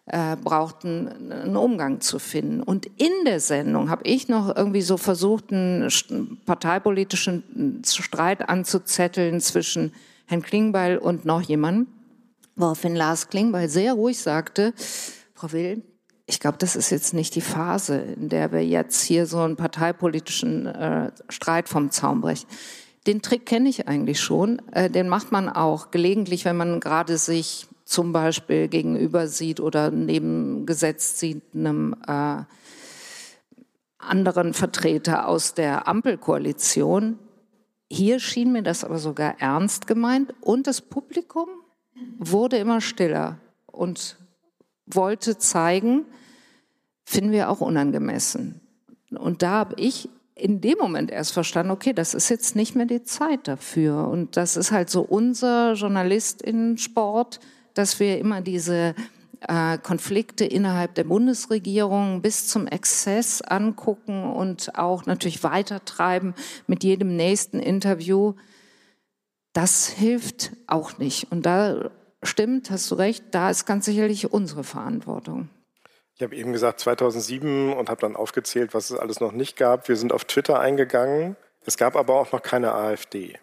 äh, 0.06 0.36
brauchten, 0.38 1.32
einen 1.32 1.56
Umgang 1.56 2.02
zu 2.02 2.18
finden. 2.18 2.62
Und 2.64 2.86
in 2.98 3.12
der 3.26 3.40
Sendung 3.40 3.90
habe 3.90 4.04
ich 4.06 4.28
noch 4.28 4.56
irgendwie 4.56 4.82
so 4.82 4.98
versucht, 4.98 5.52
einen 5.52 5.90
parteipolitischen 6.46 7.82
Streit 7.86 8.48
anzuzetteln 8.48 9.42
zwischen 9.42 9.94
Herrn 10.26 10.42
Klingbeil 10.42 10.98
und 10.98 11.26
noch 11.26 11.42
jemandem, 11.42 11.88
woraufhin 12.56 12.96
Lars 12.96 13.30
Klingbeil 13.30 13.70
sehr 13.70 13.94
ruhig 13.94 14.20
sagte, 14.20 14.74
Frau 15.34 15.52
Will, 15.52 15.84
ich 16.32 16.40
glaube, 16.40 16.58
das 16.58 16.78
ist 16.78 16.90
jetzt 16.92 17.14
nicht 17.14 17.36
die 17.36 17.42
Phase, 17.42 17.98
in 17.98 18.30
der 18.30 18.54
wir 18.54 18.66
jetzt 18.66 19.02
hier 19.02 19.26
so 19.26 19.40
einen 19.40 19.58
parteipolitischen 19.58 20.66
äh, 20.66 21.12
Streit 21.28 21.68
vom 21.68 21.92
Zaun 21.92 22.22
brechen. 22.22 22.48
Den 23.06 23.22
Trick 23.22 23.46
kenne 23.46 23.68
ich 23.68 23.88
eigentlich 23.88 24.22
schon. 24.22 24.62
Äh, 24.72 24.90
den 24.90 25.10
macht 25.10 25.32
man 25.32 25.50
auch 25.50 25.92
gelegentlich, 25.92 26.46
wenn 26.46 26.56
man 26.56 26.80
gerade 26.80 27.18
sich 27.18 27.68
zum 27.84 28.14
Beispiel 28.14 28.70
gegenüber 28.70 29.28
sieht 29.28 29.60
oder 29.60 29.92
nebengesetzt 29.92 31.20
sieht 31.20 31.42
einem 31.54 31.96
äh, 32.08 32.44
anderen 33.98 34.54
Vertreter 34.54 35.28
aus 35.28 35.54
der 35.54 35.88
Ampelkoalition. 35.88 37.20
Hier 37.90 38.22
schien 38.22 38.54
mir 38.54 38.64
das 38.64 38.86
aber 38.86 39.00
sogar 39.00 39.42
ernst 39.42 39.86
gemeint 39.86 40.34
und 40.40 40.66
das 40.68 40.80
Publikum 40.80 41.50
wurde 42.18 42.58
immer 42.58 42.80
stiller 42.80 43.38
und 43.66 44.16
wollte 44.86 45.38
zeigen, 45.38 46.06
finden 47.12 47.32
wir 47.32 47.50
auch 47.50 47.62
unangemessen. 47.62 48.62
Und 49.10 49.42
da 49.42 49.52
habe 49.52 49.76
ich 49.78 50.10
in 50.34 50.62
dem 50.62 50.78
Moment 50.80 51.12
erst 51.12 51.34
verstanden, 51.34 51.72
okay, 51.72 51.94
das 51.94 52.14
ist 52.14 52.30
jetzt 52.30 52.56
nicht 52.56 52.76
mehr 52.76 52.86
die 52.86 53.04
Zeit 53.04 53.48
dafür. 53.48 54.08
Und 54.08 54.38
das 54.38 54.56
ist 54.56 54.72
halt 54.72 54.90
so 54.90 55.02
unser 55.02 55.74
Journalist 55.74 56.42
in 56.42 56.78
Sport, 56.78 57.40
dass 57.74 58.00
wir 58.00 58.18
immer 58.18 58.42
diese 58.42 58.96
äh, 59.42 59.78
Konflikte 59.78 60.46
innerhalb 60.46 60.96
der 60.96 61.04
Bundesregierung 61.04 62.22
bis 62.22 62.48
zum 62.48 62.66
Exzess 62.66 63.42
angucken 63.42 64.24
und 64.24 64.78
auch 64.78 65.06
natürlich 65.06 65.44
weitertreiben 65.44 66.34
mit 66.66 66.84
jedem 66.84 67.18
nächsten 67.18 67.60
Interview. 67.60 68.34
Das 69.54 69.90
hilft 69.90 70.54
auch 70.66 70.98
nicht. 70.98 71.30
Und 71.30 71.46
da 71.46 71.92
stimmt, 72.24 72.72
hast 72.72 72.90
du 72.90 72.96
recht, 72.96 73.26
da 73.32 73.50
ist 73.50 73.66
ganz 73.66 73.86
sicherlich 73.86 74.32
unsere 74.32 74.64
Verantwortung. 74.64 75.50
Ich 76.22 76.24
habe 76.24 76.36
eben 76.36 76.54
gesagt 76.54 76.80
2007 76.82 77.74
und 77.74 77.90
habe 77.90 78.02
dann 78.02 78.16
aufgezählt, 78.16 78.76
was 78.76 78.92
es 78.92 79.00
alles 79.00 79.20
noch 79.22 79.32
nicht 79.32 79.58
gab. 79.58 79.88
Wir 79.88 79.96
sind 79.96 80.14
auf 80.14 80.24
Twitter 80.24 80.60
eingegangen. 80.60 81.36
Es 81.66 81.78
gab 81.78 81.96
aber 81.96 82.14
auch 82.14 82.32
noch 82.32 82.44
keine 82.44 82.76
AfD. 82.76 83.40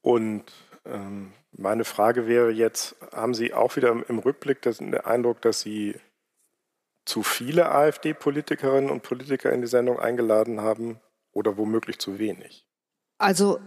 Und 0.00 0.44
ähm, 0.86 1.34
meine 1.52 1.84
Frage 1.84 2.26
wäre 2.26 2.50
jetzt, 2.50 2.96
haben 3.12 3.34
Sie 3.34 3.52
auch 3.52 3.76
wieder 3.76 3.90
im 4.08 4.18
Rückblick 4.20 4.62
den 4.62 4.94
Eindruck, 4.94 5.42
dass 5.42 5.60
Sie 5.60 6.00
zu 7.04 7.22
viele 7.22 7.70
AfD-Politikerinnen 7.70 8.88
und 8.88 9.02
Politiker 9.02 9.52
in 9.52 9.60
die 9.60 9.66
Sendung 9.66 10.00
eingeladen 10.00 10.62
haben 10.62 10.98
oder 11.32 11.58
womöglich 11.58 11.98
zu 11.98 12.18
wenig? 12.18 12.66
Also 13.18 13.60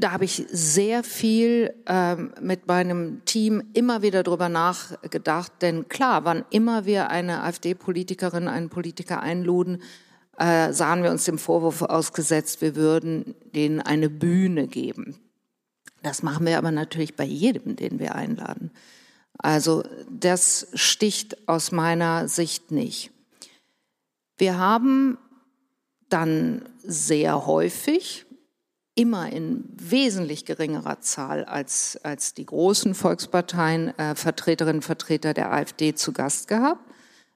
da 0.00 0.12
habe 0.12 0.24
ich 0.24 0.46
sehr 0.50 1.04
viel 1.04 1.74
ähm, 1.86 2.32
mit 2.40 2.66
meinem 2.66 3.24
Team 3.24 3.62
immer 3.74 4.02
wieder 4.02 4.22
drüber 4.22 4.48
nachgedacht, 4.48 5.52
denn 5.60 5.88
klar, 5.88 6.24
wann 6.24 6.44
immer 6.50 6.86
wir 6.86 7.10
eine 7.10 7.42
AfD-Politikerin, 7.44 8.48
einen 8.48 8.70
Politiker 8.70 9.20
einluden, 9.20 9.82
äh, 10.38 10.72
sahen 10.72 11.02
wir 11.02 11.10
uns 11.10 11.24
dem 11.24 11.38
Vorwurf 11.38 11.82
ausgesetzt, 11.82 12.62
wir 12.62 12.74
würden 12.74 13.34
denen 13.54 13.80
eine 13.80 14.08
Bühne 14.08 14.66
geben. 14.66 15.16
Das 16.02 16.22
machen 16.22 16.46
wir 16.46 16.56
aber 16.56 16.70
natürlich 16.70 17.14
bei 17.14 17.24
jedem, 17.24 17.76
den 17.76 17.98
wir 17.98 18.14
einladen. 18.14 18.70
Also 19.36 19.84
das 20.10 20.68
sticht 20.74 21.46
aus 21.46 21.72
meiner 21.72 22.26
Sicht 22.28 22.70
nicht. 22.70 23.10
Wir 24.38 24.58
haben 24.58 25.18
dann 26.08 26.68
sehr 26.82 27.46
häufig, 27.46 28.24
immer 28.94 29.30
in 29.30 29.64
wesentlich 29.76 30.44
geringerer 30.44 31.00
Zahl 31.00 31.44
als, 31.44 31.98
als 32.02 32.34
die 32.34 32.46
großen 32.46 32.94
Volksparteien, 32.94 33.96
äh, 33.98 34.14
Vertreterinnen 34.14 34.76
und 34.76 34.84
Vertreter 34.84 35.34
der 35.34 35.52
AfD 35.52 35.94
zu 35.94 36.12
Gast 36.12 36.48
gehabt. 36.48 36.84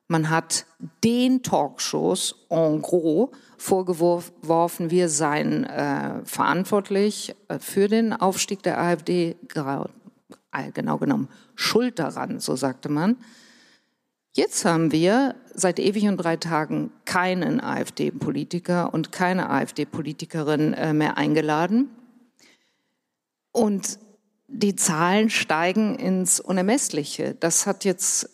Man 0.07 0.29
hat 0.29 0.67
den 1.03 1.43
Talkshows 1.43 2.47
en 2.51 2.83
gros 2.83 3.31
vorgeworfen, 3.57 4.91
wir 4.91 5.09
seien 5.09 5.65
äh, 5.65 6.25
verantwortlich 6.25 7.35
äh, 7.49 7.59
für 7.59 7.89
den 7.89 8.13
Aufstieg 8.13 8.63
der 8.63 8.79
AfD, 8.79 9.37
äh, 9.55 10.73
genau 10.73 10.99
genommen 10.99 11.29
schuld 11.55 11.99
daran, 11.99 12.41
so 12.41 12.57
sagte 12.57 12.89
man. 12.89 13.17
Jetzt 14.37 14.65
haben 14.65 14.91
wir 14.91 15.37
seit 15.55 15.79
ewig 15.79 16.09
und 16.09 16.17
drei 16.17 16.37
Tagen 16.37 16.91
keinen 17.05 17.61
AfD-Politiker 17.61 18.93
und 18.93 19.13
keine 19.13 19.49
AfD-Politikerin 19.49 20.75
äh, 20.75 20.93
mehr 20.93 21.17
eingeladen. 21.17 21.89
Und 23.53 24.01
die 24.49 24.75
Zahlen 24.75 25.31
steigen 25.31 25.95
ins 25.95 26.41
Unermessliche. 26.41 27.37
Das 27.39 27.69
hat 27.69 27.85
jetzt 27.85 28.29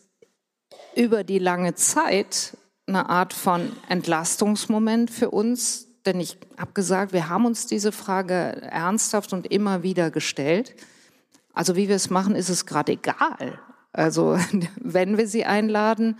über 0.96 1.22
die 1.22 1.38
lange 1.38 1.74
Zeit 1.74 2.56
eine 2.86 3.10
Art 3.10 3.34
von 3.34 3.70
Entlastungsmoment 3.90 5.10
für 5.10 5.30
uns, 5.30 5.86
denn 6.06 6.18
ich 6.18 6.38
habe 6.56 6.72
gesagt, 6.72 7.12
wir 7.12 7.28
haben 7.28 7.44
uns 7.44 7.66
diese 7.66 7.92
Frage 7.92 8.62
ernsthaft 8.62 9.34
und 9.34 9.46
immer 9.52 9.82
wieder 9.82 10.10
gestellt. 10.10 10.74
Also 11.52 11.76
wie 11.76 11.88
wir 11.88 11.96
es 11.96 12.08
machen, 12.08 12.34
ist 12.34 12.48
es 12.48 12.64
gerade 12.64 12.92
egal. 12.92 13.60
Also 13.92 14.38
wenn 14.80 15.18
wir 15.18 15.26
sie 15.26 15.44
einladen, 15.44 16.18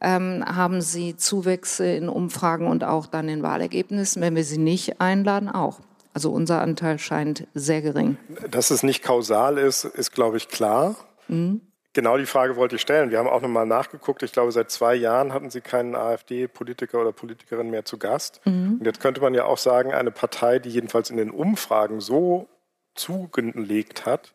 ähm, 0.00 0.44
haben 0.46 0.80
sie 0.80 1.16
Zuwächse 1.16 1.86
in 1.86 2.08
Umfragen 2.08 2.66
und 2.66 2.84
auch 2.84 3.06
dann 3.06 3.28
in 3.28 3.42
Wahlergebnissen. 3.42 4.22
Wenn 4.22 4.36
wir 4.36 4.44
sie 4.44 4.58
nicht 4.58 5.00
einladen, 5.00 5.48
auch. 5.48 5.80
Also 6.14 6.30
unser 6.32 6.60
Anteil 6.62 6.98
scheint 6.98 7.46
sehr 7.54 7.82
gering. 7.82 8.16
Dass 8.50 8.70
es 8.70 8.82
nicht 8.82 9.02
kausal 9.02 9.58
ist, 9.58 9.84
ist, 9.84 10.12
glaube 10.12 10.36
ich, 10.36 10.48
klar. 10.48 10.96
Mhm. 11.28 11.60
Genau 11.94 12.16
die 12.16 12.26
Frage 12.26 12.56
wollte 12.56 12.76
ich 12.76 12.82
stellen. 12.82 13.10
Wir 13.10 13.18
haben 13.18 13.28
auch 13.28 13.40
nochmal 13.40 13.66
nachgeguckt. 13.66 14.22
Ich 14.22 14.32
glaube, 14.32 14.52
seit 14.52 14.70
zwei 14.70 14.94
Jahren 14.94 15.32
hatten 15.32 15.50
Sie 15.50 15.60
keinen 15.60 15.96
AfD-Politiker 15.96 17.00
oder 17.00 17.12
Politikerin 17.12 17.70
mehr 17.70 17.84
zu 17.84 17.98
Gast. 17.98 18.40
Mhm. 18.44 18.76
Und 18.78 18.86
jetzt 18.86 19.00
könnte 19.00 19.20
man 19.20 19.34
ja 19.34 19.46
auch 19.46 19.58
sagen, 19.58 19.92
eine 19.92 20.10
Partei, 20.10 20.58
die 20.58 20.70
jedenfalls 20.70 21.10
in 21.10 21.16
den 21.16 21.30
Umfragen 21.30 22.00
so 22.00 22.46
zugelegt 22.94 24.06
hat, 24.06 24.34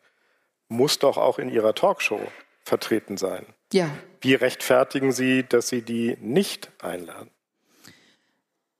muss 0.68 0.98
doch 0.98 1.16
auch 1.16 1.38
in 1.38 1.48
ihrer 1.48 1.74
Talkshow 1.74 2.20
vertreten 2.64 3.16
sein. 3.16 3.46
Ja. 3.72 3.90
Wie 4.20 4.34
rechtfertigen 4.34 5.12
Sie, 5.12 5.44
dass 5.46 5.68
Sie 5.68 5.82
die 5.82 6.16
nicht 6.20 6.70
einladen? 6.82 7.30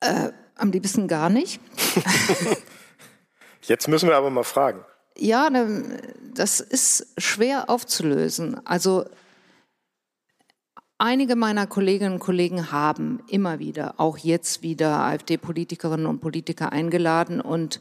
Äh, 0.00 0.30
am 0.56 0.70
liebsten 0.70 1.08
gar 1.08 1.30
nicht. 1.30 1.60
Jetzt 3.62 3.88
müssen 3.88 4.08
wir 4.08 4.16
aber 4.16 4.30
mal 4.30 4.44
fragen. 4.44 4.84
Ja, 5.16 5.48
das 6.34 6.60
ist 6.60 7.14
schwer 7.18 7.70
aufzulösen. 7.70 8.66
Also 8.66 9.04
einige 10.98 11.36
meiner 11.36 11.66
Kolleginnen 11.66 12.14
und 12.14 12.20
Kollegen 12.20 12.72
haben 12.72 13.22
immer 13.28 13.58
wieder, 13.58 13.94
auch 13.98 14.18
jetzt 14.18 14.62
wieder 14.62 15.00
AfD-Politikerinnen 15.00 16.06
und 16.06 16.20
Politiker 16.20 16.72
eingeladen 16.72 17.40
und 17.40 17.80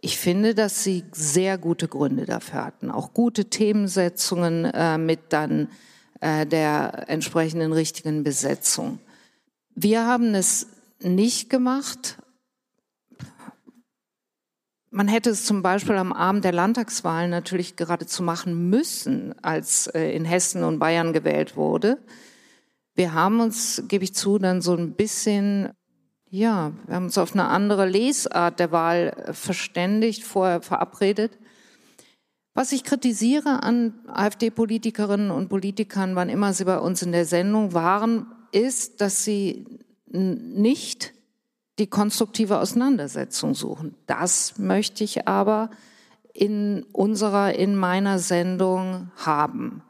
ich 0.00 0.18
finde, 0.18 0.54
dass 0.54 0.82
sie 0.82 1.04
sehr 1.12 1.58
gute 1.58 1.88
Gründe 1.88 2.26
dafür 2.26 2.64
hatten, 2.64 2.90
auch 2.90 3.12
gute 3.12 3.46
Themensetzungen 3.46 4.64
äh, 4.64 4.98
mit 4.98 5.32
dann 5.32 5.68
äh, 6.20 6.46
der 6.46 7.08
entsprechenden 7.08 7.72
richtigen 7.72 8.24
Besetzung. 8.24 8.98
Wir 9.74 10.06
haben 10.06 10.34
es 10.34 10.66
nicht 11.00 11.50
gemacht 11.50 12.18
man 14.90 15.06
hätte 15.06 15.30
es 15.30 15.44
zum 15.44 15.62
Beispiel 15.62 15.94
am 15.94 16.12
Abend 16.12 16.44
der 16.44 16.52
Landtagswahlen 16.52 17.30
natürlich 17.30 17.76
geradezu 17.76 18.22
machen 18.22 18.70
müssen, 18.70 19.34
als 19.40 19.86
äh, 19.86 20.10
in 20.10 20.24
Hessen 20.24 20.64
und 20.64 20.80
Bayern 20.80 21.12
gewählt 21.12 21.56
wurde. 21.56 21.98
Wir 22.94 23.14
haben 23.14 23.40
uns, 23.40 23.84
gebe 23.86 24.04
ich 24.04 24.14
zu, 24.14 24.38
dann 24.38 24.60
so 24.60 24.74
ein 24.74 24.94
bisschen, 24.94 25.70
ja, 26.30 26.72
wir 26.86 26.94
haben 26.94 27.06
uns 27.06 27.18
auf 27.18 27.32
eine 27.32 27.48
andere 27.48 27.86
Lesart 27.86 28.60
der 28.60 28.70
Wahl 28.70 29.08
äh, 29.26 29.32
verständigt, 29.32 30.22
vorher 30.22 30.62
verabredet. 30.62 31.36
Was 32.54 32.72
ich 32.72 32.84
kritisiere 32.84 33.62
an 33.62 33.94
AfD-Politikerinnen 34.06 35.30
und 35.30 35.48
Politikern, 35.48 36.16
wann 36.16 36.28
immer 36.28 36.52
sie 36.52 36.64
bei 36.64 36.78
uns 36.78 37.02
in 37.02 37.12
der 37.12 37.24
Sendung 37.24 37.74
waren, 37.74 38.26
ist, 38.52 39.00
dass 39.00 39.24
sie 39.24 39.66
nicht 40.06 41.12
die 41.78 41.86
konstruktive 41.86 42.58
Auseinandersetzung 42.58 43.54
suchen. 43.54 43.94
Das 44.06 44.58
möchte 44.58 45.04
ich 45.04 45.28
aber 45.28 45.70
in 46.34 46.84
unserer, 46.92 47.54
in 47.54 47.76
meiner 47.76 48.18
Sendung 48.18 49.10
haben. 49.16 49.82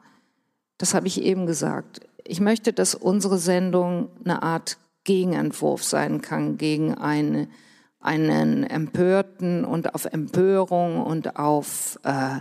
Das 0.77 0.93
habe 0.93 1.07
ich 1.07 1.21
eben 1.21 1.45
gesagt. 1.45 2.01
Ich 2.23 2.39
möchte, 2.39 2.73
dass 2.73 2.95
unsere 2.95 3.37
Sendung 3.37 4.09
eine 4.23 4.43
Art 4.43 4.77
Gegenentwurf 5.03 5.83
sein 5.83 6.21
kann 6.21 6.57
gegen 6.57 6.95
eine, 6.95 7.47
einen 7.99 8.63
empörten 8.63 9.65
und 9.65 9.95
auf 9.95 10.05
Empörung 10.05 11.01
und 11.01 11.37
auf 11.37 11.99
äh, 12.03 12.39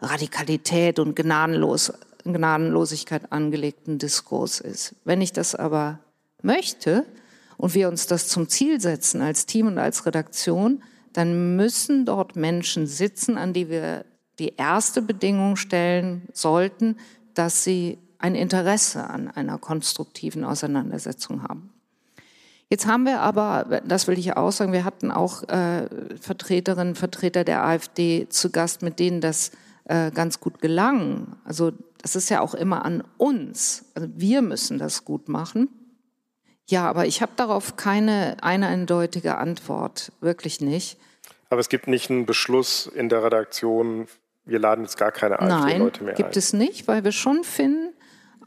Radikalität 0.00 0.98
und 0.98 1.14
Gnadenlos, 1.14 1.92
Gnadenlosigkeit 2.24 3.32
angelegten 3.32 3.98
Diskurs 3.98 4.60
ist. 4.60 4.94
Wenn 5.04 5.20
ich 5.20 5.32
das 5.32 5.54
aber 5.54 6.00
möchte 6.42 7.06
und 7.56 7.74
wir 7.74 7.88
uns 7.88 8.06
das 8.06 8.28
zum 8.28 8.48
Ziel 8.48 8.80
setzen 8.80 9.20
als 9.20 9.46
Team 9.46 9.66
und 9.66 9.78
als 9.78 10.06
Redaktion, 10.06 10.82
dann 11.12 11.56
müssen 11.56 12.04
dort 12.06 12.36
Menschen 12.36 12.86
sitzen, 12.86 13.36
an 13.36 13.52
die 13.52 13.68
wir 13.68 14.04
die 14.38 14.54
erste 14.56 15.02
Bedingung 15.02 15.56
stellen 15.56 16.28
sollten, 16.32 16.96
dass 17.34 17.64
sie 17.64 17.98
ein 18.18 18.34
Interesse 18.34 19.08
an 19.08 19.28
einer 19.28 19.58
konstruktiven 19.58 20.44
Auseinandersetzung 20.44 21.42
haben. 21.42 21.70
Jetzt 22.70 22.86
haben 22.86 23.04
wir 23.04 23.20
aber, 23.20 23.82
das 23.84 24.06
will 24.06 24.16
ich 24.16 24.36
auch 24.36 24.52
sagen, 24.52 24.72
wir 24.72 24.84
hatten 24.84 25.10
auch 25.10 25.42
äh, 25.48 25.88
Vertreterinnen, 26.20 26.94
Vertreter 26.94 27.42
der 27.42 27.64
AfD 27.64 28.28
zu 28.28 28.50
Gast, 28.50 28.82
mit 28.82 29.00
denen 29.00 29.20
das 29.20 29.50
äh, 29.86 30.12
ganz 30.12 30.38
gut 30.38 30.60
gelang. 30.60 31.36
Also 31.44 31.72
das 32.00 32.14
ist 32.14 32.30
ja 32.30 32.40
auch 32.40 32.54
immer 32.54 32.84
an 32.84 33.02
uns. 33.18 33.86
Also 33.94 34.08
wir 34.14 34.40
müssen 34.40 34.78
das 34.78 35.04
gut 35.04 35.28
machen. 35.28 35.68
Ja, 36.68 36.88
aber 36.88 37.06
ich 37.06 37.20
habe 37.22 37.32
darauf 37.34 37.74
keine 37.74 38.36
eine 38.40 38.68
eindeutige 38.68 39.36
Antwort, 39.38 40.12
wirklich 40.20 40.60
nicht. 40.60 40.96
Aber 41.48 41.60
es 41.60 41.68
gibt 41.68 41.88
nicht 41.88 42.08
einen 42.08 42.26
Beschluss 42.26 42.86
in 42.86 43.08
der 43.08 43.24
Redaktion, 43.24 44.06
wir 44.44 44.60
laden 44.60 44.84
jetzt 44.84 44.96
gar 44.96 45.10
keine 45.10 45.40
AfD-Leute 45.40 46.04
mehr 46.04 46.14
Nein, 46.14 46.16
gibt 46.16 46.36
ein. 46.36 46.38
es 46.38 46.52
nicht, 46.52 46.86
weil 46.86 47.02
wir 47.02 47.10
schon 47.10 47.42
finden, 47.42 47.92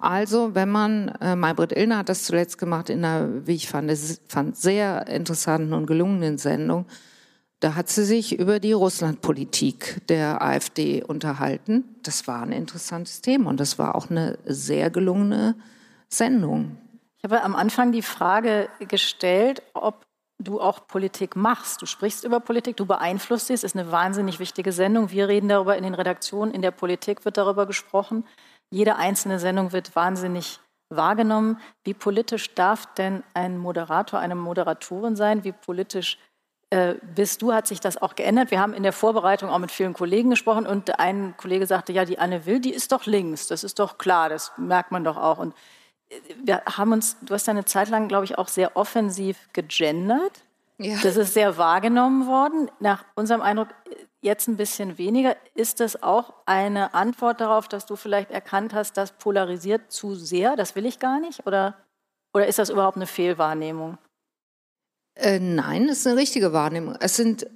also 0.03 0.53
wenn 0.53 0.69
man, 0.69 1.09
äh, 1.21 1.35
Maybrit 1.35 1.71
Illner 1.71 1.99
hat 1.99 2.09
das 2.09 2.23
zuletzt 2.25 2.57
gemacht 2.57 2.89
in 2.89 3.03
einer, 3.05 3.47
wie 3.47 3.55
ich 3.55 3.69
fand, 3.69 3.91
fand 4.27 4.57
sehr 4.57 5.07
interessanten 5.07 5.73
und 5.73 5.87
gelungenen 5.87 6.37
Sendung, 6.37 6.85
da 7.61 7.75
hat 7.75 7.87
sie 7.87 8.03
sich 8.03 8.37
über 8.37 8.59
die 8.59 8.73
Russlandpolitik 8.73 10.05
der 10.09 10.41
AfD 10.41 11.01
unterhalten. 11.01 11.85
Das 12.03 12.27
war 12.27 12.41
ein 12.41 12.51
interessantes 12.51 13.21
Thema 13.21 13.49
und 13.49 13.59
das 13.59 13.79
war 13.79 13.95
auch 13.95 14.09
eine 14.09 14.37
sehr 14.45 14.89
gelungene 14.89 15.55
Sendung. 16.09 16.77
Ich 17.17 17.23
habe 17.23 17.41
am 17.41 17.55
Anfang 17.55 17.93
die 17.93 18.01
Frage 18.01 18.67
gestellt, 18.89 19.63
ob 19.73 20.05
du 20.39 20.59
auch 20.59 20.87
Politik 20.87 21.37
machst. 21.37 21.81
Du 21.81 21.85
sprichst 21.85 22.25
über 22.25 22.41
Politik, 22.41 22.75
du 22.75 22.85
beeinflusst 22.85 23.47
sie. 23.47 23.53
Es 23.53 23.63
ist 23.63 23.77
eine 23.77 23.91
wahnsinnig 23.93 24.39
wichtige 24.39 24.73
Sendung. 24.73 25.11
Wir 25.11 25.29
reden 25.29 25.47
darüber 25.47 25.77
in 25.77 25.83
den 25.83 25.93
Redaktionen, 25.93 26.53
in 26.53 26.61
der 26.61 26.71
Politik 26.71 27.23
wird 27.23 27.37
darüber 27.37 27.65
gesprochen. 27.65 28.25
Jede 28.73 28.95
einzelne 28.95 29.37
Sendung 29.37 29.71
wird 29.71 29.95
wahnsinnig 29.95 30.59
wahrgenommen. 30.89 31.59
Wie 31.83 31.93
politisch 31.93 32.55
darf 32.55 32.91
denn 32.95 33.21
ein 33.35 33.59
Moderator, 33.59 34.19
eine 34.19 34.33
Moderatorin 34.33 35.15
sein? 35.15 35.43
Wie 35.43 35.51
politisch 35.51 36.17
äh, 36.71 36.95
bist 37.15 37.43
du? 37.43 37.53
Hat 37.53 37.67
sich 37.67 37.81
das 37.81 38.01
auch 38.01 38.15
geändert? 38.15 38.49
Wir 38.49 38.59
haben 38.59 38.73
in 38.73 38.81
der 38.81 38.91
Vorbereitung 38.91 39.51
auch 39.51 39.59
mit 39.59 39.71
vielen 39.71 39.93
Kollegen 39.93 40.31
gesprochen 40.31 40.65
und 40.65 40.99
ein 40.99 41.35
Kollege 41.37 41.67
sagte, 41.67 41.93
ja, 41.93 42.03
die 42.03 42.17
Anne 42.17 42.47
Will, 42.47 42.59
die 42.59 42.73
ist 42.73 42.91
doch 42.91 43.05
links. 43.05 43.45
Das 43.45 43.63
ist 43.63 43.77
doch 43.77 43.99
klar, 43.99 44.29
das 44.29 44.51
merkt 44.57 44.91
man 44.91 45.03
doch 45.03 45.17
auch. 45.17 45.37
Und 45.37 45.53
äh, 46.09 46.15
wir 46.43 46.63
haben 46.65 46.93
uns, 46.93 47.17
du 47.21 47.35
hast 47.35 47.47
eine 47.47 47.65
Zeit 47.65 47.89
lang, 47.89 48.07
glaube 48.07 48.25
ich, 48.25 48.39
auch 48.39 48.47
sehr 48.47 48.75
offensiv 48.75 49.37
gegendert. 49.53 50.45
Ja. 50.79 50.97
Das 51.03 51.15
ist 51.15 51.35
sehr 51.35 51.59
wahrgenommen 51.59 52.25
worden. 52.25 52.71
Nach 52.79 53.05
unserem 53.13 53.43
Eindruck 53.43 53.67
jetzt 54.23 54.47
ein 54.47 54.57
bisschen 54.57 54.97
weniger. 54.97 55.35
Ist 55.53 55.79
das 55.79 56.01
auch 56.01 56.33
eine 56.45 56.93
Antwort 56.93 57.41
darauf, 57.41 57.67
dass 57.67 57.85
du 57.85 57.95
vielleicht 57.95 58.31
erkannt 58.31 58.73
hast, 58.73 58.97
das 58.97 59.11
polarisiert 59.11 59.91
zu 59.91 60.15
sehr, 60.15 60.55
das 60.55 60.75
will 60.75 60.85
ich 60.85 60.99
gar 60.99 61.19
nicht? 61.19 61.45
Oder, 61.45 61.75
oder 62.33 62.47
ist 62.47 62.59
das 62.59 62.69
überhaupt 62.69 62.97
eine 62.97 63.07
Fehlwahrnehmung? 63.07 63.97
Äh, 65.15 65.39
nein, 65.39 65.89
es 65.89 65.99
ist 65.99 66.07
eine 66.07 66.19
richtige 66.19 66.53
Wahrnehmung. 66.53 66.95
Es 66.99 67.15
sind, 67.15 67.47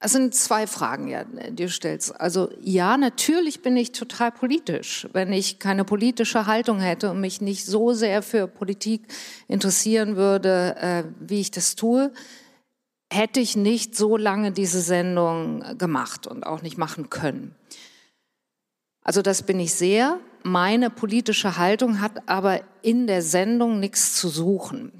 es 0.00 0.12
sind 0.12 0.34
zwei 0.34 0.66
Fragen, 0.66 1.08
ja, 1.08 1.24
die 1.24 1.64
du 1.64 1.68
stellst. 1.68 2.20
Also 2.20 2.50
ja, 2.60 2.96
natürlich 2.96 3.62
bin 3.62 3.76
ich 3.76 3.92
total 3.92 4.30
politisch. 4.30 5.08
Wenn 5.12 5.32
ich 5.32 5.58
keine 5.58 5.84
politische 5.84 6.46
Haltung 6.46 6.78
hätte 6.80 7.10
und 7.10 7.20
mich 7.20 7.40
nicht 7.40 7.64
so 7.64 7.92
sehr 7.92 8.22
für 8.22 8.46
Politik 8.46 9.02
interessieren 9.48 10.16
würde, 10.16 10.76
äh, 10.78 11.04
wie 11.20 11.40
ich 11.40 11.50
das 11.50 11.74
tue, 11.74 12.12
hätte 13.12 13.40
ich 13.40 13.56
nicht 13.56 13.96
so 13.96 14.16
lange 14.16 14.52
diese 14.52 14.80
Sendung 14.80 15.64
gemacht 15.78 16.26
und 16.26 16.44
auch 16.44 16.62
nicht 16.62 16.78
machen 16.78 17.10
können. 17.10 17.54
Also 19.02 19.22
das 19.22 19.42
bin 19.42 19.58
ich 19.58 19.74
sehr. 19.74 20.20
Meine 20.42 20.90
politische 20.90 21.56
Haltung 21.56 22.00
hat 22.00 22.28
aber 22.28 22.60
in 22.82 23.06
der 23.06 23.22
Sendung 23.22 23.80
nichts 23.80 24.14
zu 24.14 24.28
suchen. 24.28 24.92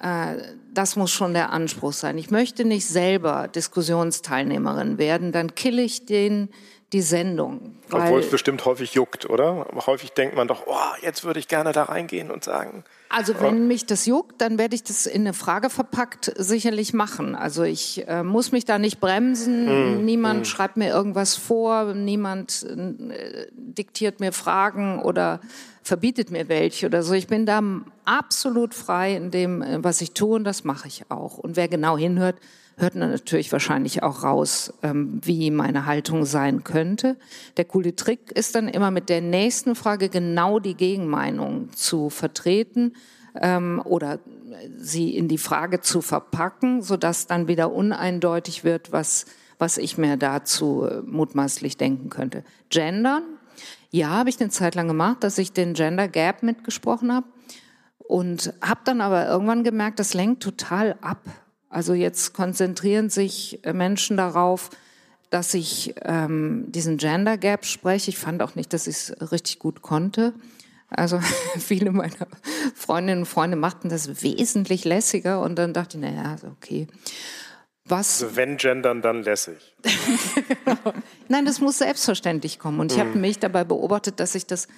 Äh, 0.00 0.36
das 0.74 0.96
muss 0.96 1.10
schon 1.10 1.32
der 1.32 1.50
Anspruch 1.50 1.92
sein. 1.92 2.18
Ich 2.18 2.30
möchte 2.30 2.64
nicht 2.64 2.86
selber 2.86 3.48
Diskussionsteilnehmerin 3.48 4.98
werden, 4.98 5.32
dann 5.32 5.54
kille 5.54 5.82
ich 5.82 6.06
den 6.06 6.48
die 6.92 7.02
Sendung. 7.02 7.76
Obwohl 7.90 8.20
es 8.20 8.28
bestimmt 8.28 8.64
häufig 8.66 8.94
juckt, 8.94 9.28
oder? 9.30 9.66
Häufig 9.86 10.10
denkt 10.10 10.36
man 10.36 10.46
doch, 10.46 10.66
oh, 10.66 10.94
jetzt 11.00 11.24
würde 11.24 11.40
ich 11.40 11.48
gerne 11.48 11.72
da 11.72 11.84
reingehen 11.84 12.30
und 12.30 12.44
sagen. 12.44 12.84
Also 13.12 13.38
wenn 13.40 13.66
mich 13.68 13.84
das 13.84 14.06
juckt, 14.06 14.40
dann 14.40 14.56
werde 14.56 14.74
ich 14.74 14.82
das 14.82 15.04
in 15.04 15.22
eine 15.22 15.34
Frage 15.34 15.68
verpackt 15.68 16.32
sicherlich 16.36 16.94
machen. 16.94 17.34
Also 17.34 17.62
ich 17.62 18.08
äh, 18.08 18.22
muss 18.22 18.52
mich 18.52 18.64
da 18.64 18.78
nicht 18.78 19.00
bremsen. 19.00 19.98
Mm, 20.00 20.04
niemand 20.06 20.40
mm. 20.40 20.44
schreibt 20.46 20.78
mir 20.78 20.88
irgendwas 20.88 21.36
vor, 21.36 21.92
niemand 21.92 22.64
äh, 22.64 23.48
diktiert 23.52 24.20
mir 24.20 24.32
Fragen 24.32 25.02
oder 25.02 25.40
verbietet 25.82 26.30
mir 26.30 26.48
welche 26.48 26.86
oder 26.86 27.02
so. 27.02 27.12
Ich 27.12 27.26
bin 27.26 27.44
da 27.44 27.62
absolut 28.06 28.72
frei 28.72 29.14
in 29.14 29.30
dem, 29.30 29.60
äh, 29.60 29.84
was 29.84 30.00
ich 30.00 30.12
tue 30.12 30.36
und 30.36 30.44
das 30.44 30.64
mache 30.64 30.88
ich 30.88 31.10
auch. 31.10 31.36
Und 31.36 31.56
wer 31.56 31.68
genau 31.68 31.98
hinhört, 31.98 32.36
hört 32.82 32.94
man 32.94 33.10
natürlich 33.10 33.50
wahrscheinlich 33.52 34.02
auch 34.02 34.22
raus, 34.22 34.74
ähm, 34.82 35.20
wie 35.22 35.50
meine 35.50 35.86
Haltung 35.86 36.24
sein 36.24 36.64
könnte. 36.64 37.16
Der 37.56 37.64
coole 37.64 37.96
Trick 37.96 38.32
ist 38.32 38.54
dann 38.54 38.68
immer 38.68 38.90
mit 38.90 39.08
der 39.08 39.20
nächsten 39.20 39.74
Frage 39.74 40.08
genau 40.08 40.58
die 40.58 40.74
Gegenmeinung 40.74 41.72
zu 41.72 42.10
vertreten 42.10 42.94
ähm, 43.40 43.80
oder 43.84 44.18
sie 44.76 45.16
in 45.16 45.28
die 45.28 45.38
Frage 45.38 45.80
zu 45.80 46.02
verpacken, 46.02 46.82
sodass 46.82 47.26
dann 47.26 47.48
wieder 47.48 47.72
uneindeutig 47.72 48.64
wird, 48.64 48.92
was, 48.92 49.26
was 49.58 49.78
ich 49.78 49.96
mir 49.98 50.16
dazu 50.16 50.84
äh, 50.84 51.02
mutmaßlich 51.02 51.76
denken 51.76 52.10
könnte. 52.10 52.44
Gendern, 52.68 53.22
ja, 53.90 54.08
habe 54.08 54.30
ich 54.30 54.40
eine 54.40 54.50
Zeit 54.50 54.74
lang 54.74 54.88
gemacht, 54.88 55.18
dass 55.20 55.38
ich 55.38 55.52
den 55.52 55.74
Gender 55.74 56.08
Gap 56.08 56.42
mitgesprochen 56.42 57.12
habe 57.12 57.26
und 57.98 58.52
habe 58.60 58.80
dann 58.84 59.00
aber 59.00 59.26
irgendwann 59.28 59.64
gemerkt, 59.64 59.98
das 59.98 60.14
lenkt 60.14 60.42
total 60.42 60.96
ab. 61.00 61.20
Also 61.72 61.94
jetzt 61.94 62.34
konzentrieren 62.34 63.08
sich 63.08 63.64
äh, 63.64 63.72
Menschen 63.72 64.18
darauf, 64.18 64.68
dass 65.30 65.54
ich 65.54 65.94
ähm, 66.02 66.66
diesen 66.68 66.98
Gender 66.98 67.38
Gap 67.38 67.64
spreche. 67.64 68.10
Ich 68.10 68.18
fand 68.18 68.42
auch 68.42 68.54
nicht, 68.54 68.74
dass 68.74 68.86
ich 68.86 68.96
es 68.96 69.32
richtig 69.32 69.58
gut 69.58 69.80
konnte. 69.80 70.34
Also 70.90 71.18
viele 71.58 71.90
meiner 71.90 72.28
Freundinnen 72.74 73.20
und 73.20 73.26
Freunde 73.26 73.56
machten 73.56 73.88
das 73.88 74.22
wesentlich 74.22 74.84
lässiger 74.84 75.40
und 75.40 75.56
dann 75.56 75.72
dachte 75.72 75.96
ich, 75.96 76.02
naja, 76.02 76.36
okay. 76.52 76.88
Was? 77.86 78.22
Also 78.22 78.36
wenn 78.36 78.58
gendern, 78.58 79.00
dann 79.00 79.22
lässig. 79.22 79.74
Nein, 81.28 81.46
das 81.46 81.58
muss 81.60 81.78
selbstverständlich 81.78 82.58
kommen. 82.58 82.80
Und 82.80 82.92
ich 82.92 83.00
habe 83.00 83.14
mhm. 83.14 83.22
mich 83.22 83.38
dabei 83.38 83.64
beobachtet, 83.64 84.20
dass 84.20 84.34
ich 84.34 84.46
das 84.46 84.68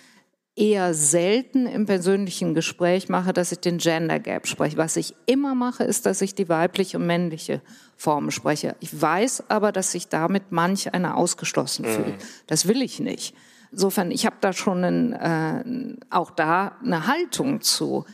eher 0.57 0.94
selten 0.94 1.66
im 1.66 1.86
persönlichen 1.86 2.55
Gespräch 2.55 3.09
mache, 3.09 3.32
dass 3.32 3.50
ich 3.50 3.59
den 3.59 3.78
Gender 3.78 4.20
Gap 4.20 4.46
spreche. 4.46 4.76
Was 4.76 4.96
ich 4.96 5.14
immer 5.26 5.55
mache, 5.55 5.82
ist, 5.82 6.07
dass 6.07 6.22
ich 6.22 6.34
die 6.34 6.48
weibliche 6.48 6.98
und 6.98 7.07
männliche 7.07 7.61
Form 7.96 8.30
spreche. 8.30 8.76
Ich 8.80 9.00
weiß 9.00 9.44
aber, 9.48 9.72
dass 9.72 9.92
sich 9.92 10.09
damit 10.09 10.52
manch 10.52 10.94
einer 10.94 11.16
ausgeschlossen 11.16 11.84
mhm. 11.84 11.90
fühlt. 11.90 12.14
Das 12.46 12.68
will 12.68 12.82
ich 12.82 13.00
nicht. 13.00 13.34
Insofern, 13.72 14.12
ich 14.12 14.26
habe 14.26 14.36
da 14.40 14.52
schon 14.52 14.84
einen, 14.84 15.12
äh, 15.12 15.96
auch 16.11 16.30
da 16.30 16.76
eine 16.84 17.09
Haltung 17.09 17.61
zu. 17.61 18.05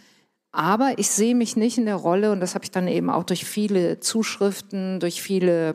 Aber 0.53 0.95
ich 0.97 1.11
sehe 1.11 1.34
mich 1.34 1.57
nicht 1.57 1.76
in 1.76 1.84
der 1.84 1.97
Rolle, 1.97 2.32
und 2.32 2.41
das 2.41 2.55
habe 2.55 2.64
ich 2.64 2.70
dann 2.70 2.88
eben 2.88 3.11
auch 3.11 3.24
durch 3.24 3.45
viele 3.45 4.01
Zuschriften, 4.01 4.99
durch 4.99 5.20
viele, 5.20 5.74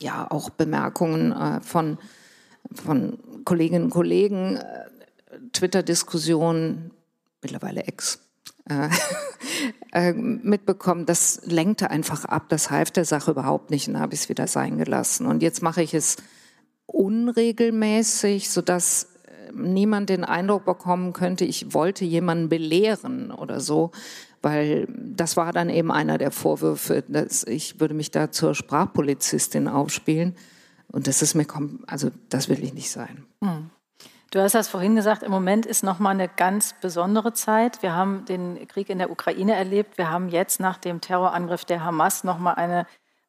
ja, 0.00 0.28
auch 0.28 0.50
Bemerkungen 0.50 1.30
äh, 1.30 1.60
von, 1.60 1.98
von 2.74 3.18
Kolleginnen 3.44 3.84
und 3.84 3.90
Kollegen, 3.90 4.56
äh, 4.56 4.84
Twitter-Diskussion, 5.52 6.90
mittlerweile 7.42 7.84
Ex, 7.84 8.20
äh, 8.68 8.88
äh, 9.92 10.12
mitbekommen, 10.12 11.06
das 11.06 11.40
lenkte 11.44 11.90
einfach 11.90 12.24
ab, 12.24 12.48
das 12.48 12.70
half 12.70 12.90
der 12.90 13.04
Sache 13.04 13.32
überhaupt 13.32 13.70
nicht 13.70 13.88
und 13.88 13.98
habe 13.98 14.14
es 14.14 14.28
wieder 14.28 14.46
sein 14.46 14.78
gelassen. 14.78 15.26
Und 15.26 15.42
jetzt 15.42 15.62
mache 15.62 15.82
ich 15.82 15.94
es 15.94 16.16
unregelmäßig, 16.86 18.50
sodass 18.50 19.08
äh, 19.26 19.52
niemand 19.52 20.10
den 20.10 20.24
Eindruck 20.24 20.64
bekommen 20.64 21.12
könnte, 21.12 21.44
ich 21.44 21.74
wollte 21.74 22.04
jemanden 22.04 22.48
belehren 22.48 23.32
oder 23.32 23.60
so, 23.60 23.90
weil 24.42 24.88
das 24.96 25.36
war 25.36 25.52
dann 25.52 25.70
eben 25.70 25.90
einer 25.90 26.18
der 26.18 26.30
Vorwürfe, 26.30 27.04
dass 27.06 27.44
ich 27.44 27.80
würde 27.80 27.94
mich 27.94 28.10
da 28.10 28.30
zur 28.30 28.54
Sprachpolizistin 28.54 29.68
aufspielen 29.68 30.34
Und 30.88 31.06
das 31.06 31.22
ist 31.22 31.34
mir, 31.34 31.46
also 31.86 32.10
das 32.28 32.48
will 32.48 32.62
ich 32.62 32.74
nicht 32.74 32.90
sein. 32.90 33.24
Hm. 33.40 33.70
Du 34.32 34.40
hast 34.40 34.54
das 34.54 34.68
vorhin 34.68 34.96
gesagt, 34.96 35.22
im 35.22 35.30
Moment 35.30 35.66
ist 35.66 35.84
nochmal 35.84 36.14
eine 36.14 36.26
ganz 36.26 36.74
besondere 36.80 37.34
Zeit. 37.34 37.82
Wir 37.82 37.94
haben 37.94 38.24
den 38.24 38.66
Krieg 38.66 38.88
in 38.88 38.96
der 38.96 39.10
Ukraine 39.10 39.54
erlebt. 39.54 39.98
Wir 39.98 40.10
haben 40.10 40.30
jetzt 40.30 40.58
nach 40.58 40.78
dem 40.78 41.02
Terrorangriff 41.02 41.66
der 41.66 41.84
Hamas 41.84 42.24
nochmal 42.24 42.54
eine 42.54 42.86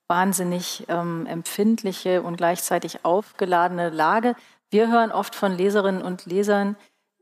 wahnsinnig 0.07 0.85
ähm, 0.87 1.25
empfindliche 1.25 2.21
und 2.21 2.37
gleichzeitig 2.37 3.03
aufgeladene 3.03 3.89
Lage. 3.89 4.37
Wir 4.69 4.89
hören 4.89 5.11
oft 5.11 5.35
von 5.35 5.51
Leserinnen 5.51 6.01
und 6.01 6.25
Lesern, 6.25 6.77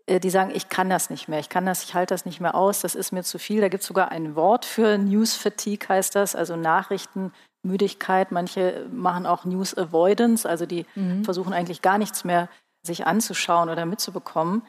äh, 0.05 0.19
die 0.19 0.29
sagen, 0.29 0.51
ich 0.53 0.69
kann 0.69 0.91
das 0.91 1.09
nicht 1.09 1.27
mehr, 1.27 1.39
ich 1.39 1.49
kann 1.49 1.65
das, 1.65 1.83
ich 1.83 1.95
halte 1.95 2.13
das 2.13 2.25
nicht 2.25 2.39
mehr 2.39 2.53
aus, 2.53 2.81
das 2.81 2.93
ist 2.93 3.11
mir 3.11 3.23
zu 3.23 3.39
viel. 3.39 3.61
Da 3.61 3.69
gibt 3.69 3.81
es 3.81 3.87
sogar 3.87 4.11
ein 4.11 4.35
Wort 4.35 4.63
für 4.63 4.99
News 4.99 5.33
Fatigue 5.33 5.89
heißt 5.89 6.13
das, 6.13 6.35
also 6.35 6.55
Nachrichtenmüdigkeit. 6.55 8.31
Manche 8.31 8.85
machen 8.91 9.25
auch 9.25 9.43
News 9.43 9.75
Avoidance, 9.75 10.47
also 10.47 10.67
die 10.67 10.85
mhm. 10.93 11.25
versuchen 11.25 11.53
eigentlich 11.53 11.81
gar 11.81 11.97
nichts 11.97 12.23
mehr 12.23 12.47
sich 12.83 13.05
anzuschauen 13.05 13.69
oder 13.69 13.85
mitzubekommen. 13.85 14.63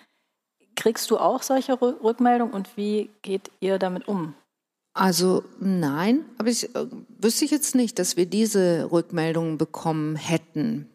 Kriegst 0.74 1.10
du 1.10 1.18
auch 1.18 1.42
solche 1.42 1.80
Rückmeldungen 1.80 2.54
und 2.54 2.76
wie 2.76 3.10
geht 3.22 3.50
ihr 3.60 3.78
damit 3.78 4.08
um? 4.08 4.34
Also 4.94 5.42
nein, 5.58 6.24
aber 6.38 6.48
ich 6.48 6.74
äh, 6.74 6.86
wüsste 7.18 7.44
ich 7.44 7.50
jetzt 7.50 7.74
nicht, 7.74 7.98
dass 7.98 8.16
wir 8.16 8.26
diese 8.26 8.90
Rückmeldungen 8.92 9.56
bekommen 9.56 10.16
hätten. 10.16 10.88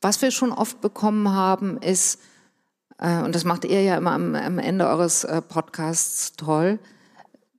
Was 0.00 0.22
wir 0.22 0.30
schon 0.30 0.52
oft 0.52 0.80
bekommen 0.80 1.30
haben, 1.30 1.78
ist, 1.78 2.20
äh, 2.98 3.20
und 3.22 3.34
das 3.34 3.44
macht 3.44 3.64
ihr 3.64 3.82
ja 3.82 3.96
immer 3.96 4.12
am, 4.12 4.36
am 4.36 4.58
Ende 4.58 4.86
eures 4.86 5.24
äh, 5.24 5.42
Podcasts 5.42 6.34
toll, 6.36 6.78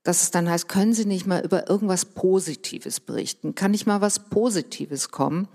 dass 0.03 0.24
es 0.24 0.32
dann 0.32 0.49
heißt, 0.49 0.67
können 0.67 0.93
Sie 0.93 1.05
nicht 1.05 1.28
mal 1.28 1.43
über 1.43 1.69
irgendwas 1.69 2.05
Positives 2.05 2.99
berichten? 2.99 3.53
Kann 3.53 3.72
nicht 3.72 3.86
mal 3.86 4.01
was 4.01 4.30
Positives 4.30 5.11
kommen? 5.11 5.47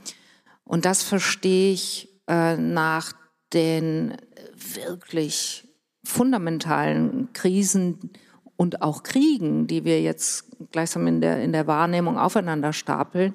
Und 0.64 0.85
das 0.85 1.03
verstehe 1.03 1.73
ich 1.73 2.06
äh, 2.29 2.57
nach 2.57 3.12
den 3.53 4.16
wirklich 4.55 5.68
fundamentalen 6.05 7.33
Krisen 7.33 8.11
und 8.57 8.83
auch 8.83 9.03
Kriegen, 9.03 9.66
die 9.66 9.85
wir 9.85 10.01
jetzt 10.01 10.45
gleichsam 10.72 11.07
in 11.07 11.20
der, 11.20 11.43
in 11.43 11.53
der 11.53 11.66
Wahrnehmung 11.66 12.18
aufeinander 12.18 12.72
stapeln, 12.72 13.35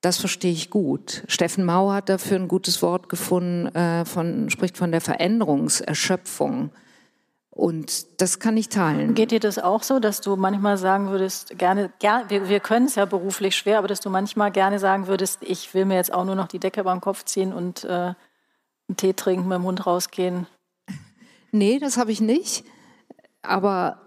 das 0.00 0.18
verstehe 0.18 0.52
ich 0.52 0.70
gut. 0.70 1.24
Steffen 1.28 1.64
Mau 1.64 1.92
hat 1.92 2.08
dafür 2.08 2.38
ein 2.38 2.48
gutes 2.48 2.80
Wort 2.80 3.08
gefunden, 3.08 3.66
äh, 3.74 4.04
von, 4.04 4.48
spricht 4.48 4.78
von 4.78 4.92
der 4.92 5.02
Veränderungserschöpfung. 5.02 6.70
Und 7.60 8.22
das 8.22 8.38
kann 8.38 8.56
ich 8.56 8.70
teilen. 8.70 9.12
Geht 9.12 9.32
dir 9.32 9.38
das 9.38 9.58
auch 9.58 9.82
so, 9.82 9.98
dass 9.98 10.22
du 10.22 10.36
manchmal 10.36 10.78
sagen 10.78 11.10
würdest, 11.10 11.58
gerne, 11.58 11.92
ger 11.98 12.24
wir, 12.28 12.48
wir 12.48 12.58
können 12.58 12.86
es 12.86 12.94
ja 12.94 13.04
beruflich 13.04 13.54
schwer, 13.54 13.76
aber 13.76 13.86
dass 13.86 14.00
du 14.00 14.08
manchmal 14.08 14.50
gerne 14.50 14.78
sagen 14.78 15.08
würdest, 15.08 15.40
ich 15.42 15.74
will 15.74 15.84
mir 15.84 15.96
jetzt 15.96 16.10
auch 16.10 16.24
nur 16.24 16.36
noch 16.36 16.48
die 16.48 16.58
Decke 16.58 16.80
über 16.80 16.92
den 16.92 17.02
Kopf 17.02 17.26
ziehen 17.26 17.52
und 17.52 17.84
äh, 17.84 18.14
einen 18.88 18.96
Tee 18.96 19.12
trinken, 19.12 19.46
mit 19.46 19.56
dem 19.56 19.64
Hund 19.64 19.86
rausgehen? 19.86 20.46
Nee, 21.52 21.80
das 21.80 21.98
habe 21.98 22.12
ich 22.12 22.22
nicht. 22.22 22.64
Aber 23.42 24.00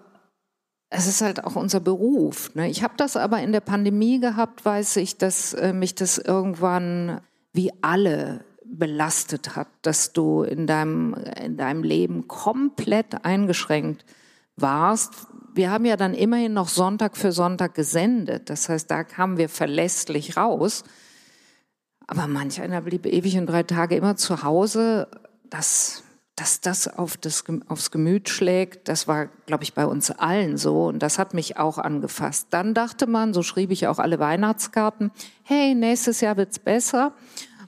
es 0.89 1.05
ist 1.07 1.21
halt 1.21 1.43
auch 1.43 1.55
unser 1.55 1.81
Beruf. 1.81 2.55
Ne? 2.55 2.69
Ich 2.69 2.81
habe 2.83 2.93
das 2.97 3.17
aber 3.17 3.39
in 3.41 3.51
der 3.51 3.59
Pandemie 3.59 4.19
gehabt, 4.19 4.65
weiß 4.65 4.95
ich, 4.95 5.17
dass 5.17 5.53
äh, 5.53 5.73
mich 5.73 5.93
das 5.93 6.17
irgendwann 6.17 7.21
wie 7.51 7.71
alle 7.83 8.45
belastet 8.77 9.55
hat, 9.55 9.67
dass 9.81 10.13
du 10.13 10.43
in 10.43 10.67
deinem, 10.67 11.15
in 11.41 11.57
deinem 11.57 11.83
Leben 11.83 12.27
komplett 12.27 13.23
eingeschränkt 13.25 14.05
warst. 14.55 15.27
Wir 15.53 15.71
haben 15.71 15.85
ja 15.85 15.97
dann 15.97 16.13
immerhin 16.13 16.53
noch 16.53 16.67
Sonntag 16.67 17.15
für 17.15 17.31
Sonntag 17.31 17.75
gesendet. 17.75 18.49
Das 18.49 18.69
heißt, 18.69 18.89
da 18.89 19.03
kamen 19.03 19.37
wir 19.37 19.49
verlässlich 19.49 20.37
raus. 20.37 20.83
Aber 22.07 22.27
manch 22.27 22.61
einer 22.61 22.81
blieb 22.81 23.05
ewig 23.05 23.37
und 23.37 23.47
drei 23.47 23.63
Tage 23.63 23.95
immer 23.95 24.15
zu 24.15 24.43
Hause. 24.43 25.07
Das, 25.49 26.03
dass 26.35 26.59
das, 26.59 26.87
auf 26.87 27.17
das 27.17 27.43
aufs 27.67 27.91
Gemüt 27.91 28.29
schlägt, 28.29 28.87
das 28.87 29.07
war, 29.07 29.27
glaube 29.45 29.63
ich, 29.63 29.73
bei 29.73 29.85
uns 29.85 30.09
allen 30.09 30.57
so. 30.57 30.85
Und 30.87 30.99
das 30.99 31.19
hat 31.19 31.33
mich 31.33 31.57
auch 31.57 31.77
angefasst. 31.77 32.47
Dann 32.49 32.73
dachte 32.73 33.05
man, 33.05 33.33
so 33.33 33.43
schrieb 33.43 33.71
ich 33.71 33.87
auch 33.87 33.99
alle 33.99 34.19
Weihnachtskarten, 34.19 35.11
hey, 35.43 35.75
nächstes 35.75 36.21
Jahr 36.21 36.37
wird's 36.37 36.59
besser. 36.59 37.13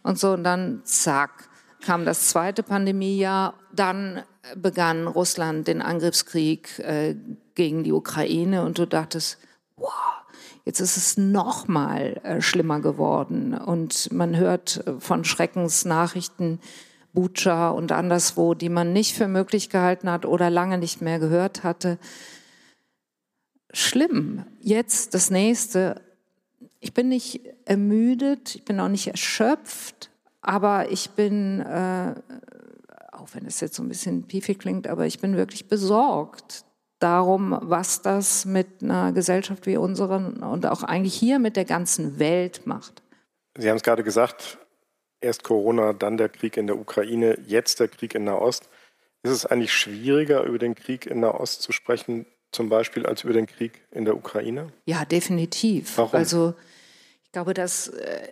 Und 0.06 0.20
so, 0.20 0.34
und 0.34 0.43
dann 0.43 0.82
zack, 0.84 1.49
kam 1.84 2.06
das 2.06 2.30
zweite 2.30 2.62
Pandemiejahr. 2.62 3.56
Dann 3.74 4.22
begann 4.56 5.08
Russland 5.08 5.68
den 5.68 5.82
Angriffskrieg 5.82 6.78
äh, 6.78 7.16
gegen 7.56 7.84
die 7.84 7.91
Ukraine 7.91 8.64
und 8.64 8.78
du 8.78 8.86
dachtest, 8.86 9.39
wow, 9.78 9.89
jetzt 10.64 10.80
ist 10.80 10.95
es 10.95 11.18
noch 11.18 11.68
mal 11.68 12.22
äh, 12.24 12.39
schlimmer 12.39 12.82
geworden. 12.82 13.56
Und 13.56 14.12
man 14.12 14.38
hört 14.38 14.86
äh, 14.86 14.99
von 14.99 15.26
Schreckensnachrichten, 15.26 16.60
Bucha 17.12 17.70
und 17.70 17.91
anderswo, 17.91 18.53
die 18.53 18.70
man 18.70 18.93
nicht 18.93 19.16
für 19.16 19.28
möglich 19.28 19.72
gehalten 19.72 20.12
hat 20.12 20.28
oder 20.28 20.51
lange 20.51 20.78
nicht 20.78 21.01
mehr 21.01 21.18
gehört 21.18 21.64
hatte. 21.64 21.97
Schlimm. 23.74 24.45
Jetzt 24.62 25.16
das 25.16 25.32
nächste 25.32 26.05
ich 26.80 26.93
bin 26.93 27.09
nicht 27.09 27.41
ermüdet, 27.65 28.55
ich 28.55 28.65
bin 28.65 28.80
auch 28.80 28.88
nicht 28.88 29.07
erschöpft, 29.07 30.09
aber 30.41 30.91
ich 30.91 31.11
bin, 31.11 31.61
äh, 31.61 32.15
auch 33.11 33.30
wenn 33.34 33.45
es 33.45 33.59
jetzt 33.59 33.76
so 33.76 33.84
ein 33.84 33.89
bisschen 33.89 34.28
piefig 34.28 34.59
klingt, 34.59 34.88
aber 34.88 35.05
ich 35.05 35.19
bin 35.19 35.36
wirklich 35.36 35.67
besorgt 35.67 36.65
darum, 36.99 37.57
was 37.61 38.01
das 38.01 38.45
mit 38.45 38.82
einer 38.82 39.11
Gesellschaft 39.11 39.65
wie 39.65 39.78
unseren 39.78 40.43
und 40.43 40.65
auch 40.65 40.84
eigentlich 40.84 41.15
hier 41.15 41.39
mit 41.39 41.55
der 41.55 41.65
ganzen 41.65 42.19
Welt 42.19 42.65
macht. 42.65 43.01
Sie 43.57 43.69
haben 43.69 43.78
es 43.78 43.84
gerade 43.84 44.03
gesagt, 44.03 44.57
erst 45.21 45.43
Corona, 45.43 45.93
dann 45.93 46.17
der 46.17 46.30
Krieg 46.30 46.57
in 46.57 46.67
der 46.67 46.78
Ukraine, 46.78 47.38
jetzt 47.45 47.80
der 47.80 47.88
Krieg 47.88 48.15
in 48.15 48.26
Nahost. 48.26 48.69
Ist 49.23 49.32
es 49.32 49.45
eigentlich 49.45 49.73
schwieriger, 49.73 50.43
über 50.43 50.59
den 50.59 50.76
Krieg 50.76 51.05
in 51.05 51.21
Nahost 51.21 51.61
zu 51.61 51.71
sprechen, 51.71 52.26
zum 52.56 52.70
Beispiel, 52.70 53.06
als 53.06 53.24
über 53.24 53.34
den 53.34 53.45
Krieg 53.45 53.82
in 53.91 54.06
der 54.06 54.16
Ukraine? 54.16 54.72
Ja, 54.86 55.06
definitiv. 55.06 55.97
Warum? 55.97 56.16
Also 56.16 56.53
glaube, 57.36 57.53
das 57.53 57.89
äh, 57.89 58.30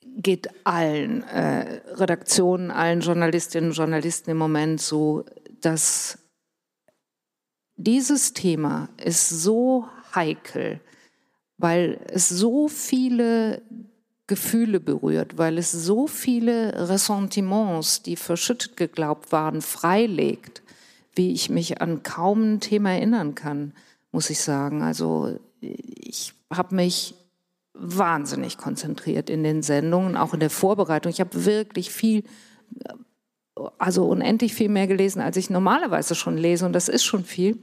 geht 0.00 0.48
allen 0.64 1.22
äh, 1.24 1.82
Redaktionen, 1.92 2.70
allen 2.70 3.02
Journalistinnen 3.02 3.68
und 3.68 3.76
Journalisten 3.76 4.30
im 4.30 4.38
Moment 4.38 4.80
so, 4.80 5.26
dass 5.60 6.18
dieses 7.76 8.32
Thema 8.32 8.88
ist 8.96 9.28
so 9.28 9.86
heikel, 10.14 10.80
weil 11.58 12.00
es 12.08 12.30
so 12.30 12.68
viele 12.68 13.60
Gefühle 14.26 14.80
berührt, 14.80 15.36
weil 15.36 15.58
es 15.58 15.70
so 15.70 16.06
viele 16.06 16.88
Ressentiments, 16.88 18.00
die 18.00 18.16
verschüttet 18.16 18.78
geglaubt 18.78 19.32
waren, 19.32 19.60
freilegt, 19.60 20.62
wie 21.16 21.32
ich 21.32 21.50
mich 21.50 21.80
an 21.80 22.02
kaum 22.02 22.54
ein 22.54 22.60
Thema 22.60 22.92
erinnern 22.92 23.34
kann, 23.34 23.72
muss 24.12 24.30
ich 24.30 24.40
sagen. 24.40 24.82
Also 24.82 25.38
ich 25.60 26.34
habe 26.52 26.74
mich 26.74 27.14
wahnsinnig 27.74 28.58
konzentriert 28.58 29.28
in 29.28 29.42
den 29.42 29.62
Sendungen, 29.62 30.16
auch 30.16 30.34
in 30.34 30.40
der 30.40 30.50
Vorbereitung. 30.50 31.10
Ich 31.10 31.20
habe 31.20 31.44
wirklich 31.44 31.90
viel, 31.90 32.22
also 33.78 34.06
unendlich 34.06 34.54
viel 34.54 34.68
mehr 34.68 34.86
gelesen, 34.86 35.20
als 35.20 35.36
ich 35.36 35.50
normalerweise 35.50 36.14
schon 36.14 36.36
lese. 36.36 36.66
Und 36.66 36.72
das 36.72 36.88
ist 36.88 37.04
schon 37.04 37.24
viel. 37.24 37.58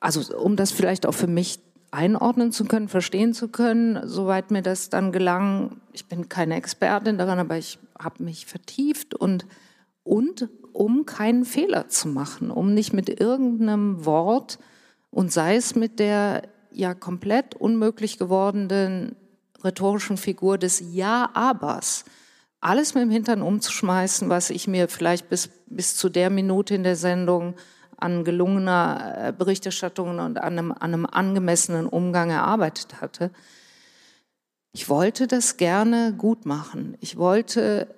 Also 0.00 0.36
um 0.36 0.56
das 0.56 0.70
vielleicht 0.70 1.06
auch 1.06 1.14
für 1.14 1.26
mich 1.26 1.60
einordnen 1.90 2.52
zu 2.52 2.64
können, 2.64 2.88
verstehen 2.88 3.32
zu 3.32 3.48
können, 3.48 4.06
soweit 4.06 4.50
mir 4.50 4.62
das 4.62 4.90
dann 4.90 5.12
gelang. 5.12 5.80
Ich 5.92 6.06
bin 6.06 6.28
keine 6.28 6.56
Expertin 6.56 7.18
daran, 7.18 7.38
aber 7.38 7.56
ich 7.56 7.78
habe 7.98 8.22
mich 8.22 8.46
vertieft 8.46 9.14
und, 9.14 9.46
und 10.04 10.48
um 10.78 11.06
keinen 11.06 11.44
Fehler 11.44 11.88
zu 11.88 12.06
machen, 12.06 12.52
um 12.52 12.72
nicht 12.72 12.92
mit 12.92 13.08
irgendeinem 13.20 14.04
Wort 14.04 14.60
und 15.10 15.32
sei 15.32 15.56
es 15.56 15.74
mit 15.74 15.98
der 15.98 16.42
ja 16.70 16.94
komplett 16.94 17.56
unmöglich 17.56 18.16
gewordenen 18.16 19.16
rhetorischen 19.64 20.16
Figur 20.16 20.56
des 20.56 20.80
Ja-Abers 20.92 22.04
alles 22.60 22.94
mit 22.94 23.02
dem 23.02 23.10
Hintern 23.10 23.42
umzuschmeißen, 23.42 24.28
was 24.28 24.50
ich 24.50 24.68
mir 24.68 24.88
vielleicht 24.88 25.28
bis, 25.28 25.50
bis 25.66 25.96
zu 25.96 26.08
der 26.08 26.30
Minute 26.30 26.74
in 26.74 26.84
der 26.84 26.96
Sendung 26.96 27.54
an 27.96 28.22
gelungener 28.22 29.14
äh, 29.16 29.32
Berichterstattung 29.32 30.10
und 30.10 30.38
an 30.38 30.38
einem, 30.38 30.72
an 30.72 30.78
einem 30.80 31.06
angemessenen 31.06 31.86
Umgang 31.86 32.30
erarbeitet 32.30 33.00
hatte. 33.00 33.32
Ich 34.72 34.88
wollte 34.88 35.26
das 35.26 35.56
gerne 35.56 36.14
gut 36.16 36.46
machen. 36.46 36.96
Ich 37.00 37.16
wollte 37.16 37.88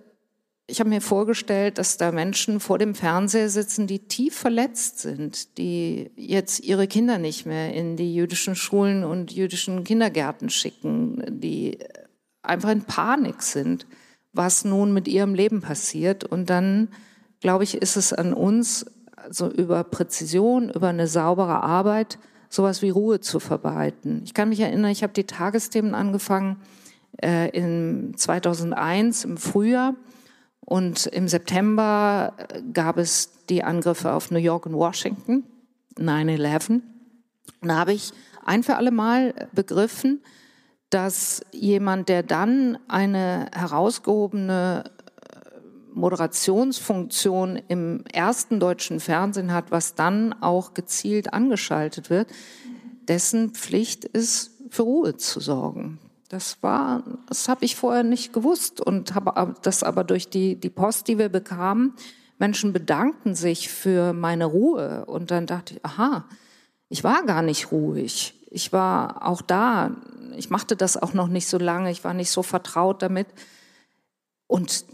ich 0.70 0.80
habe 0.80 0.90
mir 0.90 1.00
vorgestellt, 1.00 1.78
dass 1.78 1.96
da 1.96 2.12
Menschen 2.12 2.60
vor 2.60 2.78
dem 2.78 2.94
Fernseher 2.94 3.48
sitzen, 3.48 3.86
die 3.86 3.98
tief 3.98 4.36
verletzt 4.36 5.00
sind, 5.00 5.58
die 5.58 6.10
jetzt 6.16 6.60
ihre 6.60 6.86
Kinder 6.86 7.18
nicht 7.18 7.44
mehr 7.46 7.74
in 7.74 7.96
die 7.96 8.14
jüdischen 8.14 8.54
Schulen 8.54 9.04
und 9.04 9.32
jüdischen 9.32 9.84
Kindergärten 9.84 10.48
schicken, 10.48 11.22
die 11.28 11.78
einfach 12.42 12.70
in 12.70 12.82
Panik 12.82 13.42
sind, 13.42 13.86
was 14.32 14.64
nun 14.64 14.92
mit 14.92 15.08
ihrem 15.08 15.34
Leben 15.34 15.60
passiert. 15.60 16.24
Und 16.24 16.50
dann, 16.50 16.88
glaube 17.40 17.64
ich, 17.64 17.74
ist 17.74 17.96
es 17.96 18.12
an 18.12 18.32
uns, 18.32 18.86
also 19.16 19.50
über 19.50 19.84
Präzision, 19.84 20.70
über 20.70 20.88
eine 20.88 21.08
saubere 21.08 21.62
Arbeit, 21.62 22.18
sowas 22.48 22.82
wie 22.82 22.90
Ruhe 22.90 23.20
zu 23.20 23.40
verbreiten. 23.40 24.22
Ich 24.24 24.34
kann 24.34 24.48
mich 24.48 24.60
erinnern, 24.60 24.90
ich 24.90 25.02
habe 25.02 25.12
die 25.12 25.24
Tagesthemen 25.24 25.94
angefangen 25.94 26.56
äh, 27.22 27.50
in 27.50 28.14
2001 28.16 29.24
im 29.24 29.36
Frühjahr. 29.36 29.94
Und 30.70 31.06
im 31.06 31.26
September 31.26 32.32
äh, 32.36 32.62
gab 32.72 32.96
es 32.96 33.32
die 33.48 33.64
Angriffe 33.64 34.12
auf 34.12 34.30
New 34.30 34.38
York 34.38 34.66
und 34.66 34.74
Washington, 34.74 35.42
9-11. 35.96 36.80
Da 37.60 37.74
habe 37.74 37.92
ich 37.92 38.12
ein 38.44 38.62
für 38.62 38.76
alle 38.76 38.92
Mal 38.92 39.48
begriffen, 39.52 40.22
dass 40.88 41.42
jemand, 41.50 42.08
der 42.08 42.22
dann 42.22 42.78
eine 42.86 43.46
herausgehobene 43.52 44.84
Moderationsfunktion 45.92 47.60
im 47.66 48.04
ersten 48.12 48.60
deutschen 48.60 49.00
Fernsehen 49.00 49.52
hat, 49.52 49.72
was 49.72 49.96
dann 49.96 50.32
auch 50.40 50.72
gezielt 50.72 51.32
angeschaltet 51.34 52.10
wird, 52.10 52.30
dessen 53.08 53.54
Pflicht 53.54 54.04
ist, 54.04 54.52
für 54.70 54.82
Ruhe 54.82 55.16
zu 55.16 55.40
sorgen. 55.40 55.98
Das 56.30 56.62
war, 56.62 57.02
das 57.26 57.48
habe 57.48 57.64
ich 57.64 57.74
vorher 57.74 58.04
nicht 58.04 58.32
gewusst 58.32 58.80
und 58.80 59.16
habe 59.16 59.56
das 59.62 59.82
aber 59.82 60.04
durch 60.04 60.30
die, 60.30 60.54
die 60.54 60.70
Post, 60.70 61.08
die 61.08 61.18
wir 61.18 61.28
bekamen, 61.28 61.94
Menschen 62.38 62.72
bedankten 62.72 63.34
sich 63.34 63.68
für 63.68 64.12
meine 64.12 64.44
Ruhe 64.44 65.06
und 65.06 65.32
dann 65.32 65.46
dachte 65.46 65.74
ich, 65.74 65.84
aha, 65.84 66.24
ich 66.88 67.02
war 67.02 67.24
gar 67.24 67.42
nicht 67.42 67.72
ruhig. 67.72 68.34
Ich 68.48 68.72
war 68.72 69.26
auch 69.26 69.42
da. 69.42 69.90
Ich 70.36 70.50
machte 70.50 70.76
das 70.76 70.96
auch 70.96 71.14
noch 71.14 71.26
nicht 71.26 71.48
so 71.48 71.58
lange. 71.58 71.90
Ich 71.90 72.04
war 72.04 72.14
nicht 72.14 72.30
so 72.30 72.44
vertraut 72.44 73.02
damit. 73.02 73.26
Und 74.46 74.84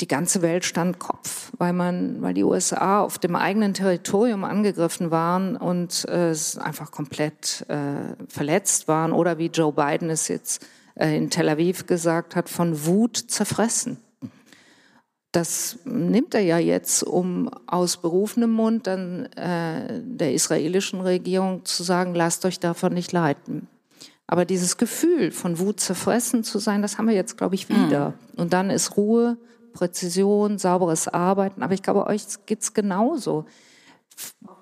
die 0.00 0.08
ganze 0.08 0.42
Welt 0.42 0.64
stand 0.64 0.98
Kopf, 0.98 1.52
weil 1.56 1.72
man, 1.72 2.20
weil 2.20 2.34
die 2.34 2.44
USA 2.44 3.00
auf 3.00 3.18
dem 3.18 3.36
eigenen 3.36 3.74
Territorium 3.74 4.42
angegriffen 4.42 5.12
waren 5.12 5.56
und 5.56 6.04
äh, 6.08 6.34
einfach 6.58 6.90
komplett 6.90 7.64
äh, 7.68 8.16
verletzt 8.26 8.88
waren 8.88 9.12
oder 9.12 9.38
wie 9.38 9.46
Joe 9.46 9.72
Biden 9.72 10.10
es 10.10 10.26
jetzt 10.26 10.66
in 11.00 11.30
Tel 11.30 11.48
Aviv 11.48 11.86
gesagt 11.86 12.36
hat, 12.36 12.48
von 12.48 12.84
Wut 12.86 13.16
zerfressen. 13.16 13.98
Das 15.32 15.78
nimmt 15.84 16.34
er 16.34 16.40
ja 16.40 16.58
jetzt, 16.58 17.04
um 17.04 17.48
aus 17.66 17.98
berufenem 17.98 18.50
Mund 18.50 18.86
dann 18.88 19.26
äh, 19.36 20.00
der 20.02 20.32
israelischen 20.32 21.00
Regierung 21.00 21.64
zu 21.64 21.84
sagen, 21.84 22.14
lasst 22.14 22.44
euch 22.44 22.58
davon 22.58 22.94
nicht 22.94 23.12
leiten. 23.12 23.68
Aber 24.26 24.44
dieses 24.44 24.76
Gefühl 24.76 25.30
von 25.30 25.58
Wut 25.58 25.80
zerfressen 25.80 26.44
zu 26.44 26.58
sein, 26.58 26.82
das 26.82 26.98
haben 26.98 27.08
wir 27.08 27.14
jetzt, 27.14 27.36
glaube 27.36 27.54
ich, 27.54 27.68
wieder. 27.68 28.10
Mhm. 28.10 28.40
Und 28.40 28.52
dann 28.52 28.70
ist 28.70 28.96
Ruhe 28.96 29.36
Präzision, 29.72 30.58
sauberes 30.58 31.08
Arbeiten. 31.08 31.62
Aber 31.62 31.74
ich 31.74 31.82
glaube, 31.82 32.06
euch 32.06 32.24
geht 32.46 32.62
es 32.62 32.74
genauso. 32.74 33.44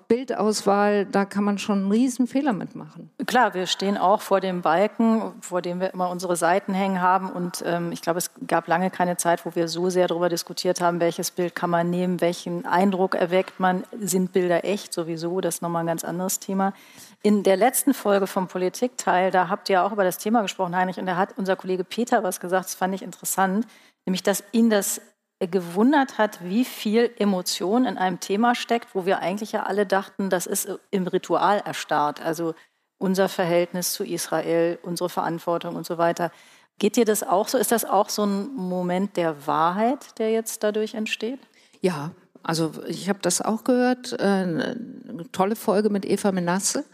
Bildauswahl, 0.09 1.05
da 1.05 1.23
kann 1.23 1.43
man 1.43 1.59
schon 1.59 1.83
einen 1.83 1.91
riesen 1.91 2.27
Fehler 2.27 2.51
mitmachen. 2.51 3.11
Klar, 3.27 3.53
wir 3.53 3.67
stehen 3.67 3.95
auch 3.95 4.21
vor 4.21 4.41
dem 4.41 4.61
Balken, 4.61 5.33
vor 5.39 5.61
dem 5.61 5.79
wir 5.79 5.93
immer 5.93 6.09
unsere 6.09 6.35
Seiten 6.35 6.73
hängen 6.73 6.99
haben. 6.99 7.29
Und 7.29 7.63
ähm, 7.65 7.91
ich 7.91 8.01
glaube, 8.01 8.17
es 8.17 8.31
gab 8.47 8.67
lange 8.67 8.89
keine 8.89 9.17
Zeit, 9.17 9.45
wo 9.45 9.55
wir 9.55 9.67
so 9.67 9.89
sehr 9.89 10.07
darüber 10.07 10.27
diskutiert 10.27 10.81
haben, 10.81 10.99
welches 10.99 11.29
Bild 11.29 11.53
kann 11.53 11.69
man 11.69 11.89
nehmen, 11.89 12.19
welchen 12.21 12.65
Eindruck 12.65 13.13
erweckt 13.13 13.59
man. 13.59 13.83
Sind 14.01 14.33
Bilder 14.33 14.65
echt 14.65 14.93
sowieso? 14.93 15.39
Das 15.41 15.55
ist 15.55 15.61
nochmal 15.61 15.83
ein 15.83 15.87
ganz 15.87 16.03
anderes 16.03 16.39
Thema. 16.39 16.73
In 17.21 17.43
der 17.43 17.55
letzten 17.55 17.93
Folge 17.93 18.25
vom 18.25 18.47
Politikteil, 18.47 19.29
da 19.29 19.47
habt 19.47 19.69
ihr 19.69 19.83
auch 19.83 19.91
über 19.91 20.03
das 20.03 20.17
Thema 20.17 20.41
gesprochen, 20.41 20.75
Heinrich, 20.75 20.99
und 20.99 21.05
da 21.05 21.17
hat 21.17 21.37
unser 21.37 21.55
Kollege 21.55 21.83
Peter 21.83 22.23
was 22.23 22.39
gesagt, 22.39 22.65
das 22.65 22.75
fand 22.75 22.95
ich 22.95 23.03
interessant 23.03 23.67
nämlich 24.09 24.23
dass 24.23 24.43
ihn 24.51 24.69
das 24.69 25.01
gewundert 25.39 26.17
hat, 26.17 26.43
wie 26.43 26.65
viel 26.65 27.11
Emotion 27.17 27.85
in 27.85 27.97
einem 27.97 28.19
Thema 28.19 28.55
steckt, 28.55 28.93
wo 28.93 29.05
wir 29.05 29.19
eigentlich 29.19 29.53
ja 29.53 29.63
alle 29.63 29.85
dachten, 29.85 30.29
das 30.29 30.45
ist 30.45 30.67
im 30.91 31.07
Ritual 31.07 31.61
erstarrt. 31.65 32.21
Also 32.21 32.55
unser 32.97 33.29
Verhältnis 33.29 33.93
zu 33.93 34.03
Israel, 34.03 34.77
unsere 34.83 35.09
Verantwortung 35.09 35.75
und 35.75 35.85
so 35.85 35.97
weiter. 35.97 36.31
Geht 36.77 36.97
dir 36.97 37.05
das 37.05 37.23
auch 37.23 37.47
so? 37.47 37.57
Ist 37.57 37.71
das 37.71 37.85
auch 37.85 38.09
so 38.09 38.25
ein 38.25 38.53
Moment 38.55 39.17
der 39.17 39.47
Wahrheit, 39.47 40.19
der 40.19 40.31
jetzt 40.31 40.63
dadurch 40.63 40.93
entsteht? 40.93 41.39
Ja, 41.81 42.11
also 42.43 42.71
ich 42.87 43.09
habe 43.09 43.19
das 43.21 43.41
auch 43.41 43.63
gehört. 43.63 44.13
Äh, 44.13 44.23
eine 44.23 45.25
tolle 45.31 45.55
Folge 45.55 45.89
mit 45.89 46.05
Eva 46.05 46.31
Menasse. 46.31 46.85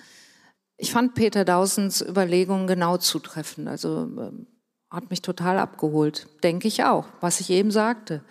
Ich 0.78 0.92
fand 0.92 1.16
Peter 1.16 1.46
Dausens 1.46 2.02
Überlegungen 2.02 2.68
genau 2.68 2.98
zutreffend. 2.98 3.68
Also 3.68 4.04
ähm, 4.04 4.48
hat 4.96 5.10
mich 5.10 5.22
total 5.22 5.60
abgeholt. 5.60 6.28
Denke 6.44 6.68
ich 6.68 6.84
auch, 6.84 7.06
was 7.22 7.40
ich 7.40 7.50
eben 7.50 7.72
sagte. 7.72 8.24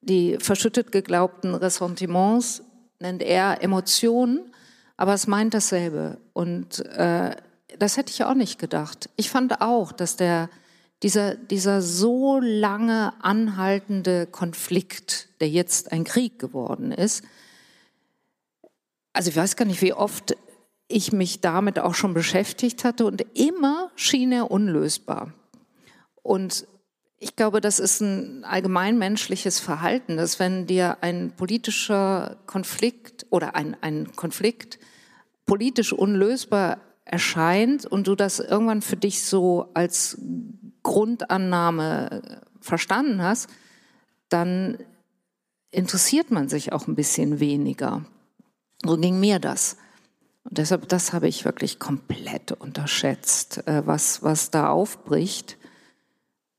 Die 0.00 0.38
verschüttet 0.40 0.92
geglaubten 0.92 1.54
Ressentiments 1.54 2.62
nennt 3.00 3.22
er 3.22 3.62
Emotionen, 3.62 4.52
aber 4.96 5.14
es 5.14 5.26
meint 5.26 5.54
dasselbe. 5.54 6.18
Und 6.32 6.84
äh, 6.86 7.36
das 7.78 7.96
hätte 7.96 8.12
ich 8.12 8.24
auch 8.24 8.34
nicht 8.34 8.58
gedacht. 8.58 9.10
Ich 9.16 9.30
fand 9.30 9.60
auch, 9.60 9.92
dass 9.92 10.16
der, 10.16 10.48
dieser, 11.02 11.34
dieser 11.34 11.82
so 11.82 12.40
lange 12.40 13.12
anhaltende 13.22 14.26
Konflikt, 14.26 15.28
der 15.40 15.48
jetzt 15.48 15.92
ein 15.92 16.04
Krieg 16.04 16.38
geworden 16.38 16.92
ist, 16.92 17.24
also 19.12 19.30
ich 19.30 19.36
weiß 19.36 19.56
gar 19.56 19.64
nicht, 19.64 19.82
wie 19.82 19.94
oft 19.94 20.36
ich 20.86 21.12
mich 21.12 21.40
damit 21.40 21.80
auch 21.80 21.94
schon 21.94 22.14
beschäftigt 22.14 22.84
hatte 22.84 23.04
und 23.04 23.24
immer 23.36 23.90
schien 23.96 24.30
er 24.30 24.50
unlösbar. 24.50 25.32
Und 26.28 26.66
ich 27.18 27.36
glaube, 27.36 27.62
das 27.62 27.78
ist 27.78 28.02
ein 28.02 28.44
allgemeinmenschliches 28.44 29.60
Verhalten, 29.60 30.18
dass 30.18 30.38
wenn 30.38 30.66
dir 30.66 30.98
ein 31.00 31.32
politischer 31.34 32.36
Konflikt 32.44 33.24
oder 33.30 33.56
ein, 33.56 33.78
ein 33.80 34.12
Konflikt 34.14 34.78
politisch 35.46 35.94
unlösbar 35.94 36.82
erscheint 37.06 37.86
und 37.86 38.08
du 38.08 38.14
das 38.14 38.40
irgendwann 38.40 38.82
für 38.82 38.98
dich 38.98 39.24
so 39.24 39.70
als 39.72 40.20
Grundannahme 40.82 42.42
verstanden 42.60 43.22
hast, 43.22 43.48
dann 44.28 44.76
interessiert 45.70 46.30
man 46.30 46.50
sich 46.50 46.74
auch 46.74 46.88
ein 46.88 46.94
bisschen 46.94 47.40
weniger. 47.40 48.04
So 48.84 48.98
ging 48.98 49.18
mir 49.18 49.38
das. 49.38 49.78
Und 50.44 50.58
deshalb, 50.58 50.88
das 50.90 51.14
habe 51.14 51.26
ich 51.26 51.46
wirklich 51.46 51.78
komplett 51.78 52.52
unterschätzt, 52.52 53.66
äh, 53.66 53.86
was, 53.86 54.22
was 54.22 54.50
da 54.50 54.68
aufbricht. 54.68 55.57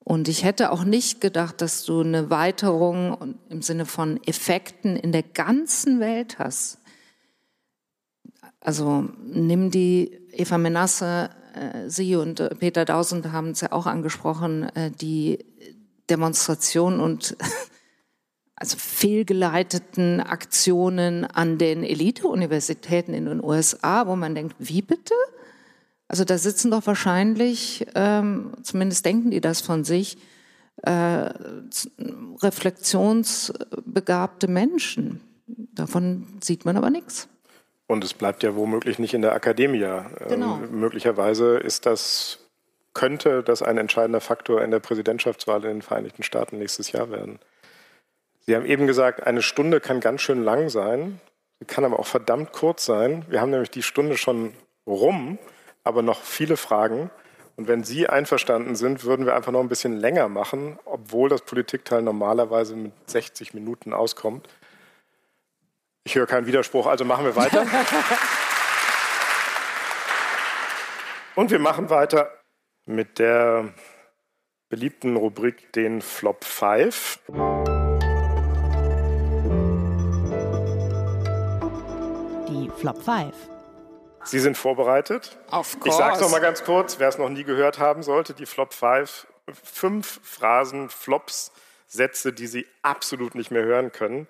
Und 0.09 0.27
ich 0.27 0.43
hätte 0.43 0.71
auch 0.71 0.85
nicht 0.85 1.21
gedacht, 1.21 1.61
dass 1.61 1.83
du 1.83 1.99
eine 1.99 2.31
Weiterung 2.31 3.35
im 3.47 3.61
Sinne 3.61 3.85
von 3.85 4.19
Effekten 4.23 4.95
in 4.95 5.11
der 5.11 5.21
ganzen 5.21 5.99
Welt 5.99 6.39
hast. 6.39 6.79
Also 8.59 9.07
nimm 9.23 9.69
die 9.69 10.19
Eva 10.31 10.57
Menasse, 10.57 11.29
äh, 11.53 11.89
sie 11.91 12.15
und 12.15 12.39
äh, 12.39 12.55
Peter 12.55 12.85
Dausend 12.85 13.31
haben 13.31 13.51
es 13.51 13.61
ja 13.61 13.71
auch 13.71 13.85
angesprochen, 13.85 14.63
äh, 14.75 14.89
die 14.89 15.45
Demonstrationen 16.09 17.01
und 17.01 17.37
also 18.55 18.77
fehlgeleiteten 18.79 20.21
Aktionen 20.21 21.23
an 21.23 21.59
den 21.59 21.83
Elite-Universitäten 21.83 23.13
in 23.13 23.27
den 23.27 23.43
USA, 23.43 24.07
wo 24.07 24.15
man 24.15 24.33
denkt, 24.33 24.55
wie 24.57 24.81
bitte? 24.81 25.13
Also 26.09 26.25
da 26.25 26.37
sitzen 26.39 26.71
doch 26.71 26.87
wahrscheinlich, 26.87 27.85
ähm, 27.93 28.53
zumindest 28.63 29.05
denken 29.05 29.29
die 29.29 29.41
das 29.41 29.61
von 29.61 29.83
sich, 29.83 30.17
äh, 30.81 31.29
reflexionsbegabte 32.41 34.47
Menschen. 34.47 35.21
Davon 35.45 36.25
sieht 36.41 36.65
man 36.65 36.77
aber 36.77 36.89
nichts. 36.89 37.27
Und 37.85 38.03
es 38.03 38.15
bleibt 38.15 38.41
ja 38.41 38.55
womöglich 38.55 38.97
nicht 38.97 39.13
in 39.13 39.21
der 39.21 39.33
Akademie. 39.33 39.83
Ähm, 39.83 40.07
genau. 40.27 40.55
Ähm, 40.55 40.79
möglicherweise 40.79 41.57
ist 41.57 41.85
das, 41.85 42.39
könnte 42.95 43.43
das 43.43 43.61
ein 43.61 43.77
entscheidender 43.77 44.21
Faktor 44.21 44.63
in 44.63 44.71
der 44.71 44.79
Präsidentschaftswahl 44.79 45.63
in 45.63 45.69
den 45.69 45.83
Vereinigten 45.83 46.23
Staaten 46.23 46.57
nächstes 46.57 46.91
Jahr 46.91 47.11
werden. 47.11 47.37
Sie 48.47 48.55
haben 48.55 48.65
eben 48.65 48.87
gesagt, 48.87 49.27
eine 49.27 49.43
Stunde 49.43 49.79
kann 49.79 49.99
ganz 49.99 50.21
schön 50.21 50.43
lang 50.43 50.69
sein, 50.69 51.21
sie 51.59 51.65
kann 51.65 51.85
aber 51.85 51.99
auch 51.99 52.07
verdammt 52.07 52.51
kurz 52.51 52.83
sein. 52.83 53.25
Wir 53.29 53.41
haben 53.41 53.51
nämlich 53.51 53.69
die 53.69 53.83
Stunde 53.83 54.17
schon 54.17 54.53
rum 54.87 55.37
aber 55.83 56.01
noch 56.01 56.21
viele 56.21 56.57
Fragen. 56.57 57.09
Und 57.55 57.67
wenn 57.67 57.83
Sie 57.83 58.07
einverstanden 58.07 58.75
sind, 58.75 59.03
würden 59.03 59.25
wir 59.25 59.35
einfach 59.35 59.51
noch 59.51 59.59
ein 59.59 59.67
bisschen 59.67 59.97
länger 59.97 60.29
machen, 60.29 60.79
obwohl 60.85 61.29
das 61.29 61.41
Politikteil 61.41 62.01
normalerweise 62.01 62.75
mit 62.75 62.93
60 63.09 63.53
Minuten 63.53 63.93
auskommt. 63.93 64.47
Ich 66.05 66.15
höre 66.15 66.25
keinen 66.25 66.47
Widerspruch, 66.47 66.87
also 66.87 67.03
machen 67.05 67.25
wir 67.25 67.35
weiter. 67.35 67.65
Und 71.35 71.51
wir 71.51 71.59
machen 71.59 71.89
weiter 71.89 72.31
mit 72.85 73.19
der 73.19 73.73
beliebten 74.69 75.15
Rubrik 75.15 75.71
den 75.73 76.01
Flop 76.01 76.43
5. 76.43 77.19
Die 82.47 82.69
Flop 82.77 83.03
5. 83.03 83.58
Sie 84.29 84.39
sind 84.39 84.57
vorbereitet. 84.57 85.37
Of 85.51 85.79
course. 85.79 85.89
Ich 85.89 85.93
sage 85.93 86.15
es 86.15 86.21
noch 86.21 86.29
mal 86.29 86.39
ganz 86.39 86.63
kurz, 86.63 86.99
wer 86.99 87.09
es 87.09 87.17
noch 87.17 87.29
nie 87.29 87.43
gehört 87.43 87.79
haben 87.79 88.03
sollte, 88.03 88.33
die 88.33 88.45
Flop 88.45 88.73
5. 88.73 89.27
Fünf 89.63 90.19
Phrasen, 90.21 90.89
Flops, 90.89 91.51
Sätze, 91.87 92.31
die 92.31 92.45
Sie 92.45 92.67
absolut 92.83 93.33
nicht 93.33 93.49
mehr 93.49 93.63
hören 93.63 93.91
können. 93.91 94.27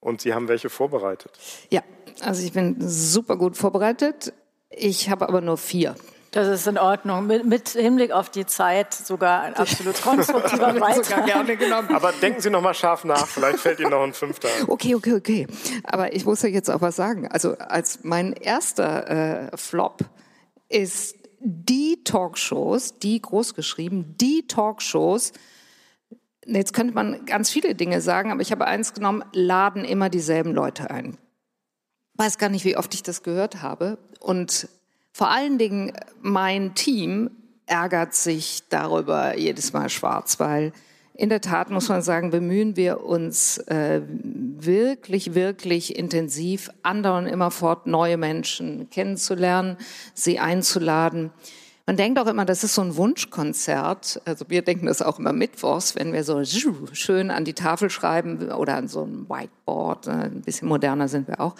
Und 0.00 0.20
Sie 0.20 0.32
haben 0.32 0.46
welche 0.46 0.70
vorbereitet? 0.70 1.32
Ja, 1.70 1.82
also 2.20 2.44
ich 2.44 2.52
bin 2.52 2.76
super 2.78 3.36
gut 3.36 3.56
vorbereitet. 3.56 4.32
Ich 4.70 5.10
habe 5.10 5.28
aber 5.28 5.40
nur 5.40 5.58
vier. 5.58 5.96
Das 6.30 6.46
ist 6.48 6.66
in 6.66 6.76
Ordnung. 6.76 7.26
Mit, 7.26 7.46
mit 7.46 7.70
Hinblick 7.70 8.12
auf 8.12 8.28
die 8.28 8.44
Zeit 8.44 8.92
sogar 8.92 9.42
ein 9.42 9.54
absolut 9.54 10.00
konstruktiver 10.02 10.72
Beitrag. 10.78 11.24
gerne 11.24 11.56
genommen. 11.56 11.94
Aber 11.94 12.12
denken 12.12 12.40
Sie 12.40 12.50
noch 12.50 12.60
mal 12.60 12.74
scharf 12.74 13.04
nach. 13.04 13.26
Vielleicht 13.26 13.58
fällt 13.58 13.80
Ihnen 13.80 13.90
noch 13.90 14.02
ein 14.02 14.12
Fünfter. 14.12 14.48
Okay, 14.66 14.94
okay, 14.94 15.14
okay. 15.14 15.46
Aber 15.84 16.12
ich 16.14 16.26
muss 16.26 16.42
ja 16.42 16.50
jetzt 16.50 16.70
auch 16.70 16.82
was 16.82 16.96
sagen. 16.96 17.28
Also 17.28 17.56
als 17.56 18.00
mein 18.02 18.34
erster 18.34 19.50
äh, 19.52 19.56
Flop 19.56 20.04
ist 20.68 21.16
die 21.40 22.02
Talkshows, 22.04 22.98
die 22.98 23.22
großgeschrieben, 23.22 24.16
die 24.18 24.46
Talkshows. 24.46 25.32
Jetzt 26.44 26.74
könnte 26.74 26.94
man 26.94 27.24
ganz 27.24 27.48
viele 27.50 27.74
Dinge 27.74 28.00
sagen, 28.02 28.32
aber 28.32 28.42
ich 28.42 28.52
habe 28.52 28.66
eins 28.66 28.92
genommen: 28.92 29.24
laden 29.32 29.84
immer 29.84 30.10
dieselben 30.10 30.52
Leute 30.52 30.90
ein. 30.90 31.16
Weiß 32.14 32.36
gar 32.36 32.48
nicht, 32.50 32.64
wie 32.66 32.76
oft 32.76 32.92
ich 32.92 33.02
das 33.02 33.22
gehört 33.22 33.62
habe. 33.62 33.96
Und 34.20 34.68
vor 35.18 35.30
allen 35.30 35.58
Dingen 35.58 35.92
mein 36.22 36.76
Team 36.76 37.30
ärgert 37.66 38.14
sich 38.14 38.60
darüber 38.68 39.36
jedes 39.36 39.72
Mal 39.72 39.88
schwarz, 39.88 40.38
weil 40.38 40.72
in 41.12 41.28
der 41.28 41.40
Tat 41.40 41.70
muss 41.70 41.88
man 41.88 42.02
sagen, 42.02 42.30
bemühen 42.30 42.76
wir 42.76 43.04
uns 43.04 43.58
äh, 43.66 44.00
wirklich, 44.06 45.34
wirklich 45.34 45.98
intensiv, 45.98 46.70
andauernd 46.84 47.26
immerfort 47.26 47.88
neue 47.88 48.16
Menschen 48.16 48.90
kennenzulernen, 48.90 49.76
sie 50.14 50.38
einzuladen. 50.38 51.32
Man 51.84 51.96
denkt 51.96 52.20
auch 52.20 52.28
immer, 52.28 52.44
das 52.44 52.62
ist 52.62 52.76
so 52.76 52.82
ein 52.82 52.94
Wunschkonzert. 52.94 54.22
Also 54.24 54.44
wir 54.46 54.62
denken 54.62 54.86
das 54.86 55.02
auch 55.02 55.18
immer 55.18 55.32
mittwochs, 55.32 55.96
wenn 55.96 56.12
wir 56.12 56.22
so 56.22 56.44
schön 56.44 57.32
an 57.32 57.44
die 57.44 57.54
Tafel 57.54 57.90
schreiben 57.90 58.52
oder 58.52 58.76
an 58.76 58.86
so 58.86 59.02
ein 59.02 59.28
Whiteboard. 59.28 60.06
Äh, 60.06 60.10
ein 60.10 60.42
bisschen 60.42 60.68
moderner 60.68 61.08
sind 61.08 61.26
wir 61.26 61.40
auch 61.40 61.56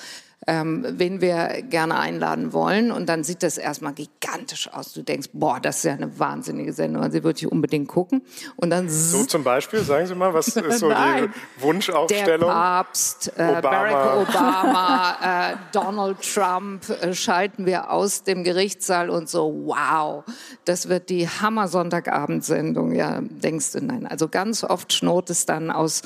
ähm, 0.47 0.87
wen 0.89 1.21
wir 1.21 1.63
gerne 1.69 1.99
einladen 1.99 2.53
wollen. 2.53 2.93
Und 2.93 3.09
dann 3.09 3.25
sieht 3.25 3.43
das 3.43 3.59
erstmal 3.59 3.93
gigantisch 3.93 4.73
aus. 4.73 4.93
Du 4.93 5.03
denkst, 5.03 5.31
boah, 5.33 5.59
das 5.61 5.79
ist 5.79 5.85
ja 5.85 5.93
eine 5.93 6.19
wahnsinnige 6.19 6.73
Sendung, 6.73 7.03
also 7.03 7.23
würde 7.25 7.39
ich 7.39 7.51
unbedingt 7.51 7.89
gucken. 7.89 8.23
Und 8.57 8.71
dann 8.71 8.89
so 8.89 9.25
zum 9.25 9.45
Beispiel, 9.45 9.81
sagen 9.81 10.07
Sie 10.07 10.15
mal, 10.15 10.33
was 10.33 10.49
ist 10.57 10.79
so 10.79 10.91
die 10.91 11.29
Wunschaufstellung? 11.59 12.49
Der 12.49 12.55
Papst, 12.55 13.33
äh, 13.37 13.43
Obama. 13.43 13.61
Barack 13.61 14.29
Obama, 14.29 15.17
äh, 15.51 15.57
Donald 15.73 16.19
Trump 16.23 16.89
äh, 16.89 17.15
schalten 17.15 17.67
wir 17.67 17.91
aus 17.91 18.23
dem 18.23 18.45
Gerichtssaal 18.45 19.11
und 19.11 19.29
so, 19.29 19.63
wow, 19.67 20.25
das 20.65 20.89
wird 20.89 21.11
die 21.11 21.29
Hammer-Sonntagabendsendung. 21.29 22.93
Ja, 22.95 23.21
denkst 23.21 23.73
du, 23.73 23.85
nein. 23.85 24.07
Also 24.07 24.29
ganz 24.29 24.65
oft 24.65 24.93
schnurrt 24.93 25.31
es 25.31 25.47
dann 25.47 25.71
aus 25.71 26.03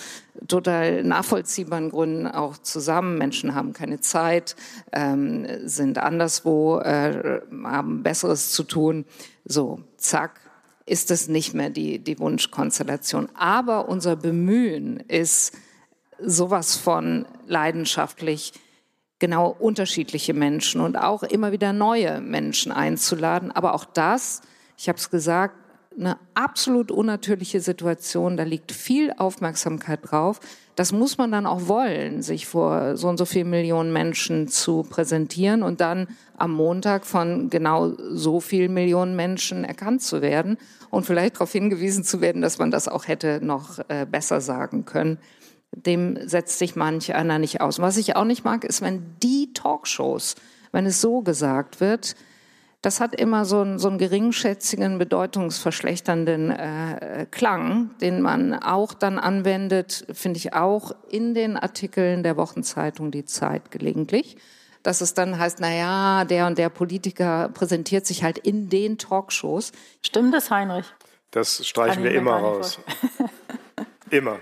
total 0.48 1.04
nachvollziehbaren 1.04 1.90
Gründen 1.90 2.26
auch 2.26 2.56
zusammen. 2.58 3.18
Menschen 3.18 3.54
haben 3.54 3.72
keine 3.72 4.00
Zeit, 4.00 4.56
ähm, 4.92 5.46
sind 5.64 5.98
anderswo, 5.98 6.78
äh, 6.78 7.40
haben 7.64 8.02
Besseres 8.02 8.52
zu 8.52 8.64
tun. 8.64 9.04
So, 9.44 9.80
zack, 9.96 10.40
ist 10.86 11.10
es 11.10 11.28
nicht 11.28 11.54
mehr 11.54 11.70
die, 11.70 11.98
die 11.98 12.18
Wunschkonstellation. 12.18 13.28
Aber 13.34 13.88
unser 13.88 14.16
Bemühen 14.16 15.00
ist 15.00 15.54
sowas 16.18 16.76
von 16.76 17.26
leidenschaftlich, 17.46 18.52
genau 19.18 19.48
unterschiedliche 19.48 20.34
Menschen 20.34 20.80
und 20.80 20.96
auch 20.96 21.22
immer 21.22 21.52
wieder 21.52 21.72
neue 21.72 22.20
Menschen 22.20 22.72
einzuladen. 22.72 23.52
Aber 23.52 23.74
auch 23.74 23.84
das, 23.84 24.40
ich 24.76 24.88
habe 24.88 24.98
es 24.98 25.10
gesagt, 25.10 25.54
eine 25.98 26.18
absolut 26.34 26.90
unnatürliche 26.90 27.60
Situation. 27.60 28.36
Da 28.36 28.44
liegt 28.44 28.72
viel 28.72 29.12
Aufmerksamkeit 29.16 30.00
drauf. 30.02 30.40
Das 30.74 30.92
muss 30.92 31.18
man 31.18 31.30
dann 31.30 31.46
auch 31.46 31.68
wollen, 31.68 32.22
sich 32.22 32.46
vor 32.46 32.96
so 32.96 33.08
und 33.08 33.18
so 33.18 33.24
vielen 33.24 33.50
Millionen 33.50 33.92
Menschen 33.92 34.48
zu 34.48 34.84
präsentieren 34.84 35.62
und 35.62 35.80
dann 35.80 36.08
am 36.36 36.52
Montag 36.52 37.04
von 37.04 37.50
genau 37.50 37.92
so 38.10 38.40
vielen 38.40 38.72
Millionen 38.72 39.14
Menschen 39.14 39.64
erkannt 39.64 40.02
zu 40.02 40.22
werden 40.22 40.56
und 40.90 41.04
vielleicht 41.04 41.36
darauf 41.36 41.52
hingewiesen 41.52 42.04
zu 42.04 42.20
werden, 42.20 42.40
dass 42.40 42.58
man 42.58 42.70
das 42.70 42.88
auch 42.88 43.06
hätte 43.06 43.40
noch 43.42 43.80
äh, 43.88 44.06
besser 44.10 44.40
sagen 44.40 44.86
können. 44.86 45.18
Dem 45.74 46.18
setzt 46.26 46.58
sich 46.58 46.74
manch 46.74 47.14
einer 47.14 47.38
nicht 47.38 47.60
aus. 47.60 47.78
was 47.78 47.96
ich 47.96 48.16
auch 48.16 48.24
nicht 48.24 48.44
mag, 48.44 48.64
ist, 48.64 48.80
wenn 48.80 49.02
die 49.22 49.52
Talkshows, 49.52 50.36
wenn 50.70 50.86
es 50.86 51.00
so 51.00 51.20
gesagt 51.20 51.80
wird, 51.80 52.14
das 52.82 52.98
hat 52.98 53.14
immer 53.14 53.44
so 53.44 53.60
einen, 53.60 53.78
so 53.78 53.88
einen 53.88 53.98
geringschätzigen, 53.98 54.98
bedeutungsverschlechternden 54.98 56.50
äh, 56.50 57.26
Klang, 57.30 57.90
den 58.00 58.20
man 58.20 58.54
auch 58.54 58.92
dann 58.92 59.20
anwendet, 59.20 60.04
finde 60.12 60.38
ich 60.38 60.52
auch 60.52 60.90
in 61.08 61.32
den 61.32 61.56
Artikeln 61.56 62.24
der 62.24 62.36
Wochenzeitung 62.36 63.12
Die 63.12 63.24
Zeit 63.24 63.70
gelegentlich. 63.70 64.36
Dass 64.82 65.00
es 65.00 65.14
dann 65.14 65.38
heißt, 65.38 65.60
na 65.60 65.72
ja, 65.72 66.24
der 66.24 66.48
und 66.48 66.58
der 66.58 66.68
Politiker 66.68 67.50
präsentiert 67.54 68.04
sich 68.04 68.24
halt 68.24 68.38
in 68.38 68.68
den 68.68 68.98
Talkshows. 68.98 69.70
Stimmt 70.04 70.34
das, 70.34 70.50
Heinrich? 70.50 70.86
Das 71.30 71.64
streichen 71.64 72.02
wir 72.02 72.12
immer 72.12 72.32
raus. 72.32 72.80
immer. 74.10 74.40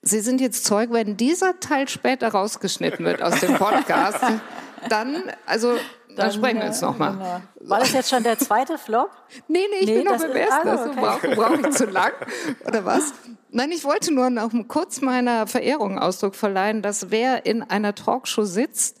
Sie 0.00 0.20
sind 0.20 0.40
jetzt 0.40 0.64
Zeug, 0.64 0.90
wenn 0.90 1.18
dieser 1.18 1.60
Teil 1.60 1.86
später 1.88 2.28
rausgeschnitten 2.28 3.04
wird 3.04 3.22
aus 3.22 3.40
dem 3.40 3.54
Podcast, 3.56 4.20
dann, 4.88 5.22
also 5.44 5.76
dann, 6.16 6.32
sprechen 6.32 6.58
wir 6.58 6.66
jetzt 6.66 6.82
nochmal. 6.82 7.12
Genau. 7.12 7.40
War 7.60 7.80
das 7.80 7.92
jetzt 7.92 8.10
schon 8.10 8.22
der 8.22 8.38
zweite 8.38 8.78
Flop? 8.78 9.10
nee, 9.48 9.60
nee, 9.70 9.76
ich 9.80 9.86
nee, 9.86 10.02
bin 10.02 10.04
noch 10.04 10.18
beim 10.18 10.32
ersten. 10.32 10.68
Also, 10.68 10.90
okay. 10.90 11.00
Brauche 11.00 11.28
brauch 11.36 11.58
ich 11.58 11.70
zu 11.70 11.86
lang? 11.86 12.12
Oder 12.66 12.84
was? 12.84 13.12
Nein, 13.50 13.70
ich 13.70 13.84
wollte 13.84 14.12
nur 14.12 14.30
noch 14.30 14.50
kurz 14.68 15.00
meiner 15.00 15.46
Verehrung 15.46 15.98
Ausdruck 15.98 16.34
verleihen, 16.34 16.82
dass 16.82 17.10
wer 17.10 17.46
in 17.46 17.62
einer 17.62 17.94
Talkshow 17.94 18.44
sitzt, 18.44 19.00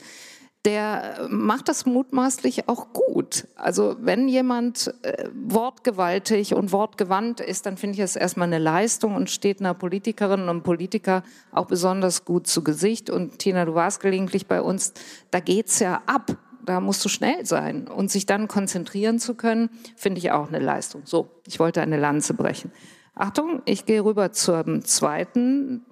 der 0.64 1.26
macht 1.28 1.68
das 1.68 1.84
mutmaßlich 1.84 2.68
auch 2.68 2.92
gut. 2.94 3.46
Also 3.54 3.96
wenn 4.00 4.28
jemand 4.28 4.94
äh, 5.02 5.28
wortgewaltig 5.34 6.54
und 6.54 6.72
wortgewandt 6.72 7.40
ist, 7.40 7.66
dann 7.66 7.76
finde 7.76 7.96
ich 7.96 8.00
es 8.00 8.16
erstmal 8.16 8.48
eine 8.48 8.58
Leistung 8.58 9.14
und 9.14 9.28
steht 9.28 9.60
einer 9.60 9.74
Politikerin 9.74 10.48
und 10.48 10.62
Politiker 10.62 11.22
auch 11.52 11.66
besonders 11.66 12.24
gut 12.24 12.46
zu 12.46 12.64
Gesicht. 12.64 13.10
Und 13.10 13.38
Tina, 13.40 13.66
du 13.66 13.74
warst 13.74 14.00
gelegentlich 14.00 14.46
bei 14.46 14.62
uns, 14.62 14.94
da 15.30 15.40
geht's 15.40 15.80
ja 15.80 16.02
ab 16.06 16.34
da 16.64 16.80
musst 16.80 17.04
du 17.04 17.08
schnell 17.08 17.44
sein 17.46 17.88
und 17.88 18.10
sich 18.10 18.26
dann 18.26 18.48
konzentrieren 18.48 19.18
zu 19.18 19.34
können, 19.34 19.70
finde 19.96 20.18
ich 20.18 20.30
auch 20.32 20.48
eine 20.48 20.58
Leistung. 20.58 21.02
So, 21.04 21.28
ich 21.46 21.58
wollte 21.58 21.82
eine 21.82 21.98
Lanze 21.98 22.34
brechen. 22.34 22.72
Achtung, 23.14 23.62
ich 23.64 23.86
gehe 23.86 24.04
rüber 24.04 24.32
zum 24.32 24.84
zweiten 24.84 25.84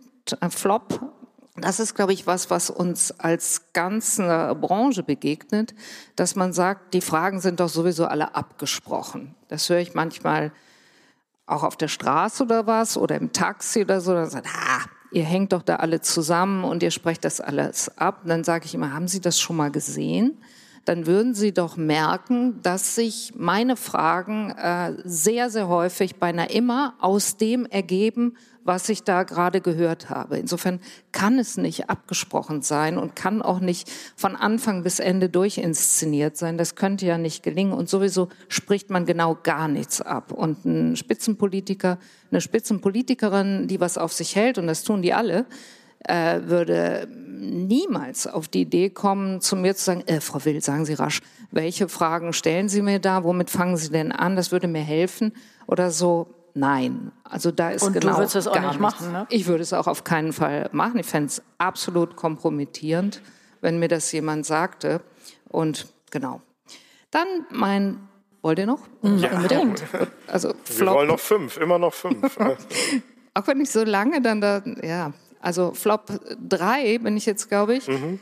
Flop. 0.51 1.01
Das 1.57 1.81
ist, 1.81 1.95
glaube 1.95 2.13
ich, 2.13 2.27
was, 2.27 2.51
was 2.51 2.71
uns 2.71 3.13
als 3.21 3.73
ganze 3.73 4.57
Branche 4.61 5.03
begegnet, 5.03 5.75
dass 6.17 6.35
man 6.35 6.53
sagt, 6.53 6.95
die 6.95 7.01
Fragen 7.01 7.41
sind 7.41 7.61
doch 7.61 7.69
sowieso 7.69 8.07
alle 8.07 8.35
abgesprochen. 8.35 9.35
Das 9.49 9.69
höre 9.69 9.79
ich 9.79 9.95
manchmal 9.95 10.53
auch 11.47 11.63
auf 11.63 11.77
der 11.77 11.89
Straße 11.89 12.43
oder 12.43 12.67
was 12.67 12.97
oder 12.97 13.17
im 13.17 13.33
Taxi 13.33 13.83
oder 13.83 14.01
so. 14.01 14.15
Dann 14.15 14.31
sagt, 14.31 14.47
ah, 14.49 14.87
ihr 15.13 15.25
hängt 15.25 15.53
doch 15.53 15.63
da 15.63 15.77
alle 15.77 16.01
zusammen 16.01 16.65
und 16.65 16.83
ihr 16.83 16.91
sprecht 16.91 17.25
das 17.25 17.41
alles 17.41 17.97
ab. 17.99 18.21
Und 18.23 18.31
dann 18.31 18.45
sage 18.45 18.65
ich 18.65 18.75
immer, 18.75 18.93
haben 18.95 19.09
Sie 19.09 19.21
das 19.21 19.39
schon 19.39 19.57
mal 19.57 19.71
gesehen? 19.71 20.39
Dann 20.85 21.07
würden 21.07 21.35
Sie 21.35 21.53
doch 21.53 21.77
merken, 21.77 22.61
dass 22.63 22.95
sich 22.97 23.33
meine 23.37 23.77
Fragen 23.77 24.51
äh, 24.51 24.95
sehr, 25.05 25.51
sehr 25.51 25.69
häufig 25.69 26.17
beinahe 26.17 26.51
immer 26.51 26.95
aus 27.01 27.37
dem 27.37 27.67
ergeben, 27.67 28.35
was 28.65 28.89
ich 28.89 29.03
da 29.03 29.23
gerade 29.23 29.61
gehört 29.61 30.11
habe. 30.11 30.39
Insofern 30.39 30.81
kann 31.11 31.39
es 31.39 31.57
nicht 31.57 31.91
abgesprochen 31.91 32.63
sein 32.63 32.99
und 32.99 33.17
kann 33.17 33.43
auch 33.43 33.61
nicht 33.61 33.91
von 34.17 34.37
Anfang 34.37 34.83
bis 34.83 34.99
Ende 34.99 35.29
durchinszeniert 35.29 36.37
sein. 36.37 36.59
Das 36.59 36.75
könnte 36.75 37.07
ja 37.07 37.19
nicht 37.19 37.43
gelingen. 37.43 37.73
Und 37.73 37.89
sowieso 37.89 38.29
spricht 38.49 38.91
man 38.91 39.07
genau 39.07 39.37
gar 39.43 39.69
nichts 39.69 40.01
ab. 40.01 40.33
Und 40.33 40.65
ein 40.65 40.97
Spitzenpolitiker, 40.97 41.99
eine 42.31 42.41
Spitzenpolitikerin, 42.41 43.67
die 43.69 43.81
was 43.81 43.99
auf 43.99 44.13
sich 44.13 44.37
hält, 44.37 44.59
und 44.59 44.67
das 44.67 44.85
tun 44.85 45.03
die 45.03 45.13
alle, 45.13 45.47
äh, 46.05 46.41
würde 46.45 47.09
niemals 47.09 48.27
auf 48.27 48.49
die 48.49 48.63
Idee 48.63 48.91
kommen, 48.91 49.41
zu 49.41 49.57
mir 49.57 49.75
zu 49.75 49.85
sagen, 49.85 50.03
äh, 50.07 50.21
Frau 50.21 50.45
Will, 50.45 50.63
sagen 50.63 50.85
Sie 50.85 50.95
rasch, 50.95 51.21
welche 51.51 51.89
Fragen 51.89 52.33
stellen 52.33 52.69
Sie 52.69 52.83
mir 52.83 52.99
da, 52.99 53.25
womit 53.25 53.51
fangen 53.51 53.77
Sie 53.77 53.91
denn 53.91 54.13
an, 54.13 54.37
das 54.37 54.53
würde 54.53 54.69
mir 54.69 54.83
helfen 54.83 55.33
oder 55.67 55.91
so. 55.91 56.29
Nein, 56.55 57.13
also 57.25 57.51
da 57.51 57.71
ist 57.71 57.83
Und 57.83 57.95
genau 57.95 58.13
du 58.13 58.19
würdest 58.19 58.35
das 58.35 58.47
auch 58.47 58.61
nicht 58.61 58.79
machen, 58.79 59.11
ne? 59.11 59.27
Ich 59.31 59.47
würde 59.47 59.63
es 59.63 59.73
auch 59.73 59.87
auf 59.87 60.05
keinen 60.05 60.35
Fall 60.35 60.69
machen. 60.73 60.99
Ich 61.01 61.07
fände 61.07 61.29
es 61.29 61.43
absolut 61.57 62.15
kompromittierend, 62.15 63.23
wenn 63.63 63.79
mir 63.79 63.89
das 63.89 64.13
jemand 64.13 64.45
sagte. 64.45 65.01
Und 65.49 65.87
genau. 66.11 66.43
Dann 67.11 67.27
mein 67.51 68.07
Wollt 68.43 68.59
ihr 68.59 68.67
noch? 68.67 68.81
Ja, 69.03 69.31
unbedingt. 69.37 69.85
Also 70.27 70.53
Wir 70.77 70.87
wollen 70.87 71.09
noch 71.09 71.21
fünf, 71.21 71.57
immer 71.59 71.79
noch 71.79 71.95
fünf. 71.95 72.37
auch 73.35 73.47
wenn 73.47 73.61
ich 73.61 73.71
so 73.71 73.85
lange 73.85 74.21
dann 74.21 74.41
da, 74.41 74.63
ja, 74.83 75.13
also 75.43 75.73
Flop 75.75 76.07
3 76.49 76.99
bin 76.99 77.17
ich 77.17 77.27
jetzt, 77.27 77.49
glaube 77.49 77.75
ich. 77.75 77.89
Mhm. 77.89 78.21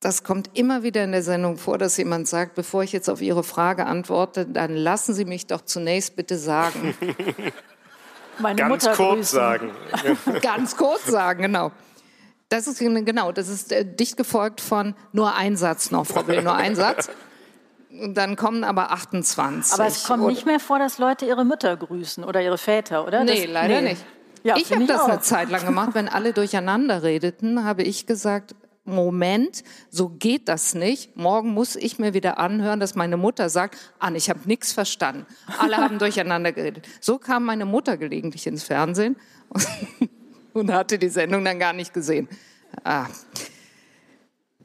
Das 0.00 0.24
kommt 0.24 0.50
immer 0.54 0.82
wieder 0.82 1.04
in 1.04 1.12
der 1.12 1.22
Sendung 1.22 1.58
vor, 1.58 1.78
dass 1.78 1.96
jemand 1.96 2.26
sagt, 2.26 2.54
bevor 2.54 2.82
ich 2.82 2.92
jetzt 2.92 3.08
auf 3.08 3.20
Ihre 3.20 3.44
Frage 3.44 3.86
antworte, 3.86 4.46
dann 4.46 4.74
lassen 4.74 5.14
Sie 5.14 5.24
mich 5.24 5.46
doch 5.46 5.60
zunächst 5.60 6.16
bitte 6.16 6.38
sagen. 6.38 6.96
Meine 8.38 8.56
Ganz 8.56 8.70
Mutter 8.70 8.96
kurz 8.96 9.18
grüßen. 9.18 9.38
sagen. 9.38 9.70
Ganz 10.42 10.76
kurz 10.76 11.06
sagen, 11.06 11.42
genau. 11.42 11.70
Das 12.48 12.66
ist 12.66 12.78
genau, 12.80 13.32
das 13.32 13.48
ist 13.48 13.72
äh, 13.72 13.84
dicht 13.84 14.16
gefolgt 14.16 14.60
von 14.60 14.94
nur 15.12 15.34
ein 15.34 15.56
Satz 15.56 15.90
noch, 15.90 16.06
Frau 16.06 16.26
Will, 16.26 16.42
nur 16.42 16.54
ein 16.54 16.74
Satz. 16.74 17.08
Dann 17.90 18.36
kommen 18.36 18.64
aber 18.64 18.90
28. 18.90 19.74
Aber 19.74 19.86
es 19.86 20.04
kommt 20.04 20.26
nicht 20.26 20.46
mehr 20.46 20.60
vor, 20.60 20.78
dass 20.78 20.98
Leute 20.98 21.26
ihre 21.26 21.44
Mütter 21.44 21.76
grüßen 21.76 22.24
oder 22.24 22.42
ihre 22.42 22.58
Väter, 22.58 23.06
oder? 23.06 23.24
Nee, 23.24 23.46
das, 23.46 23.52
leider 23.52 23.80
nee. 23.80 23.90
nicht. 23.90 24.04
Ja, 24.42 24.56
ich 24.56 24.72
habe 24.72 24.86
das 24.86 25.02
auch. 25.02 25.08
eine 25.08 25.20
Zeit 25.20 25.50
lang 25.50 25.64
gemacht. 25.64 25.90
Wenn 25.94 26.08
alle 26.08 26.32
durcheinander 26.32 27.02
redeten, 27.02 27.64
habe 27.64 27.82
ich 27.82 28.06
gesagt, 28.06 28.54
Moment, 28.84 29.62
so 29.90 30.08
geht 30.08 30.48
das 30.48 30.74
nicht. 30.74 31.16
Morgen 31.16 31.50
muss 31.50 31.76
ich 31.76 32.00
mir 32.00 32.14
wieder 32.14 32.38
anhören, 32.38 32.80
dass 32.80 32.96
meine 32.96 33.16
Mutter 33.16 33.48
sagt, 33.48 33.76
Anne, 34.00 34.18
ich 34.18 34.28
habe 34.28 34.40
nichts 34.46 34.72
verstanden. 34.72 35.24
Alle 35.58 35.76
haben 35.76 35.98
durcheinander 36.00 36.50
geredet. 36.50 36.88
So 37.00 37.18
kam 37.18 37.44
meine 37.44 37.64
Mutter 37.64 37.96
gelegentlich 37.96 38.46
ins 38.48 38.64
Fernsehen 38.64 39.16
und 40.52 40.72
hatte 40.72 40.98
die 40.98 41.10
Sendung 41.10 41.44
dann 41.44 41.60
gar 41.60 41.72
nicht 41.72 41.94
gesehen. 41.94 42.28
Ah. 42.82 43.06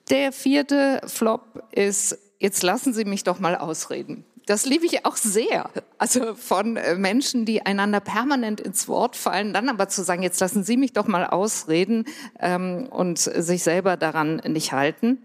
Der 0.09 0.31
vierte 0.31 1.01
Flop 1.05 1.63
ist, 1.71 2.17
jetzt 2.39 2.63
lassen 2.63 2.93
Sie 2.93 3.05
mich 3.05 3.23
doch 3.23 3.39
mal 3.39 3.55
ausreden. 3.55 4.25
Das 4.47 4.65
liebe 4.65 4.85
ich 4.85 5.05
auch 5.05 5.17
sehr. 5.17 5.69
Also 5.97 6.33
von 6.33 6.77
äh, 6.77 6.95
Menschen, 6.95 7.43
die 7.43 7.65
einander 7.65 7.99
permanent 7.99 8.61
ins 8.61 8.87
Wort 8.87 9.17
fallen, 9.17 9.53
dann 9.53 9.67
aber 9.67 9.89
zu 9.89 10.03
sagen, 10.03 10.23
jetzt 10.23 10.39
lassen 10.39 10.63
Sie 10.63 10.77
mich 10.77 10.93
doch 10.93 11.05
mal 11.05 11.25
ausreden 11.27 12.05
ähm, 12.39 12.87
und 12.89 13.19
sich 13.19 13.61
selber 13.61 13.97
daran 13.97 14.37
nicht 14.47 14.71
halten, 14.71 15.21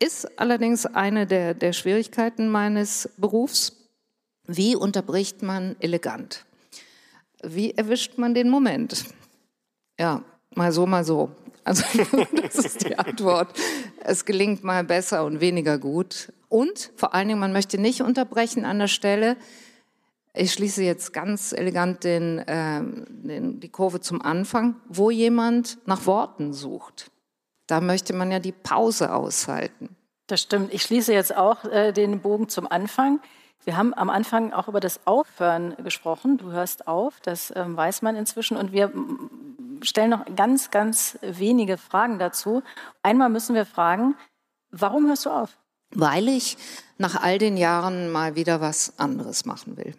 ist 0.00 0.40
allerdings 0.40 0.86
eine 0.86 1.28
der, 1.28 1.54
der 1.54 1.72
Schwierigkeiten 1.72 2.48
meines 2.48 3.08
Berufs. 3.16 3.76
Wie 4.44 4.74
unterbricht 4.74 5.40
man 5.40 5.76
elegant? 5.78 6.44
Wie 7.44 7.70
erwischt 7.70 8.18
man 8.18 8.34
den 8.34 8.50
Moment? 8.50 9.04
Ja, 10.00 10.24
mal 10.52 10.72
so, 10.72 10.84
mal 10.84 11.04
so. 11.04 11.30
Also 11.62 11.84
das 12.42 12.56
ist 12.56 12.84
die 12.84 12.98
Antwort. 12.98 13.56
Es 14.00 14.24
gelingt 14.24 14.64
mal 14.64 14.82
besser 14.82 15.24
und 15.24 15.40
weniger 15.40 15.78
gut. 15.78 16.32
Und 16.54 16.92
vor 16.94 17.14
allen 17.14 17.26
Dingen, 17.26 17.40
man 17.40 17.52
möchte 17.52 17.78
nicht 17.78 18.00
unterbrechen 18.00 18.64
an 18.64 18.78
der 18.78 18.86
Stelle. 18.86 19.36
Ich 20.34 20.52
schließe 20.52 20.84
jetzt 20.84 21.12
ganz 21.12 21.52
elegant 21.52 22.04
den, 22.04 22.38
äh, 22.38 22.80
den, 23.08 23.58
die 23.58 23.68
Kurve 23.68 23.98
zum 23.98 24.22
Anfang, 24.22 24.76
wo 24.88 25.10
jemand 25.10 25.78
nach 25.88 26.06
Worten 26.06 26.52
sucht. 26.52 27.10
Da 27.66 27.80
möchte 27.80 28.12
man 28.12 28.30
ja 28.30 28.38
die 28.38 28.52
Pause 28.52 29.12
aushalten. 29.12 29.96
Das 30.28 30.42
stimmt. 30.42 30.72
Ich 30.72 30.82
schließe 30.82 31.12
jetzt 31.12 31.36
auch 31.36 31.64
äh, 31.64 31.90
den 31.90 32.20
Bogen 32.20 32.48
zum 32.48 32.70
Anfang. 32.70 33.18
Wir 33.64 33.76
haben 33.76 33.92
am 33.92 34.08
Anfang 34.08 34.52
auch 34.52 34.68
über 34.68 34.78
das 34.78 35.04
Aufhören 35.08 35.74
gesprochen. 35.82 36.36
Du 36.36 36.52
hörst 36.52 36.86
auf, 36.86 37.18
das 37.20 37.52
ähm, 37.56 37.76
weiß 37.76 38.02
man 38.02 38.14
inzwischen. 38.14 38.56
Und 38.56 38.70
wir 38.70 38.92
stellen 39.82 40.10
noch 40.10 40.24
ganz, 40.36 40.70
ganz 40.70 41.18
wenige 41.20 41.78
Fragen 41.78 42.20
dazu. 42.20 42.62
Einmal 43.02 43.28
müssen 43.28 43.56
wir 43.56 43.66
fragen, 43.66 44.14
warum 44.70 45.08
hörst 45.08 45.26
du 45.26 45.30
auf? 45.30 45.58
Weil 45.94 46.28
ich 46.28 46.56
nach 46.98 47.20
all 47.22 47.38
den 47.38 47.56
Jahren 47.56 48.10
mal 48.10 48.36
wieder 48.36 48.60
was 48.60 48.98
anderes 48.98 49.44
machen 49.44 49.76
will. 49.76 49.94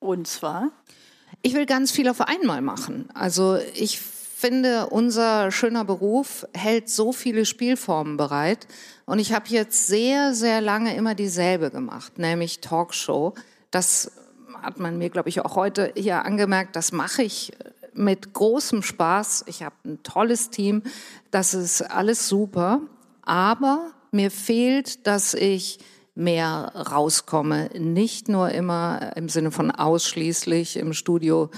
Und 0.00 0.26
zwar? 0.26 0.70
Ich 1.42 1.54
will 1.54 1.66
ganz 1.66 1.90
viel 1.90 2.08
auf 2.08 2.20
einmal 2.20 2.60
machen. 2.62 3.08
Also 3.14 3.58
ich 3.74 4.00
finde, 4.00 4.86
unser 4.86 5.50
schöner 5.50 5.84
Beruf 5.84 6.46
hält 6.54 6.88
so 6.88 7.12
viele 7.12 7.44
Spielformen 7.44 8.16
bereit. 8.16 8.66
Und 9.04 9.18
ich 9.18 9.32
habe 9.32 9.48
jetzt 9.48 9.86
sehr, 9.86 10.34
sehr 10.34 10.60
lange 10.60 10.94
immer 10.96 11.14
dieselbe 11.14 11.70
gemacht, 11.70 12.18
nämlich 12.18 12.60
Talkshow. 12.60 13.34
Das 13.70 14.12
hat 14.62 14.78
man 14.78 14.98
mir, 14.98 15.10
glaube 15.10 15.28
ich, 15.28 15.44
auch 15.44 15.56
heute 15.56 15.92
hier 15.96 16.24
angemerkt. 16.24 16.76
Das 16.76 16.92
mache 16.92 17.22
ich 17.22 17.52
mit 17.92 18.32
großem 18.32 18.82
Spaß. 18.82 19.44
Ich 19.46 19.62
habe 19.62 19.74
ein 19.84 20.02
tolles 20.02 20.50
Team. 20.50 20.82
Das 21.30 21.54
ist 21.54 21.82
alles 21.82 22.28
super. 22.28 22.80
Aber 23.22 23.92
mir 24.12 24.30
fehlt, 24.30 25.06
dass 25.06 25.34
ich 25.34 25.78
mehr 26.14 26.72
rauskomme. 26.74 27.70
Nicht 27.78 28.28
nur 28.28 28.50
immer 28.50 29.12
im 29.16 29.28
Sinne 29.28 29.50
von 29.50 29.70
ausschließlich 29.70 30.76
im 30.76 30.92
Studio 30.92 31.50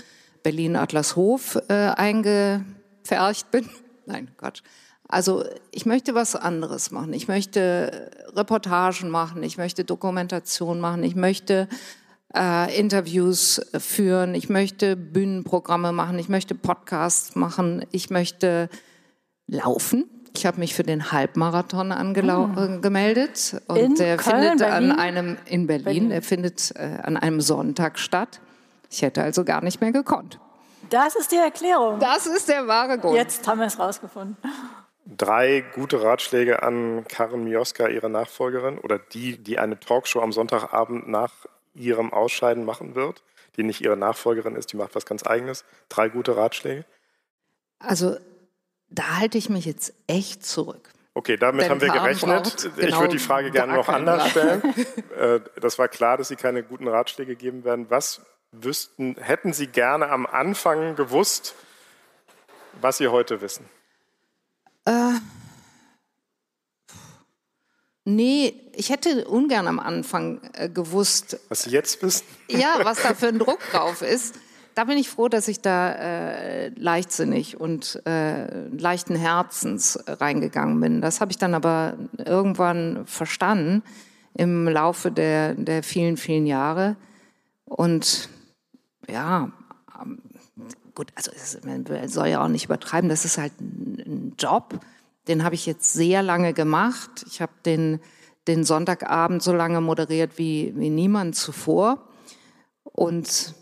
Berlin-Adlershof 0.43 1.59
äh, 1.69 1.75
eingepfercht 1.75 3.51
bin. 3.51 3.69
Nein, 4.07 4.31
Quatsch. 4.37 4.63
Also 5.09 5.45
ich 5.71 5.85
möchte 5.85 6.15
was 6.15 6.37
anderes 6.37 6.91
machen. 6.91 7.13
Ich 7.13 7.29
möchte 7.29 8.11
Reportagen 8.35 9.11
machen. 9.11 9.43
Ich 9.43 9.59
möchte 9.59 9.85
Dokumentation 9.85 10.81
machen. 10.81 11.05
Ich 11.05 11.15
möchte 11.15 11.69
äh, 12.35 12.79
Interviews 12.79 13.61
führen, 13.79 14.35
ich 14.35 14.49
möchte 14.49 14.97
Bühnenprogramme 14.97 15.93
machen, 15.93 16.19
ich 16.19 16.29
möchte 16.29 16.55
Podcasts 16.55 17.35
machen, 17.35 17.85
ich 17.93 18.11
möchte 18.11 18.69
laufen. 19.47 20.05
Ich 20.35 20.47
habe 20.47 20.59
mich 20.59 20.75
für 20.75 20.83
den 20.83 21.13
Halbmarathon 21.13 21.93
angemeldet 21.93 23.61
ah. 23.69 23.73
und 23.73 23.79
in 23.79 23.95
der 23.97 24.17
Köln, 24.17 24.41
findet 24.41 24.59
Berlin? 24.59 24.91
an 24.91 24.99
einem 24.99 25.39
in 25.45 25.67
Berlin, 25.67 25.85
Berlin. 25.85 26.11
der 26.11 26.23
findet 26.23 26.75
äh, 26.77 26.99
an 27.03 27.17
einem 27.17 27.41
Sonntag 27.41 27.99
statt. 27.99 28.41
Ich 28.91 29.03
hätte 29.03 29.23
also 29.23 29.45
gar 29.45 29.63
nicht 29.63 29.81
mehr 29.81 29.93
gekonnt. 29.93 30.39
Das 30.91 31.17
ist 31.17 31.33
die 31.33 31.37
Erklärung. 31.37 31.99
Das 31.99 32.27
ist 32.27 32.49
der 32.49 32.67
wahre 32.67 32.99
Grund. 32.99 33.17
Jetzt 33.17 33.47
haben 33.47 33.61
wir 33.61 33.67
es 33.67 33.79
rausgefunden. 33.79 34.37
Drei 35.07 35.65
gute 35.75 36.03
Ratschläge 36.03 36.63
an 36.63 37.05
Karen 37.09 37.45
Mioska, 37.45 37.89
ihre 37.89 38.09
Nachfolgerin, 38.09 38.79
oder 38.79 38.99
die, 38.99 39.39
die 39.39 39.59
eine 39.59 39.81
Talkshow 39.81 40.21
am 40.21 40.33
Sonntagabend 40.33 41.09
nach 41.09 41.33
ihrem 41.75 42.13
Ausscheiden 42.13 42.65
machen 42.65 42.95
wird, 42.95 43.23
die 43.57 43.63
nicht 43.63 43.81
ihre 43.81 43.97
Nachfolgerin 43.97 44.55
ist, 44.55 44.73
die 44.73 44.77
macht 44.77 44.95
was 44.95 45.07
ganz 45.07 45.27
eigenes. 45.27 45.65
Drei 45.89 46.09
gute 46.09 46.37
Ratschläge? 46.37 46.85
Also 47.79 48.17
da 48.93 49.19
halte 49.19 49.39
ich 49.39 49.49
mich 49.49 49.65
jetzt 49.65 49.95
echt 50.07 50.45
zurück. 50.45 50.91
Okay, 51.15 51.37
damit 51.37 51.63
Denn 51.63 51.71
haben 51.73 51.81
wir 51.81 51.89
gerechnet. 51.93 52.65
ich 52.65 52.87
genau 52.87 53.01
würde 53.01 53.13
die 53.13 53.19
Frage 53.19 53.51
gerne 53.51 53.75
noch 53.75 53.89
anders 53.89 54.31
stellen. 54.31 54.63
Äh, 55.19 55.41
das 55.61 55.79
war 55.79 55.89
klar, 55.89 56.17
dass 56.17 56.29
Sie 56.29 56.37
keine 56.37 56.63
guten 56.63 56.89
Ratschläge 56.89 57.37
geben 57.37 57.65
werden. 57.65 57.87
Was 57.91 58.23
wüssten, 58.51 59.15
hätten 59.21 59.53
Sie 59.53 59.67
gerne 59.67 60.09
am 60.09 60.25
Anfang 60.27 60.97
gewusst, 60.97 61.55
was 62.81 62.97
Sie 62.97 63.09
heute 63.09 63.43
wissen? 63.43 63.69
Äh, 64.87 65.13
Nee, 68.05 68.55
ich 68.75 68.91
hätte 68.91 69.29
ungern 69.29 69.69
am 69.69 69.79
Anfang 69.79 70.41
äh, 70.55 70.69
gewusst. 70.69 71.39
Was 71.49 71.63
Sie 71.63 71.71
jetzt 71.71 72.03
wissen? 72.03 72.27
Ja, 72.49 72.81
was 72.83 73.01
da 73.03 73.15
für 73.15 73.29
ein 73.29 73.39
Druck 73.39 73.61
drauf 73.71 74.03
ist. 74.03 74.35
Da 74.75 74.85
bin 74.85 74.97
ich 74.97 75.09
froh, 75.09 75.29
dass 75.29 75.49
ich 75.49 75.61
da 75.61 75.93
äh, 75.93 76.69
leichtsinnig 76.71 77.61
und 77.61 78.01
äh, 78.07 78.69
leichten 78.69 79.15
Herzens 79.15 79.99
reingegangen 80.07 80.81
bin. 80.81 81.01
Das 81.01 81.21
habe 81.21 81.31
ich 81.31 81.39
dann 81.39 81.55
aber 81.55 81.95
irgendwann 82.19 83.07
verstanden 83.07 83.83
im 84.35 84.67
Laufe 84.67 85.11
der, 85.11 85.55
der 85.55 85.83
vielen, 85.83 86.17
vielen 86.17 86.47
Jahre. 86.47 86.97
Und 87.67 88.29
ja, 89.09 89.51
ähm, 90.01 90.19
gut, 90.95 91.09
also 91.15 91.31
es, 91.35 91.61
man 91.65 91.85
soll 92.09 92.29
ja 92.29 92.43
auch 92.43 92.49
nicht 92.49 92.65
übertreiben, 92.65 93.11
das 93.11 93.25
ist 93.25 93.39
halt 93.39 93.53
ein, 93.61 94.35
Job 94.39 94.81
den 95.29 95.45
habe 95.45 95.55
ich 95.55 95.67
jetzt 95.67 95.93
sehr 95.93 96.23
lange 96.23 96.53
gemacht. 96.53 97.25
Ich 97.27 97.41
habe 97.41 97.53
den, 97.65 98.01
den 98.49 98.65
Sonntagabend 98.65 99.43
so 99.43 99.53
lange 99.53 99.81
moderiert 99.81 100.39
wie, 100.39 100.73
wie 100.77 100.91
niemand 100.91 101.37
zuvor. 101.37 102.09
Und 102.85 103.55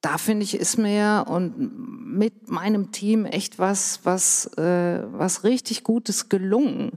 da 0.00 0.18
finde 0.18 0.44
ich, 0.44 0.54
ist 0.54 0.78
mir 0.78 1.26
und 1.28 1.54
mit 2.06 2.50
meinem 2.50 2.90
Team 2.92 3.26
echt 3.26 3.58
was, 3.58 4.00
was, 4.04 4.46
äh, 4.56 5.02
was 5.12 5.44
richtig 5.44 5.84
Gutes 5.84 6.28
gelungen. 6.28 6.92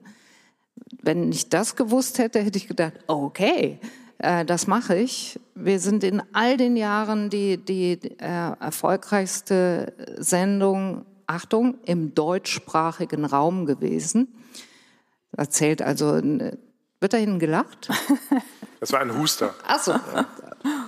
Wenn 1.02 1.32
ich 1.32 1.50
das 1.50 1.76
gewusst 1.76 2.18
hätte, 2.18 2.42
hätte 2.42 2.58
ich 2.58 2.68
gedacht, 2.68 2.94
okay, 3.08 3.80
äh, 4.20 4.46
das 4.46 4.68
mache 4.68 4.96
ich. 4.96 5.40
Wir 5.54 5.80
sind 5.80 6.04
in 6.04 6.24
all 6.32 6.56
den 6.56 6.78
Jahren 6.78 7.30
die, 7.30 7.58
die 7.58 8.00
äh, 8.20 8.54
erfolgreichste 8.60 9.94
Sendung 10.18 11.06
Achtung, 11.28 11.78
im 11.86 12.14
deutschsprachigen 12.14 13.26
Raum 13.26 13.66
gewesen. 13.66 14.28
Erzählt 15.36 15.82
also, 15.82 16.22
wird 16.22 17.14
da 17.14 17.18
hinten 17.18 17.40
gelacht? 17.40 17.90
Das 18.80 18.92
war 18.92 19.00
ein 19.00 19.18
Huster. 19.18 19.56
Achso. 19.66 19.94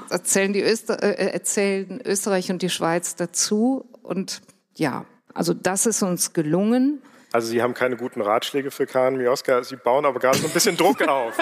Erzählen, 0.10 0.54
die 0.54 0.62
Öster, 0.62 1.02
äh, 1.02 1.32
erzählen 1.32 2.02
Österreich 2.06 2.52
und 2.52 2.62
die 2.62 2.70
Schweiz 2.70 3.16
dazu. 3.16 3.86
Und 4.04 4.42
ja, 4.76 5.06
also 5.34 5.54
das 5.54 5.86
ist 5.86 6.04
uns 6.04 6.34
gelungen. 6.34 7.02
Also 7.32 7.50
Sie 7.50 7.62
haben 7.62 7.74
keine 7.74 7.98
guten 7.98 8.22
Ratschläge 8.22 8.72
für 8.72 8.86
Karin 8.86 9.18
Mioska, 9.18 9.64
Sie 9.64 9.76
bauen 9.76 10.06
aber 10.06 10.20
gerade 10.20 10.38
so 10.38 10.48
ein 10.48 10.54
bisschen 10.54 10.78
Druck 10.78 11.02
auf. 11.08 11.38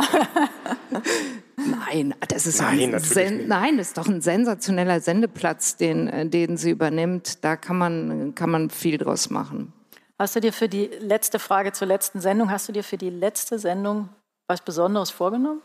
Nein, 1.55 2.15
das 2.27 2.47
ist 2.47 2.61
nein, 2.61 2.95
ein 2.95 3.47
nein, 3.47 3.77
das 3.77 3.88
ist 3.89 3.97
doch 3.97 4.07
ein 4.07 4.21
sensationeller 4.21 4.99
Sendeplatz, 4.99 5.77
den, 5.77 6.07
äh, 6.07 6.25
den 6.27 6.57
sie 6.57 6.71
übernimmt. 6.71 7.43
Da 7.43 7.55
kann 7.55 7.77
man, 7.77 8.34
kann 8.34 8.49
man 8.49 8.69
viel 8.69 8.97
draus 8.97 9.29
machen. 9.29 9.71
Hast 10.17 10.36
du 10.36 10.39
dir 10.39 10.53
für 10.53 10.69
die 10.69 10.86
letzte 10.99 11.38
Frage 11.38 11.73
zur 11.73 11.88
letzten 11.88 12.21
Sendung, 12.21 12.49
hast 12.49 12.67
du 12.67 12.73
dir 12.73 12.84
für 12.84 12.97
die 12.97 13.09
letzte 13.09 13.59
Sendung 13.59 14.09
was 14.47 14.61
Besonderes 14.61 15.09
vorgenommen? 15.09 15.61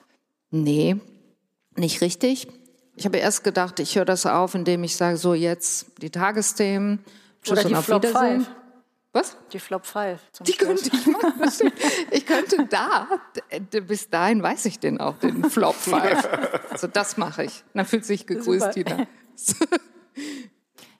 Nee, 0.51 0.97
nicht 1.77 2.01
richtig. 2.01 2.49
Ich 2.99 3.05
habe 3.05 3.19
erst 3.19 3.45
gedacht, 3.45 3.79
ich 3.79 3.95
höre 3.95 4.05
das 4.05 4.27
auf, 4.27 4.57
indem 4.57 4.83
ich 4.83 4.97
sage, 4.97 5.17
so 5.19 5.33
jetzt 5.33 5.87
die 6.03 6.11
Tagesthemen, 6.11 6.99
Tschüss 7.45 7.53
Oder 7.53 7.63
die 7.63 7.69
und 7.69 7.79
auf 7.79 7.85
Flop 7.85 8.03
Wiedersehen. 8.03 8.41
Five. 8.41 8.55
Was? 9.13 9.37
Die 9.53 9.61
Flop 9.61 9.87
5. 9.87 10.21
Die 10.41 10.53
könnte 10.53 10.91
ich 10.93 11.07
machen. 11.07 11.73
Ich 12.11 12.27
könnte 12.27 12.67
da, 12.67 13.07
bis 13.87 14.11
dahin 14.11 14.43
weiß 14.43 14.65
ich 14.65 14.81
den 14.81 15.01
auch, 15.01 15.17
den 15.19 15.49
Flop 15.49 15.77
5. 15.77 16.29
Also 16.71 16.89
das 16.89 17.17
mache 17.17 17.45
ich. 17.45 17.63
Dann 17.73 17.87
fühlt 17.87 18.05
sich 18.05 18.27
gegrüßt, 18.27 18.73
Tina. 18.73 19.07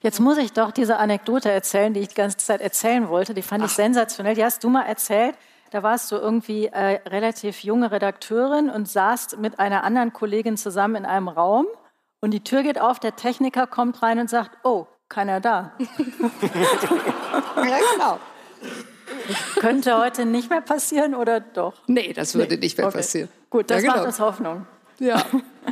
Jetzt 0.01 0.21
muss 0.21 0.39
ich 0.39 0.53
doch 0.53 0.71
diese 0.71 0.99
Anekdote 0.99 1.51
erzählen, 1.51 1.93
die 1.93 2.01
ich 2.01 2.09
die 2.09 2.15
ganze 2.15 2.37
Zeit 2.37 2.61
erzählen 2.61 3.09
wollte. 3.09 3.35
Die 3.35 3.43
fand 3.43 3.65
ich 3.65 3.73
Ach. 3.73 3.77
sensationell. 3.77 4.37
Die 4.37 4.45
hast 4.45 4.63
du 4.63 4.69
mal 4.69 4.83
erzählt. 4.83 5.35
Da 5.73 5.83
warst 5.83 6.13
du 6.13 6.17
irgendwie 6.17 6.67
äh, 6.67 7.01
relativ 7.09 7.65
junge 7.65 7.91
Redakteurin 7.91 8.71
und 8.71 8.89
saßt 8.89 9.39
mit 9.39 9.59
einer 9.59 9.83
anderen 9.83 10.13
Kollegin 10.13 10.57
zusammen 10.57 10.95
in 10.95 11.05
einem 11.05 11.29
Raum 11.29 11.67
und 12.21 12.33
die 12.33 12.43
Tür 12.43 12.62
geht 12.62 12.81
auf, 12.81 12.99
der 12.99 13.16
Techniker 13.16 13.66
kommt 13.66 14.03
rein 14.03 14.19
und 14.19 14.29
sagt, 14.29 14.59
oh, 14.64 14.87
keiner 15.09 15.41
da. 15.41 15.73
ja, 17.57 17.79
genau. 17.95 18.21
Könnte 19.57 19.99
heute 19.99 20.27
nicht 20.27 20.51
mehr 20.51 20.61
passieren 20.61 21.14
oder 21.14 21.41
doch? 21.41 21.75
Nee, 21.87 22.12
das 22.12 22.35
würde 22.35 22.55
nee. 22.55 22.61
nicht 22.61 22.79
mehr 22.79 22.89
okay. 22.89 22.99
passieren. 22.99 23.29
Gut, 23.51 23.71
das 23.71 23.83
ja, 23.83 23.91
genau. 23.91 23.97
macht 23.97 24.07
uns 24.07 24.21
Hoffnung. 24.21 24.66
Ja, 24.99 25.25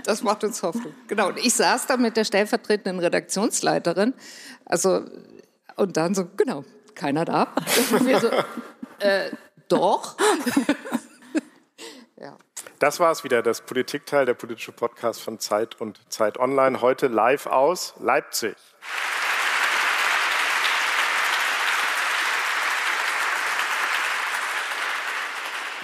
das 0.05 0.23
macht 0.23 0.45
uns 0.45 0.63
Hoffnung. 0.63 0.95
Genau. 1.09 1.29
Und 1.29 1.39
ich 1.39 1.55
saß 1.55 1.87
da 1.87 1.97
mit 1.97 2.17
der 2.17 2.25
stellvertretenden 2.25 3.01
Redaktionsleiterin. 3.01 4.15
Also, 4.65 5.03
und 5.77 5.97
dann 5.97 6.15
so, 6.15 6.27
genau, 6.37 6.65
keiner 6.95 7.25
da. 7.25 7.49
Und 7.93 8.07
wir 8.07 8.21
so, 8.21 8.29
äh, 9.01 9.31
doch. 9.69 10.17
Das 12.79 13.01
war 13.01 13.11
es 13.11 13.25
wieder, 13.25 13.43
das 13.43 13.63
Politikteil, 13.63 14.27
der 14.27 14.35
politische 14.35 14.71
Podcast 14.71 15.23
von 15.23 15.39
Zeit 15.39 15.81
und 15.81 15.99
Zeit 16.13 16.39
Online. 16.39 16.83
Heute 16.83 17.07
live 17.07 17.47
aus 17.47 17.95
Leipzig. 18.01 18.55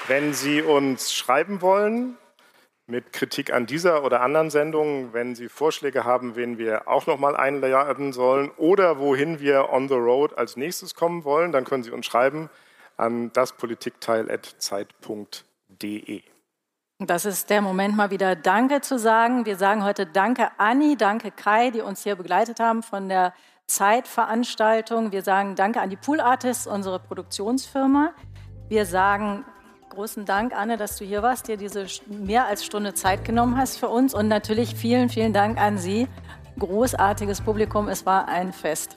Wenn 0.06 0.34
Sie 0.34 0.60
uns 0.60 1.14
schreiben 1.14 1.62
wollen 1.62 2.18
mit 2.86 3.14
Kritik 3.14 3.54
an 3.54 3.64
dieser 3.64 4.04
oder 4.04 4.20
anderen 4.20 4.50
Sendung, 4.50 5.14
wenn 5.14 5.34
Sie 5.34 5.48
Vorschläge 5.48 6.04
haben, 6.04 6.36
wen 6.36 6.58
wir 6.58 6.88
auch 6.88 7.06
noch 7.06 7.18
mal 7.18 7.34
einladen 7.34 8.12
sollen 8.12 8.50
oder 8.58 8.98
wohin 8.98 9.40
wir 9.40 9.70
on 9.70 9.88
the 9.88 9.94
road 9.94 10.36
als 10.36 10.58
nächstes 10.58 10.94
kommen 10.94 11.24
wollen, 11.24 11.52
dann 11.52 11.64
können 11.64 11.84
Sie 11.84 11.90
uns 11.90 12.04
schreiben 12.04 12.50
an 12.98 13.32
daspolitikteil.zeit.de. 13.32 16.31
Das 17.06 17.24
ist 17.24 17.50
der 17.50 17.62
Moment, 17.62 17.96
mal 17.96 18.10
wieder 18.10 18.36
Danke 18.36 18.80
zu 18.80 18.96
sagen. 18.96 19.44
Wir 19.44 19.56
sagen 19.56 19.82
heute 19.82 20.06
Danke 20.06 20.50
Anni, 20.58 20.96
danke 20.96 21.32
Kai, 21.32 21.70
die 21.70 21.80
uns 21.80 22.04
hier 22.04 22.14
begleitet 22.14 22.60
haben 22.60 22.82
von 22.82 23.08
der 23.08 23.32
Zeitveranstaltung. 23.66 25.10
Wir 25.10 25.22
sagen 25.22 25.56
Danke 25.56 25.80
an 25.80 25.90
die 25.90 25.96
Pool 25.96 26.20
Artists, 26.20 26.66
unsere 26.66 27.00
Produktionsfirma. 27.00 28.12
Wir 28.68 28.86
sagen 28.86 29.44
großen 29.90 30.24
Dank, 30.26 30.54
Anne, 30.54 30.76
dass 30.76 30.96
du 30.96 31.04
hier 31.04 31.22
warst, 31.22 31.48
dir 31.48 31.56
diese 31.56 31.86
mehr 32.06 32.46
als 32.46 32.64
Stunde 32.64 32.94
Zeit 32.94 33.24
genommen 33.24 33.56
hast 33.56 33.78
für 33.78 33.88
uns. 33.88 34.14
Und 34.14 34.28
natürlich 34.28 34.76
vielen, 34.76 35.08
vielen 35.08 35.32
Dank 35.32 35.60
an 35.60 35.78
Sie. 35.78 36.06
Großartiges 36.58 37.40
Publikum, 37.40 37.88
es 37.88 38.06
war 38.06 38.28
ein 38.28 38.52
Fest. 38.52 38.96